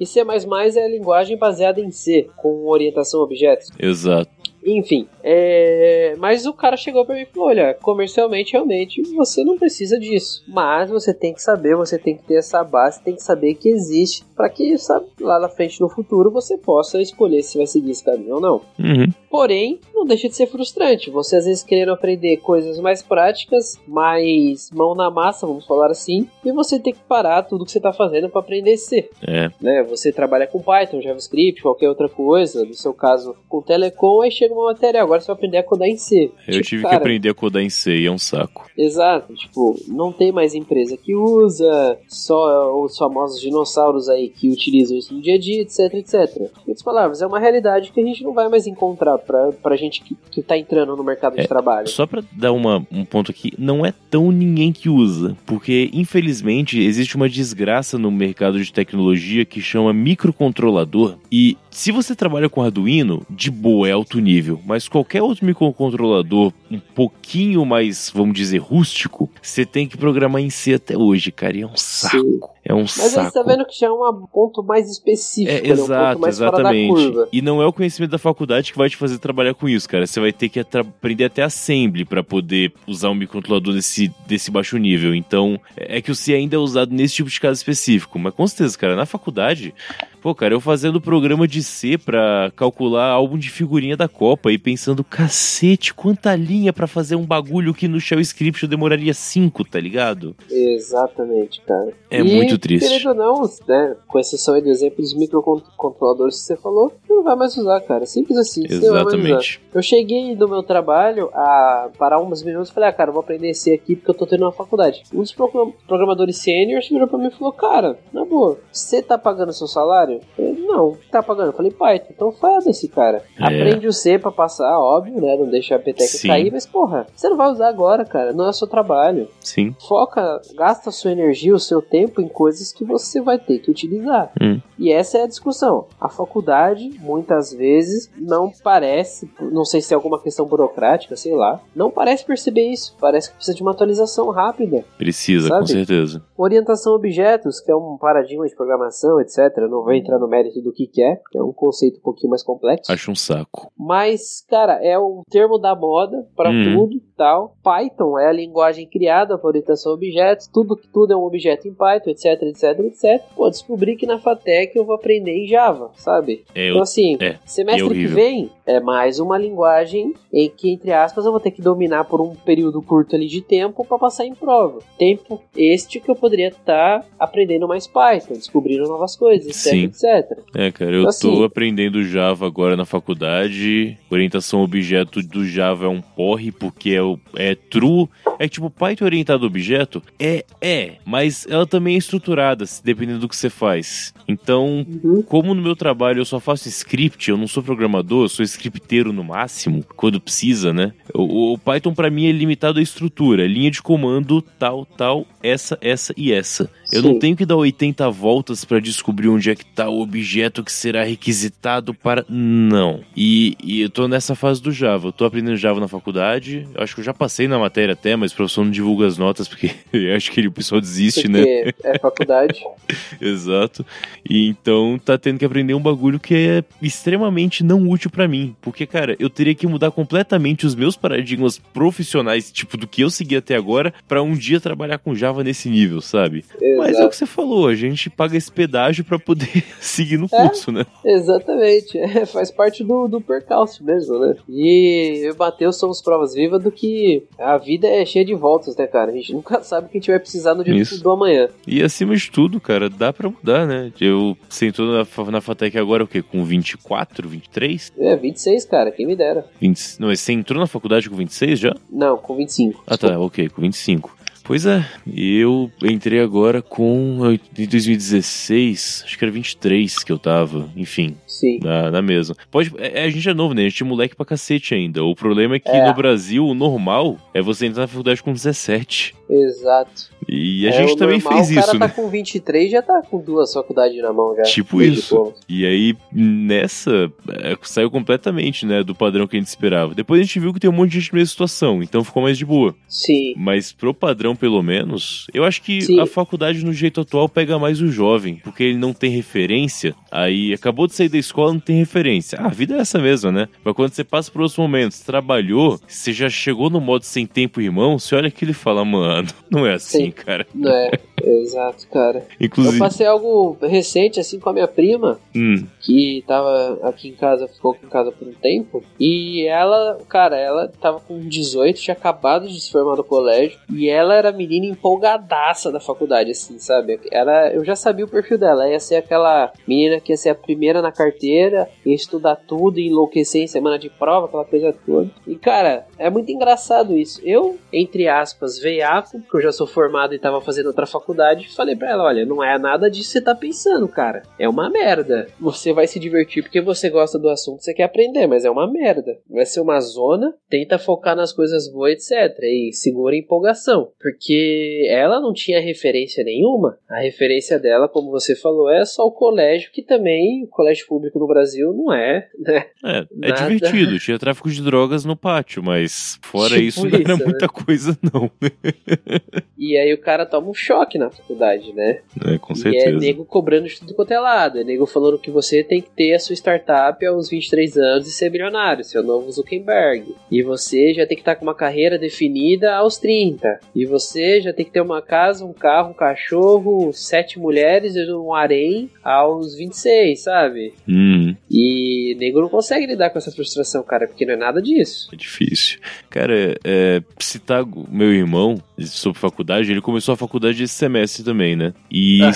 E 0.00 0.06
C++ 0.06 0.20
é 0.20 0.84
a 0.84 0.88
linguagem 0.88 1.36
baseada 1.36 1.80
em 1.80 1.90
C, 1.90 2.28
com 2.36 2.68
orientação 2.68 3.20
a 3.20 3.24
objetos. 3.24 3.70
Exato. 3.78 4.30
Enfim, 4.64 5.08
é... 5.22 6.14
mas 6.18 6.46
o 6.46 6.52
cara 6.52 6.76
chegou 6.76 7.04
pra 7.04 7.14
mim 7.14 7.22
e 7.22 7.26
falou: 7.26 7.48
olha, 7.48 7.74
comercialmente, 7.74 8.52
realmente, 8.52 9.02
você 9.14 9.44
não 9.44 9.58
precisa 9.58 9.98
disso. 9.98 10.44
Mas 10.48 10.90
você 10.90 11.14
tem 11.14 11.32
que 11.32 11.42
saber, 11.42 11.76
você 11.76 11.98
tem 11.98 12.16
que 12.16 12.24
ter 12.24 12.36
essa 12.36 12.62
base, 12.64 13.02
tem 13.02 13.14
que 13.14 13.22
saber 13.22 13.54
que 13.54 13.68
existe, 13.68 14.24
para 14.36 14.48
que 14.48 14.76
sabe, 14.78 15.06
lá 15.20 15.38
na 15.38 15.48
frente, 15.48 15.80
no 15.80 15.88
futuro, 15.88 16.30
você 16.30 16.56
possa 16.56 17.00
escolher 17.00 17.42
se 17.42 17.58
vai 17.58 17.66
seguir 17.66 17.90
esse 17.90 18.04
caminho 18.04 18.36
ou 18.36 18.40
não. 18.40 18.60
Uhum. 18.78 19.12
Porém, 19.30 19.80
não 19.94 20.06
deixa 20.06 20.28
de 20.28 20.34
ser 20.34 20.46
frustrante. 20.46 21.10
Você 21.10 21.36
às 21.36 21.44
vezes 21.44 21.62
querendo 21.62 21.92
aprender 21.92 22.38
coisas 22.38 22.78
mais 22.80 23.02
práticas, 23.02 23.78
mais 23.86 24.70
mão 24.70 24.94
na 24.94 25.10
massa, 25.10 25.46
vamos 25.46 25.66
falar 25.66 25.90
assim, 25.90 26.28
e 26.44 26.52
você 26.52 26.78
tem 26.78 26.92
que 26.92 27.00
parar 27.00 27.42
tudo 27.42 27.64
que 27.64 27.70
você 27.70 27.78
está 27.78 27.92
fazendo 27.92 28.28
para 28.28 28.40
aprender 28.40 28.76
C. 28.76 29.08
É. 29.26 29.50
Né? 29.60 29.82
Você 29.84 30.12
trabalha 30.12 30.46
com 30.46 30.62
Python, 30.62 31.00
JavaScript, 31.00 31.62
qualquer 31.62 31.88
outra 31.88 32.08
coisa, 32.08 32.64
no 32.64 32.74
seu 32.74 32.94
caso 32.94 33.36
com 33.48 33.60
Telecom, 33.60 34.22
aí 34.22 34.30
chega 34.30 34.54
uma 34.54 34.72
matéria, 34.72 35.02
agora 35.02 35.20
você 35.20 35.26
vai 35.26 35.36
aprender 35.36 35.58
a 35.58 35.62
codar 35.62 35.88
em 35.88 35.96
C. 35.96 36.30
Eu 36.46 36.54
Tipo, 36.54 36.66
tive 36.66 36.82
cara, 36.82 36.96
que 36.96 37.02
aprender 37.02 37.28
a 37.28 37.34
codar 37.34 37.62
em 37.62 37.70
C 37.70 37.96
e 37.96 38.06
é 38.06 38.10
um 38.10 38.18
saco. 38.18 38.66
Exato, 38.76 39.34
tipo, 39.34 39.76
não 39.88 40.12
tem 40.12 40.32
mais 40.32 40.54
empresa 40.54 40.96
que 40.96 41.14
usa, 41.14 41.98
só 42.08 42.82
os 42.82 42.96
famosos 42.96 43.40
dinossauros 43.40 44.08
aí 44.08 44.28
que 44.28 44.48
utilizam 44.48 44.96
isso 44.96 45.14
no 45.14 45.20
dia 45.20 45.34
a 45.34 45.38
dia, 45.38 45.62
etc, 45.62 45.94
etc. 45.94 46.36
Em 46.36 46.42
outras 46.68 46.82
palavras, 46.82 47.22
é 47.22 47.26
uma 47.26 47.38
realidade 47.38 47.92
que 47.92 48.00
a 48.00 48.04
gente 48.04 48.22
não 48.22 48.32
vai 48.32 48.48
mais 48.48 48.66
encontrar 48.66 49.17
pra, 49.18 49.52
pra 49.52 49.76
gente 49.76 50.00
que, 50.02 50.16
que 50.30 50.42
tá 50.42 50.56
entrando 50.56 50.96
no 50.96 51.04
mercado 51.04 51.34
de 51.34 51.42
É, 51.42 51.46
trabalho. 51.46 51.88
Só 51.88 52.06
pra 52.06 52.22
dar 52.32 52.52
uma, 52.52 52.86
um 52.90 53.04
ponto 53.04 53.30
aqui, 53.30 53.52
não 53.58 53.84
é 53.84 53.92
tão 54.10 54.30
ninguém 54.30 54.72
que 54.72 54.88
usa, 54.88 55.36
porque 55.44 55.90
infelizmente 55.92 56.80
existe 56.80 57.16
uma 57.16 57.28
desgraça 57.28 57.98
no 57.98 58.10
mercado 58.10 58.62
de 58.62 58.72
tecnologia 58.72 59.44
que 59.44 59.60
chama 59.60 59.92
microcontrolador 59.92 61.16
e 61.30 61.56
se 61.78 61.92
você 61.92 62.16
trabalha 62.16 62.48
com 62.48 62.60
Arduino, 62.60 63.24
de 63.30 63.52
boa 63.52 63.88
é 63.88 63.92
alto 63.92 64.18
nível, 64.18 64.60
mas 64.66 64.88
qualquer 64.88 65.22
outro 65.22 65.46
microcontrolador 65.46 66.52
um 66.68 66.80
pouquinho 66.80 67.64
mais, 67.64 68.10
vamos 68.12 68.34
dizer, 68.34 68.58
rústico, 68.58 69.30
você 69.40 69.64
tem 69.64 69.86
que 69.86 69.96
programar 69.96 70.42
em 70.42 70.50
C 70.50 70.74
até 70.74 70.98
hoje, 70.98 71.30
cara, 71.30 71.56
e 71.56 71.60
é 71.62 71.66
um 71.66 71.76
saco. 71.76 72.50
É 72.64 72.74
um 72.74 72.80
Mas 72.80 72.98
aí 72.98 73.10
saco. 73.10 73.30
você 73.30 73.32
tá 73.38 73.42
vendo 73.44 73.64
que 73.64 73.78
já 73.78 73.86
é 73.86 73.90
um 73.90 74.26
ponto 74.26 74.62
mais 74.62 74.90
específico, 74.90 75.50
É, 75.56 75.62
né? 75.62 75.68
um 75.68 75.72
exato, 75.72 76.12
ponto 76.14 76.20
mais 76.22 76.34
exatamente. 76.34 77.14
E 77.32 77.40
não 77.40 77.62
é 77.62 77.66
o 77.66 77.72
conhecimento 77.72 78.10
da 78.10 78.18
faculdade 78.18 78.72
que 78.72 78.76
vai 78.76 78.90
te 78.90 78.96
fazer 78.96 79.16
trabalhar 79.18 79.54
com 79.54 79.68
isso, 79.68 79.88
cara. 79.88 80.06
Você 80.06 80.20
vai 80.20 80.32
ter 80.32 80.48
que 80.50 80.60
aprender 80.60 81.24
até 81.24 81.42
assembly 81.42 82.04
para 82.04 82.22
poder 82.22 82.74
usar 82.86 83.08
um 83.08 83.14
microcontrolador 83.14 83.72
desse, 83.72 84.12
desse 84.26 84.50
baixo 84.50 84.76
nível. 84.76 85.14
Então, 85.14 85.58
é 85.76 86.02
que 86.02 86.10
o 86.10 86.14
C 86.14 86.34
ainda 86.34 86.56
é 86.56 86.58
usado 86.58 86.92
nesse 86.92 87.14
tipo 87.14 87.30
de 87.30 87.40
caso 87.40 87.54
específico. 87.54 88.18
Mas 88.18 88.34
com 88.34 88.46
certeza, 88.46 88.76
cara, 88.76 88.96
na 88.96 89.06
faculdade, 89.06 89.72
pô, 90.20 90.34
cara, 90.34 90.54
eu 90.54 90.60
fazendo 90.60 91.00
programa 91.00 91.46
de 91.46 91.62
C 91.62 91.96
pra 91.98 92.50
calcular 92.56 93.08
álbum 93.08 93.38
de 93.38 93.50
figurinha 93.50 93.96
da 93.96 94.08
Copa 94.08 94.50
e 94.52 94.58
pensando, 94.58 95.02
cacete, 95.04 95.94
quanta 95.94 96.34
linha 96.34 96.72
pra 96.72 96.86
fazer 96.86 97.16
um 97.16 97.24
bagulho 97.24 97.72
que 97.74 97.88
no 97.88 98.00
Shell 98.00 98.20
Script 98.20 98.62
eu 98.62 98.68
demoraria 98.68 99.14
cinco, 99.14 99.64
tá 99.64 99.78
ligado? 99.80 100.34
Exatamente, 100.50 101.60
cara. 101.62 101.92
É 102.10 102.20
E, 102.20 102.22
muito 102.24 102.58
triste. 102.58 102.88
Querendo 102.88 103.08
ou 103.08 103.14
não, 103.14 103.50
né, 103.66 103.96
com 104.06 104.18
exceção 104.18 104.54
aí 104.54 104.62
do 104.62 104.68
exemplo 104.68 104.98
dos 105.02 105.14
microcontroladores 105.14 106.36
que 106.36 106.42
você 106.42 106.56
falou, 106.56 106.92
não 107.08 107.22
vai 107.22 107.36
mais 107.36 107.56
usar, 107.56 107.80
cara. 107.80 108.06
Simples 108.06 108.38
assim. 108.38 108.64
Exatamente. 108.68 109.60
Eu 109.74 109.82
cheguei 109.82 110.34
no 110.34 110.48
meu 110.48 110.62
trabalho 110.62 111.30
a 111.34 111.90
parar 111.98 112.20
uns 112.20 112.42
minutos 112.42 112.70
e 112.70 112.72
falei, 112.72 112.88
ah, 112.88 112.92
cara, 112.92 113.10
eu 113.10 113.14
vou 113.14 113.20
aprender 113.22 113.52
C 113.54 113.72
aqui 113.72 113.96
porque 113.96 114.10
eu 114.10 114.14
tô 114.14 114.26
tendo 114.26 114.42
uma 114.44 114.52
faculdade. 114.52 115.02
Um 115.12 115.20
dos 115.20 115.32
program- 115.32 115.72
programadores 115.86 116.36
seniors 116.38 116.88
virou 116.88 117.06
pra 117.06 117.18
mim 117.18 117.28
e 117.28 117.30
falou, 117.30 117.52
cara, 117.52 117.98
na 118.12 118.24
boa, 118.24 118.58
você 118.72 119.02
tá 119.02 119.18
pagando 119.18 119.52
seu 119.52 119.66
salário? 119.66 120.07
Falei, 120.08 120.20
não, 120.68 120.96
tá 121.10 121.22
pagando. 121.22 121.48
Eu 121.48 121.52
falei, 121.54 121.72
Python, 121.72 122.08
então 122.10 122.30
foda-se, 122.32 122.86
cara. 122.88 123.22
É. 123.38 123.44
Aprende 123.44 123.88
o 123.88 123.92
C 123.92 124.18
pra 124.18 124.30
passar, 124.30 124.78
óbvio, 124.78 125.20
né? 125.20 125.36
Não 125.36 125.46
deixa 125.46 125.74
a 125.74 125.78
peteca 125.78 126.06
Sim. 126.10 126.28
cair, 126.28 126.52
mas 126.52 126.66
porra, 126.66 127.06
você 127.14 127.28
não 127.28 127.36
vai 127.36 127.50
usar 127.50 127.68
agora, 127.68 128.04
cara. 128.04 128.32
Não 128.32 128.48
é 128.48 128.52
seu 128.52 128.66
trabalho. 128.66 129.28
Sim. 129.40 129.74
Foca, 129.88 130.40
gasta 130.54 130.90
a 130.90 130.92
sua 130.92 131.12
energia, 131.12 131.54
o 131.54 131.58
seu 131.58 131.80
tempo 131.80 132.20
em 132.20 132.28
coisas 132.28 132.72
que 132.72 132.84
você 132.84 133.20
vai 133.20 133.38
ter 133.38 133.58
que 133.58 133.70
utilizar. 133.70 134.30
Hum. 134.40 134.60
E 134.78 134.92
essa 134.92 135.18
é 135.18 135.22
a 135.22 135.26
discussão. 135.26 135.86
A 136.00 136.08
faculdade, 136.08 136.90
muitas 137.00 137.52
vezes, 137.52 138.10
não 138.16 138.52
parece, 138.62 139.28
não 139.40 139.64
sei 139.64 139.80
se 139.80 139.92
é 139.92 139.96
alguma 139.96 140.20
questão 140.20 140.46
burocrática, 140.46 141.16
sei 141.16 141.34
lá, 141.34 141.60
não 141.74 141.90
parece 141.90 142.24
perceber 142.24 142.70
isso. 142.70 142.94
Parece 143.00 143.30
que 143.30 143.36
precisa 143.36 143.56
de 143.56 143.62
uma 143.62 143.72
atualização 143.72 144.30
rápida. 144.30 144.84
Precisa, 144.96 145.48
Sabe? 145.48 145.60
com 145.60 145.66
certeza. 145.66 146.22
Orientação 146.36 146.92
a 146.92 146.96
objetos, 146.96 147.60
que 147.60 147.70
é 147.70 147.76
um 147.76 147.96
paradigma 147.96 148.46
de 148.46 148.54
programação, 148.54 149.20
etc. 149.20 149.38
Eu 149.56 149.68
não 149.68 149.82
vou 149.82 149.92
entrar 149.92 150.18
no 150.18 150.28
mérito 150.28 150.57
do 150.62 150.72
que, 150.72 150.86
que 150.86 151.02
é, 151.02 151.16
que 151.30 151.38
é 151.38 151.42
um 151.42 151.52
conceito 151.52 151.98
um 151.98 152.02
pouquinho 152.02 152.30
mais 152.30 152.42
complexo. 152.42 152.90
Acho 152.90 153.10
um 153.10 153.14
saco. 153.14 153.70
Mas, 153.76 154.44
cara, 154.48 154.74
é 154.82 154.98
o 154.98 155.22
termo 155.30 155.58
da 155.58 155.74
moda 155.74 156.26
para 156.36 156.50
Hum. 156.50 156.74
tudo 156.76 157.00
tal. 157.18 157.56
Python 157.62 158.18
é 158.18 158.28
a 158.28 158.32
linguagem 158.32 158.86
criada 158.86 159.36
para 159.36 159.48
orientação 159.48 159.92
a 159.92 159.94
objetos, 159.96 160.46
tudo 160.46 160.76
que 160.76 160.88
tudo 160.88 161.12
é 161.12 161.16
um 161.16 161.24
objeto 161.24 161.66
em 161.66 161.74
Python, 161.74 162.10
etc, 162.10 162.42
etc, 162.42 162.78
etc. 162.80 163.22
Pô, 163.34 163.50
descobri 163.50 163.96
que 163.96 164.06
na 164.06 164.18
FATEC 164.18 164.76
eu 164.76 164.84
vou 164.84 164.94
aprender 164.94 165.32
em 165.32 165.46
Java, 165.46 165.90
sabe? 165.96 166.44
É, 166.54 166.70
Então, 166.70 166.80
assim, 166.80 167.16
é, 167.20 167.36
semestre 167.44 167.86
é 167.86 167.88
que 167.88 168.06
vem 168.06 168.50
é 168.64 168.80
mais 168.80 169.18
uma 169.18 169.36
linguagem 169.36 170.14
em 170.32 170.48
que, 170.48 170.70
entre 170.70 170.92
aspas, 170.92 171.24
eu 171.24 171.32
vou 171.32 171.40
ter 171.40 171.50
que 171.50 171.60
dominar 171.60 172.04
por 172.04 172.20
um 172.20 172.34
período 172.34 172.80
curto 172.80 173.16
ali 173.16 173.26
de 173.26 173.42
tempo 173.42 173.84
para 173.84 173.98
passar 173.98 174.24
em 174.24 174.34
prova. 174.34 174.78
Tempo 174.98 175.42
este 175.56 175.98
que 175.98 176.10
eu 176.10 176.14
poderia 176.14 176.48
estar 176.48 177.04
aprendendo 177.18 177.66
mais 177.66 177.86
Python, 177.86 178.34
descobrindo 178.34 178.86
novas 178.86 179.16
coisas, 179.16 179.46
etc, 179.48 179.72
Sim. 179.72 179.84
etc. 179.84 180.38
é, 180.54 180.70
cara, 180.72 180.92
eu 180.96 181.08
Assim- 181.08 181.28
tô 181.30 181.44
aprendendo 181.44 182.04
Java 182.04 182.46
agora 182.46 182.76
na 182.76 182.84
faculdade. 182.84 183.96
Orientação 184.10 184.60
a 184.60 184.64
objeto 184.64 185.22
do 185.22 185.46
Java 185.46 185.84
é 185.86 185.88
um 185.88 186.00
porre, 186.00 186.50
porque 186.50 186.90
é, 187.36 187.50
é 187.50 187.54
true. 187.54 188.08
É 188.38 188.48
tipo, 188.48 188.70
Python 188.70 189.04
orientado 189.04 189.44
a 189.44 189.46
objeto? 189.46 190.02
É, 190.18 190.44
é, 190.60 190.92
mas 191.04 191.46
ela 191.50 191.66
também 191.66 191.96
é 191.96 191.98
estruturada, 191.98 192.64
dependendo 192.84 193.18
do 193.20 193.28
que 193.28 193.36
você 193.36 193.50
faz. 193.50 194.14
Então, 194.26 194.86
Uhum. 195.02 195.22
como 195.22 195.54
no 195.54 195.62
meu 195.62 195.74
trabalho 195.74 196.20
eu 196.20 196.24
só 196.24 196.38
faço 196.38 196.68
script, 196.68 197.28
eu 197.30 197.36
não 197.36 197.48
sou 197.48 197.62
programador, 197.62 198.24
eu 198.24 198.28
sou 198.28 198.44
scripteiro 198.44 199.12
no 199.12 199.24
máximo, 199.24 199.84
quando 199.96 200.20
precisa, 200.20 200.72
né? 200.72 200.92
O, 201.14 201.54
o 201.54 201.58
Python 201.58 201.92
pra 201.94 202.10
mim 202.10 202.26
é 202.26 202.32
limitado 202.32 202.78
à 202.78 202.82
estrutura, 202.82 203.46
linha 203.46 203.70
de 203.70 203.82
comando, 203.82 204.40
tal, 204.40 204.86
tal, 204.86 205.26
essa, 205.42 205.76
essa 205.80 206.14
e 206.16 206.32
essa. 206.32 206.70
Eu 206.92 207.02
Sim. 207.02 207.08
não 207.12 207.18
tenho 207.18 207.36
que 207.36 207.44
dar 207.44 207.56
80 207.56 208.08
voltas 208.10 208.64
pra 208.64 208.78
descobrir 208.80 209.28
onde 209.28 209.50
é 209.50 209.54
que 209.54 209.64
tá 209.64 209.88
o 209.88 210.00
objeto 210.00 210.37
que 210.64 210.72
será 210.72 211.02
requisitado 211.04 211.92
para. 211.94 212.24
Não. 212.28 213.00
E, 213.16 213.56
e 213.62 213.80
eu 213.82 213.90
tô 213.90 214.06
nessa 214.08 214.34
fase 214.34 214.62
do 214.62 214.70
Java. 214.72 215.08
Eu 215.08 215.12
tô 215.12 215.24
aprendendo 215.24 215.56
Java 215.56 215.80
na 215.80 215.88
faculdade. 215.88 216.66
Eu 216.74 216.82
acho 216.82 216.94
que 216.94 217.00
eu 217.00 217.04
já 217.04 217.12
passei 217.14 217.46
na 217.48 217.58
matéria 217.58 217.92
até, 217.92 218.14
mas 218.16 218.32
o 218.32 218.36
professor 218.36 218.64
não 218.64 218.70
divulga 218.70 219.06
as 219.06 219.18
notas 219.18 219.46
porque 219.48 219.70
eu 219.92 220.14
acho 220.16 220.30
que 220.30 220.40
ele- 220.40 220.48
o 220.48 220.52
pessoal 220.52 220.80
desiste, 220.80 221.28
né? 221.28 221.42
Porque 221.72 221.86
é 221.86 221.98
faculdade. 221.98 222.60
Exato. 223.20 223.84
E 224.28 224.48
então 224.48 224.98
tá 225.04 225.16
tendo 225.18 225.38
que 225.38 225.44
aprender 225.44 225.74
um 225.74 225.80
bagulho 225.80 226.18
que 226.20 226.34
é 226.34 226.64
extremamente 226.80 227.62
não 227.64 227.88
útil 227.88 228.10
pra 228.10 228.26
mim. 228.28 228.54
Porque, 228.60 228.86
cara, 228.86 229.16
eu 229.18 229.28
teria 229.30 229.54
que 229.54 229.66
mudar 229.66 229.90
completamente 229.90 230.66
os 230.66 230.74
meus 230.74 230.96
paradigmas 230.96 231.58
profissionais, 231.58 232.50
tipo, 232.50 232.76
do 232.76 232.86
que 232.86 233.02
eu 233.02 233.10
segui 233.10 233.36
até 233.36 233.54
agora, 233.56 233.92
pra 234.06 234.22
um 234.22 234.34
dia 234.34 234.60
trabalhar 234.60 234.98
com 234.98 235.14
Java 235.14 235.42
nesse 235.44 235.68
nível, 235.68 236.00
sabe? 236.00 236.44
Mas 236.60 236.60
é 236.60 236.72
o 236.72 236.86
Exato. 236.88 237.08
que 237.10 237.16
você 237.16 237.26
falou, 237.26 237.66
a 237.68 237.74
gente 237.74 238.08
paga 238.10 238.36
esse 238.36 238.50
pedágio 238.50 239.04
pra 239.04 239.18
poder 239.18 239.64
seguir 239.80 240.16
no 240.18 240.27
É. 240.32 240.48
curso, 240.48 240.72
né? 240.72 240.84
Exatamente, 241.04 241.98
é, 241.98 242.26
faz 242.26 242.50
parte 242.50 242.84
do, 242.84 243.08
do 243.08 243.20
percalço 243.20 243.84
mesmo, 243.84 244.18
né? 244.18 244.34
E 244.48 245.20
eu 245.24 245.28
e 245.28 245.30
o 245.32 245.38
Matheus 245.38 245.76
somos 245.76 246.00
provas 246.00 246.34
vivas 246.34 246.62
do 246.62 246.70
que 246.70 247.24
a 247.38 247.56
vida 247.58 247.86
é 247.86 248.04
cheia 248.04 248.24
de 248.24 248.34
voltas, 248.34 248.76
né, 248.76 248.86
cara? 248.86 249.10
A 249.10 249.14
gente 249.14 249.32
nunca 249.32 249.62
sabe 249.64 249.86
o 249.86 249.90
que 249.90 249.98
a 249.98 250.00
gente 250.00 250.10
vai 250.10 250.18
precisar 250.18 250.54
no 250.54 250.64
dia 250.64 250.74
Isso. 250.74 251.02
do 251.02 251.10
amanhã. 251.10 251.48
E 251.66 251.82
acima 251.82 252.14
de 252.14 252.30
tudo, 252.30 252.60
cara, 252.60 252.88
dá 252.88 253.12
pra 253.12 253.28
mudar, 253.28 253.66
né? 253.66 253.92
Eu 254.00 254.36
sentou 254.48 254.86
na, 254.86 255.30
na 255.30 255.40
Fatec 255.40 255.76
agora 255.78 256.04
o 256.04 256.06
quê? 256.06 256.22
Com 256.22 256.44
24, 256.44 257.28
23? 257.28 257.92
É, 257.98 258.16
26, 258.16 258.64
cara, 258.64 258.90
quem 258.90 259.06
me 259.06 259.16
dera. 259.16 259.46
20, 259.60 260.00
não, 260.00 260.14
você 260.14 260.32
entrou 260.32 260.60
na 260.60 260.66
faculdade 260.66 261.08
com 261.08 261.16
26 261.16 261.58
já? 261.58 261.76
Não, 261.90 262.16
com 262.16 262.36
25. 262.36 262.82
Ah, 262.86 262.96
tá, 262.96 263.18
ok, 263.18 263.48
com 263.48 263.62
25. 263.62 264.17
Pois 264.48 264.64
é, 264.64 264.82
eu 265.14 265.70
entrei 265.82 266.20
agora 266.20 266.62
com. 266.62 267.20
Em 267.58 267.66
2016, 267.66 269.02
acho 269.04 269.18
que 269.18 269.22
era 269.22 269.30
23 269.30 270.02
que 270.02 270.10
eu 270.10 270.18
tava, 270.18 270.70
enfim, 270.74 271.14
Sim. 271.26 271.60
na, 271.62 271.90
na 271.90 272.00
mesma. 272.00 272.34
Pode, 272.50 272.72
é, 272.78 273.04
a 273.04 273.10
gente 273.10 273.28
é 273.28 273.34
novo, 273.34 273.52
né? 273.52 273.66
A 273.66 273.68
gente 273.68 273.82
é 273.82 273.86
moleque 273.86 274.16
pra 274.16 274.24
cacete 274.24 274.74
ainda. 274.74 275.04
O 275.04 275.14
problema 275.14 275.56
é 275.56 275.58
que 275.58 275.68
É. 275.68 275.86
no 275.86 275.92
Brasil, 275.92 276.46
o 276.46 276.54
normal 276.54 277.18
é 277.34 277.42
você 277.42 277.66
entrar 277.66 277.82
na 277.82 277.88
faculdade 277.88 278.22
com 278.22 278.32
17. 278.32 279.14
Exato. 279.28 280.10
E 280.28 280.66
a 280.66 280.70
É, 280.70 280.72
gente 280.72 280.96
também 280.96 281.18
normal, 281.20 281.44
fez 281.44 281.50
O 281.50 281.54
cara 281.54 281.66
isso, 281.68 281.78
tá 281.78 281.86
né? 281.86 281.92
com 281.94 282.08
23 282.08 282.70
já 282.70 282.82
tá 282.82 283.00
com 283.02 283.18
duas 283.18 283.52
faculdades 283.52 284.00
na 284.02 284.12
mão 284.12 284.36
já. 284.36 284.42
Tipo 284.42 284.82
isso. 284.82 285.32
E 285.48 285.64
aí, 285.64 285.96
nessa, 286.12 287.10
é, 287.30 287.56
saiu 287.62 287.90
completamente, 287.90 288.66
né, 288.66 288.82
do 288.82 288.94
padrão 288.94 289.26
que 289.26 289.36
a 289.36 289.38
gente 289.40 289.48
esperava. 289.48 289.94
Depois 289.94 290.20
a 290.20 290.24
gente 290.24 290.38
viu 290.38 290.52
que 290.52 290.60
tem 290.60 290.68
um 290.68 290.72
monte 290.72 290.90
de 290.90 291.00
gente 291.00 291.12
na 291.12 291.16
mesma 291.18 291.30
situação, 291.30 291.82
então 291.82 292.04
ficou 292.04 292.22
mais 292.22 292.36
de 292.36 292.44
boa. 292.44 292.74
Sim. 292.86 293.34
Mas 293.36 293.72
pro 293.72 293.94
padrão, 293.94 294.36
pelo 294.36 294.62
menos, 294.62 295.26
eu 295.32 295.44
acho 295.44 295.62
que 295.62 295.80
Sim. 295.80 296.00
a 296.00 296.06
faculdade 296.06 296.64
no 296.64 296.72
jeito 296.72 297.00
atual 297.00 297.28
pega 297.28 297.58
mais 297.58 297.80
o 297.80 297.88
jovem, 297.88 298.36
porque 298.44 298.62
ele 298.64 298.76
não 298.78 298.92
tem 298.92 299.10
referência. 299.10 299.94
Aí 300.10 300.52
acabou 300.52 300.86
de 300.86 300.94
sair 300.94 301.08
da 301.08 301.18
escola, 301.18 301.52
não 301.52 301.60
tem 301.60 301.76
referência. 301.78 302.38
Ah, 302.40 302.46
a 302.46 302.50
vida 302.50 302.76
é 302.76 302.80
essa 302.80 302.98
mesma, 302.98 303.32
né? 303.32 303.48
Mas 303.64 303.74
quando 303.74 303.92
você 303.92 304.04
passa 304.04 304.30
por 304.30 304.42
outros 304.42 304.58
momentos, 304.58 305.00
trabalhou, 305.00 305.80
você 305.86 306.12
já 306.12 306.28
chegou 306.28 306.68
no 306.70 306.80
modo 306.80 307.04
sem 307.04 307.26
tempo, 307.26 307.60
irmão, 307.60 307.98
você 307.98 308.14
olha 308.14 308.28
aquilo 308.28 308.50
e 308.50 308.54
fala, 308.54 308.84
mano, 308.84 309.28
não 309.50 309.66
é 309.66 309.74
assim, 309.74 310.06
Sim. 310.06 310.10
Cara. 310.24 310.46
É, 310.66 311.00
exato, 311.24 311.86
cara. 311.88 312.26
Eu 312.40 312.46
Inclusive. 312.46 312.78
passei 312.78 313.06
algo 313.06 313.56
recente 313.62 314.20
assim 314.20 314.38
com 314.38 314.50
a 314.50 314.52
minha 314.52 314.68
prima, 314.68 315.18
Hum, 315.34 315.66
que 315.80 316.24
tava 316.26 316.78
aqui 316.82 317.08
em 317.08 317.14
casa, 317.14 317.46
ficou 317.48 317.72
aqui 317.72 317.86
em 317.86 317.88
casa 317.88 318.10
por 318.10 318.26
um 318.26 318.32
tempo, 318.32 318.82
e 318.98 319.46
ela, 319.46 319.98
cara, 320.08 320.36
ela 320.36 320.68
tava 320.80 321.00
com 321.00 321.18
18, 321.20 321.78
tinha 321.80 321.94
acabado 321.94 322.48
de 322.48 322.60
se 322.60 322.70
formar 322.72 322.96
no 322.96 323.04
colégio, 323.04 323.58
e 323.72 323.88
ela 323.88 324.14
era 324.14 324.32
menina 324.32 324.66
empolgadaça 324.66 325.70
da 325.70 325.80
faculdade, 325.80 326.30
assim, 326.30 326.58
sabe? 326.58 326.98
Era, 327.12 327.52
eu 327.52 327.64
já 327.64 327.76
sabia 327.76 328.04
o 328.04 328.08
perfil 328.08 328.38
dela, 328.38 328.64
ela 328.64 328.72
ia 328.72 328.80
ser 328.80 328.96
aquela 328.96 329.52
menina 329.66 330.00
que 330.00 330.12
ia 330.12 330.16
ser 330.16 330.30
a 330.30 330.34
primeira 330.34 330.82
na 330.82 330.90
carteira, 330.92 331.68
ia 331.86 331.94
estudar 331.94 332.36
tudo, 332.36 332.78
ia 332.80 332.88
enlouquecer 332.88 333.42
em 333.42 333.46
semana 333.46 333.78
de 333.78 333.88
prova, 333.88 334.26
aquela 334.26 334.44
coisa 334.44 334.74
toda. 334.84 335.10
E, 335.26 335.36
cara, 335.36 335.86
é 335.98 336.10
muito 336.10 336.30
engraçado 336.32 336.96
isso. 336.96 337.20
Eu, 337.24 337.58
entre 337.72 338.08
aspas, 338.08 338.58
veiaco, 338.58 339.20
porque 339.20 339.36
eu 339.36 339.42
já 339.42 339.52
sou 339.52 339.66
formado 339.66 340.14
e 340.14 340.18
tava 340.18 340.40
fazendo 340.40 340.66
outra 340.66 340.86
faculdade, 340.86 341.07
falei 341.54 341.76
pra 341.76 341.90
ela, 341.90 342.04
olha, 342.04 342.24
não 342.24 342.42
é 342.42 342.58
nada 342.58 342.90
disso 342.90 343.08
que 343.08 343.12
você 343.12 343.20
tá 343.20 343.34
pensando, 343.34 343.88
cara. 343.88 344.22
É 344.38 344.48
uma 344.48 344.70
merda. 344.70 345.26
Você 345.40 345.72
vai 345.72 345.86
se 345.86 345.98
divertir 345.98 346.42
porque 346.42 346.60
você 346.60 346.90
gosta 346.90 347.18
do 347.18 347.28
assunto, 347.28 347.62
você 347.62 347.74
quer 347.74 347.84
aprender, 347.84 348.26
mas 348.26 348.44
é 348.44 348.50
uma 348.50 348.70
merda. 348.70 349.18
Vai 349.28 349.46
ser 349.46 349.60
uma 349.60 349.80
zona, 349.80 350.34
tenta 350.48 350.78
focar 350.78 351.16
nas 351.16 351.32
coisas 351.32 351.70
boas, 351.70 351.92
etc. 351.92 352.38
E 352.42 352.70
segura 352.72 353.14
a 353.14 353.18
empolgação. 353.18 353.92
Porque 354.00 354.86
ela 354.88 355.20
não 355.20 355.32
tinha 355.32 355.60
referência 355.60 356.24
nenhuma. 356.24 356.78
A 356.88 357.00
referência 357.00 357.58
dela, 357.58 357.88
como 357.88 358.10
você 358.10 358.34
falou, 358.34 358.70
é 358.70 358.84
só 358.84 359.04
o 359.04 359.12
colégio, 359.12 359.70
que 359.72 359.82
também, 359.82 360.44
o 360.44 360.48
colégio 360.48 360.86
público 360.86 361.18
no 361.18 361.26
Brasil 361.26 361.72
não 361.72 361.92
é, 361.92 362.28
né? 362.38 362.66
é, 362.84 362.98
é 362.98 363.28
Nada. 363.28 363.48
divertido. 363.48 363.98
Tinha 363.98 364.18
tráfico 364.18 364.50
de 364.50 364.62
drogas 364.62 365.04
no 365.04 365.16
pátio, 365.16 365.62
mas 365.62 366.18
fora 366.22 366.54
Tipo 366.54 366.60
isso, 366.60 366.80
não 366.80 366.88
era 366.88 367.02
isso, 367.02 367.18
né? 367.18 367.24
muita 367.24 367.48
coisa, 367.48 367.98
não. 368.12 368.30
E 369.58 369.76
aí 369.76 369.92
o 369.92 369.98
cara 369.98 370.24
toma 370.24 370.48
um 370.48 370.54
choque 370.54 370.97
na 370.98 371.10
faculdade, 371.10 371.72
né? 371.72 372.00
É, 372.26 372.38
com 372.38 372.52
E 372.54 372.58
é 372.58 372.60
certeza. 372.62 372.98
nego 372.98 373.24
cobrando 373.24 373.66
de 373.68 373.78
tudo 373.78 373.94
quanto 373.94 374.10
é 374.12 374.18
lado. 374.20 374.58
É 374.60 374.64
nego 374.64 374.86
falando 374.86 375.18
que 375.18 375.30
você 375.30 375.62
tem 375.62 375.80
que 375.80 375.90
ter 375.90 376.14
a 376.14 376.18
sua 376.18 376.34
startup 376.34 377.04
aos 377.06 377.28
23 377.30 377.76
anos 377.76 378.06
e 378.08 378.12
ser 378.12 378.30
milionário, 378.30 378.84
seu 378.84 379.02
novo 379.02 379.30
Zuckerberg. 379.30 380.14
E 380.30 380.42
você 380.42 380.92
já 380.94 381.06
tem 381.06 381.16
que 381.16 381.22
estar 381.22 381.36
com 381.36 381.44
uma 381.44 381.54
carreira 381.54 381.98
definida 381.98 382.74
aos 382.74 382.98
30. 382.98 383.60
E 383.74 383.84
você 383.86 384.40
já 384.40 384.52
tem 384.52 384.64
que 384.64 384.72
ter 384.72 384.80
uma 384.80 385.00
casa, 385.00 385.44
um 385.44 385.52
carro, 385.52 385.90
um 385.90 385.94
cachorro, 385.94 386.92
sete 386.92 387.38
mulheres 387.38 387.94
e 387.96 388.12
um 388.12 388.34
harém 388.34 388.90
aos 389.02 389.54
26, 389.56 390.20
sabe? 390.20 390.74
Hum. 390.88 391.34
E 391.50 392.16
nego 392.18 392.40
não 392.40 392.48
consegue 392.48 392.86
lidar 392.86 393.10
com 393.10 393.18
essa 393.18 393.30
frustração, 393.30 393.82
cara, 393.82 394.06
porque 394.06 394.26
não 394.26 394.34
é 394.34 394.36
nada 394.36 394.60
disso. 394.60 395.08
É 395.12 395.16
difícil. 395.16 395.78
Cara, 396.10 396.56
é, 396.64 397.02
citar 397.18 397.62
o 397.62 397.86
meu 397.90 398.12
irmão 398.12 398.60
sobre 398.78 399.18
faculdade, 399.18 399.70
ele 399.70 399.80
começou 399.80 400.12
a 400.14 400.16
faculdade 400.16 400.62
esse 400.62 400.74
semestre 400.88 401.22
também, 401.22 401.54
né? 401.54 401.72
E 401.90 402.22
Aham. 402.22 402.32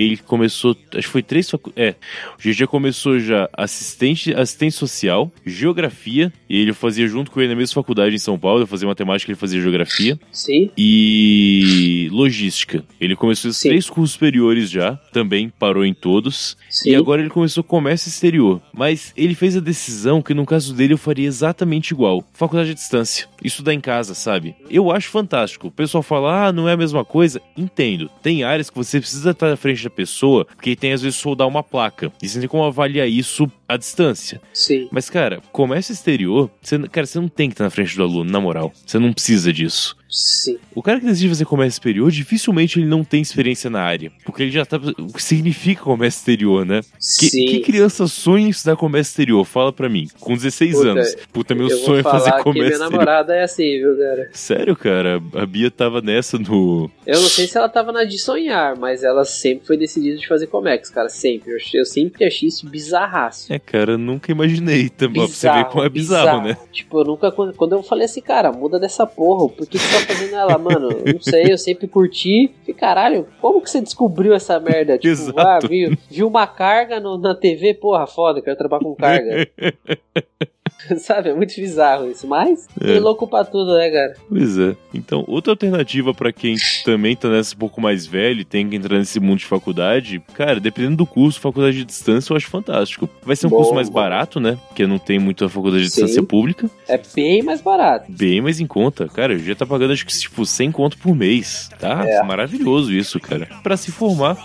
Ele 0.00 0.16
começou, 0.16 0.76
acho 0.94 1.06
que 1.06 1.12
foi 1.12 1.22
três 1.22 1.50
faculdades. 1.50 1.82
É, 1.82 1.94
o 2.38 2.42
GG 2.42 2.66
começou 2.66 3.18
já 3.18 3.48
assistente, 3.52 4.32
assistente 4.34 4.74
social, 4.74 5.30
geografia, 5.44 6.32
e 6.48 6.58
ele 6.58 6.72
fazia 6.72 7.06
junto 7.06 7.30
com 7.30 7.40
ele 7.40 7.50
na 7.50 7.56
mesma 7.56 7.74
faculdade 7.74 8.14
em 8.14 8.18
São 8.18 8.38
Paulo, 8.38 8.62
eu 8.62 8.66
fazia 8.66 8.86
matemática, 8.88 9.30
ele 9.30 9.38
fazia 9.38 9.60
geografia, 9.60 10.18
Sim, 10.32 10.70
e 10.76 12.08
logística. 12.12 12.84
Ele 13.00 13.16
começou 13.16 13.50
esses 13.50 13.60
Sim. 13.60 13.68
três 13.70 13.88
cursos 13.88 14.12
superiores 14.12 14.70
já, 14.70 14.94
também 15.12 15.48
parou 15.58 15.84
em 15.84 15.94
todos. 15.94 16.56
sim. 16.68 16.90
E 16.90 16.94
agora 16.94 17.20
ele 17.20 17.30
começou 17.30 17.62
comércio 17.64 18.08
exterior. 18.08 18.60
Mas 18.72 19.12
ele 19.16 19.34
fez 19.34 19.56
a 19.56 19.60
decisão 19.60 20.22
que 20.22 20.34
no 20.34 20.46
caso 20.46 20.74
dele 20.74 20.94
eu 20.94 20.98
faria 20.98 21.26
exatamente 21.26 21.90
igual. 21.90 22.24
Faculdade 22.32 22.70
à 22.70 22.74
distância. 22.74 23.26
Estudar 23.42 23.74
em 23.74 23.80
casa, 23.80 24.14
sabe? 24.14 24.54
Eu 24.70 24.90
acho 24.90 25.08
fantástico. 25.10 25.68
O 25.68 25.70
pessoal 25.70 26.02
fala, 26.02 26.46
ah, 26.48 26.52
não 26.52 26.68
é 26.68 26.72
a 26.72 26.76
mesma 26.76 27.04
coisa. 27.04 27.40
Entendo. 27.56 28.10
Tem 28.22 28.42
áreas 28.44 28.70
que 28.70 28.76
você 28.76 29.00
precisa 29.00 29.30
estar 29.30 29.48
na 29.50 29.56
frente 29.56 29.83
da 29.84 29.90
pessoa, 29.90 30.44
porque 30.44 30.76
tem 30.76 30.92
às 30.92 31.02
vezes 31.02 31.16
soldar 31.18 31.46
uma 31.46 31.62
placa. 31.62 32.12
E 32.22 32.28
você 32.28 32.40
tem 32.40 32.48
como 32.48 32.64
avaliar 32.64 33.08
isso 33.08 33.50
à 33.68 33.76
distância. 33.76 34.40
Sim. 34.52 34.88
Mas, 34.90 35.08
cara, 35.08 35.40
comércio 35.52 35.92
exterior, 35.92 36.50
você, 36.60 36.78
cara, 36.88 37.06
você 37.06 37.20
não 37.20 37.28
tem 37.28 37.48
que 37.48 37.54
estar 37.54 37.64
na 37.64 37.70
frente 37.70 37.96
do 37.96 38.02
aluno, 38.02 38.30
na 38.30 38.40
moral. 38.40 38.72
Você 38.86 38.98
não 38.98 39.12
precisa 39.12 39.52
disso. 39.52 39.96
Sim. 40.14 40.58
O 40.72 40.80
cara 40.82 41.00
que 41.00 41.06
decide 41.06 41.28
fazer 41.28 41.44
comércio 41.44 41.76
exterior, 41.78 42.08
dificilmente 42.10 42.78
ele 42.78 42.86
não 42.86 43.02
tem 43.02 43.20
experiência 43.20 43.68
na 43.68 43.80
área. 43.82 44.12
Porque 44.24 44.44
ele 44.44 44.52
já 44.52 44.64
tá. 44.64 44.76
O 44.76 45.12
que 45.12 45.22
significa 45.22 45.82
comércio 45.82 46.18
exterior, 46.20 46.64
né? 46.64 46.82
Que, 47.18 47.26
Sim. 47.28 47.46
que 47.46 47.60
criança 47.60 48.06
sonha 48.06 48.46
em 48.46 48.50
estudar 48.50 48.76
comércio 48.76 49.10
exterior? 49.10 49.44
Fala 49.44 49.72
pra 49.72 49.88
mim. 49.88 50.06
Com 50.20 50.34
16 50.34 50.74
Puta, 50.76 50.88
anos. 50.88 51.16
Puta, 51.32 51.54
meu 51.54 51.68
sonho 51.68 51.98
é 51.98 52.02
fazer 52.04 52.30
comércio 52.30 52.52
minha 52.52 52.68
exterior. 52.68 52.90
namorada 52.92 53.34
é 53.34 53.42
assim, 53.42 53.64
viu, 53.64 53.96
cara? 53.98 54.30
Sério, 54.32 54.76
cara? 54.76 55.20
A 55.34 55.46
Bia 55.46 55.70
tava 55.70 56.00
nessa 56.00 56.38
no. 56.38 56.88
Eu 57.04 57.20
não 57.20 57.28
sei 57.28 57.48
se 57.48 57.58
ela 57.58 57.68
tava 57.68 57.90
na 57.90 58.04
de 58.04 58.18
sonhar, 58.18 58.76
mas 58.76 59.02
ela 59.02 59.24
sempre 59.24 59.66
foi 59.66 59.76
decidida 59.76 60.16
de 60.16 60.28
fazer 60.28 60.46
Comex, 60.46 60.90
cara. 60.90 61.08
Sempre. 61.08 61.52
Eu, 61.52 61.58
eu 61.74 61.84
sempre 61.84 62.24
achei 62.24 62.48
isso 62.48 62.68
bizarraço. 62.68 63.52
É, 63.52 63.58
cara, 63.58 63.98
nunca 63.98 64.30
imaginei 64.30 64.88
também. 64.88 65.26
Pra 65.26 65.34
você 65.34 65.50
ver 65.50 65.64
como 65.66 65.84
é 65.84 65.88
bizarro, 65.88 66.42
né? 66.42 66.56
Tipo, 66.72 67.00
eu 67.00 67.04
nunca. 67.04 67.32
Quando, 67.32 67.72
eu 67.72 67.82
falei 67.82 68.04
assim, 68.04 68.20
cara, 68.20 68.52
muda 68.52 68.78
dessa 68.78 69.06
porra, 69.06 69.48
por 69.48 69.66
que 69.66 69.78
tá 69.78 70.03
fazendo 70.04 70.34
ela? 70.36 70.56
Mano, 70.58 70.90
eu 71.04 71.14
não 71.14 71.20
sei, 71.20 71.52
eu 71.52 71.58
sempre 71.58 71.86
curti. 71.88 72.50
E 72.66 72.72
caralho, 72.74 73.26
como 73.40 73.60
que 73.60 73.70
você 73.70 73.80
descobriu 73.80 74.32
essa 74.34 74.58
merda? 74.60 74.94
Tipo, 74.98 75.08
Exato. 75.12 75.40
ah, 75.40 75.58
viu, 75.66 75.96
viu 76.10 76.26
uma 76.28 76.46
carga 76.46 77.00
no- 77.00 77.18
na 77.18 77.34
TV, 77.34 77.74
porra, 77.74 78.06
foda, 78.06 78.40
quero 78.42 78.56
trabalhar 78.56 78.82
com 78.84 78.94
carga. 78.94 79.48
Sabe? 80.98 81.30
É 81.30 81.34
muito 81.34 81.54
bizarro 81.56 82.10
isso. 82.10 82.26
Mas 82.26 82.66
É. 82.80 82.86
tem 82.86 83.00
louco 83.00 83.26
pra 83.26 83.44
tudo, 83.44 83.74
né, 83.76 83.90
cara? 83.90 84.14
Pois 84.28 84.58
é. 84.58 84.76
Então, 84.92 85.24
outra 85.26 85.52
alternativa 85.52 86.12
pra 86.14 86.32
quem 86.32 86.56
também 86.84 87.14
tá 87.16 87.28
nessa 87.28 87.54
um 87.54 87.58
pouco 87.58 87.80
mais 87.80 88.06
velho 88.06 88.40
e 88.40 88.44
tem 88.44 88.68
que 88.68 88.76
entrar 88.76 88.98
nesse 88.98 89.18
mundo 89.20 89.38
de 89.38 89.44
faculdade, 89.46 90.22
cara, 90.34 90.58
dependendo 90.60 90.96
do 90.96 91.06
curso, 91.06 91.40
faculdade 91.40 91.78
de 91.78 91.84
distância 91.84 92.32
eu 92.32 92.36
acho 92.36 92.48
fantástico. 92.48 93.08
Vai 93.22 93.36
ser 93.36 93.46
um 93.46 93.50
Bom, 93.50 93.56
curso 93.56 93.74
mais 93.74 93.88
bom. 93.88 93.94
barato, 93.94 94.40
né? 94.40 94.58
Porque 94.68 94.86
não 94.86 94.98
tem 94.98 95.18
muita 95.18 95.48
faculdade 95.48 95.84
de 95.84 95.90
Sim. 95.90 96.02
distância 96.02 96.22
pública. 96.22 96.70
É 96.88 97.00
bem 97.14 97.42
mais 97.42 97.60
barato. 97.60 98.06
Bem 98.10 98.40
mais 98.40 98.60
em 98.60 98.66
conta. 98.66 99.08
Cara, 99.08 99.32
eu 99.34 99.38
já 99.38 99.54
tá 99.54 99.66
pagando 99.66 99.92
acho 99.92 100.04
que 100.06 100.12
tipo 100.18 100.44
100 100.44 100.70
conto 100.72 100.98
por 100.98 101.14
mês. 101.14 101.68
Tá 101.78 102.04
É. 102.06 102.22
maravilhoso 102.22 102.92
isso, 102.92 103.18
cara. 103.20 103.48
Pra 103.62 103.76
se 103.76 103.90
formar. 103.90 104.36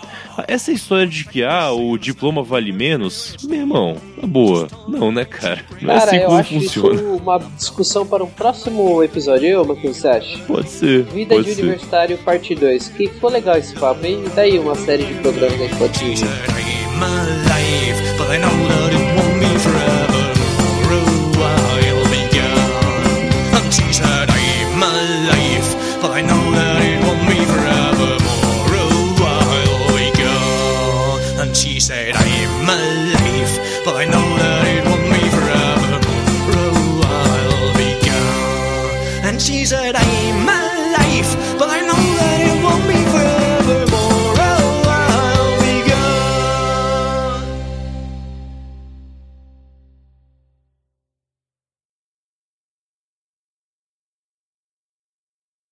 Essa 0.48 0.72
história 0.72 1.06
de 1.06 1.24
que, 1.24 1.42
ah, 1.44 1.70
o 1.72 1.98
diploma 1.98 2.42
vale 2.42 2.72
menos, 2.72 3.36
meu 3.44 3.60
irmão, 3.60 3.96
na 4.20 4.26
boa. 4.26 4.68
Não, 4.88 5.12
né, 5.12 5.24
cara? 5.24 5.60
Não 5.82 5.92
é 5.94 5.98
Cara, 5.98 6.10
assim 6.16 6.24
eu 6.30 6.40
acho 6.40 6.54
funciona. 6.54 6.94
isso 6.94 7.04
uma 7.04 7.38
discussão 7.38 8.06
para 8.06 8.24
um 8.24 8.30
próximo 8.30 9.02
episódio. 9.02 9.48
Eu, 9.48 9.62
o 9.62 9.76
que 9.76 9.88
você 9.88 10.08
acha? 10.08 10.38
Pode 10.46 10.68
ser. 10.68 11.02
Vida 11.04 11.34
pode 11.34 11.48
de 11.48 11.54
ser. 11.54 11.62
Universitário, 11.62 12.18
parte 12.18 12.54
2. 12.54 12.88
Que 12.88 13.08
ficou 13.08 13.30
legal 13.30 13.56
esse 13.56 13.74
papo, 13.74 14.04
hein? 14.04 14.22
E 14.26 14.28
daí 14.30 14.58
uma 14.58 14.74
série 14.74 15.04
de 15.04 15.14
programas 15.14 15.60
aí 15.60 15.68
que 15.68 15.76
pode 15.76 15.98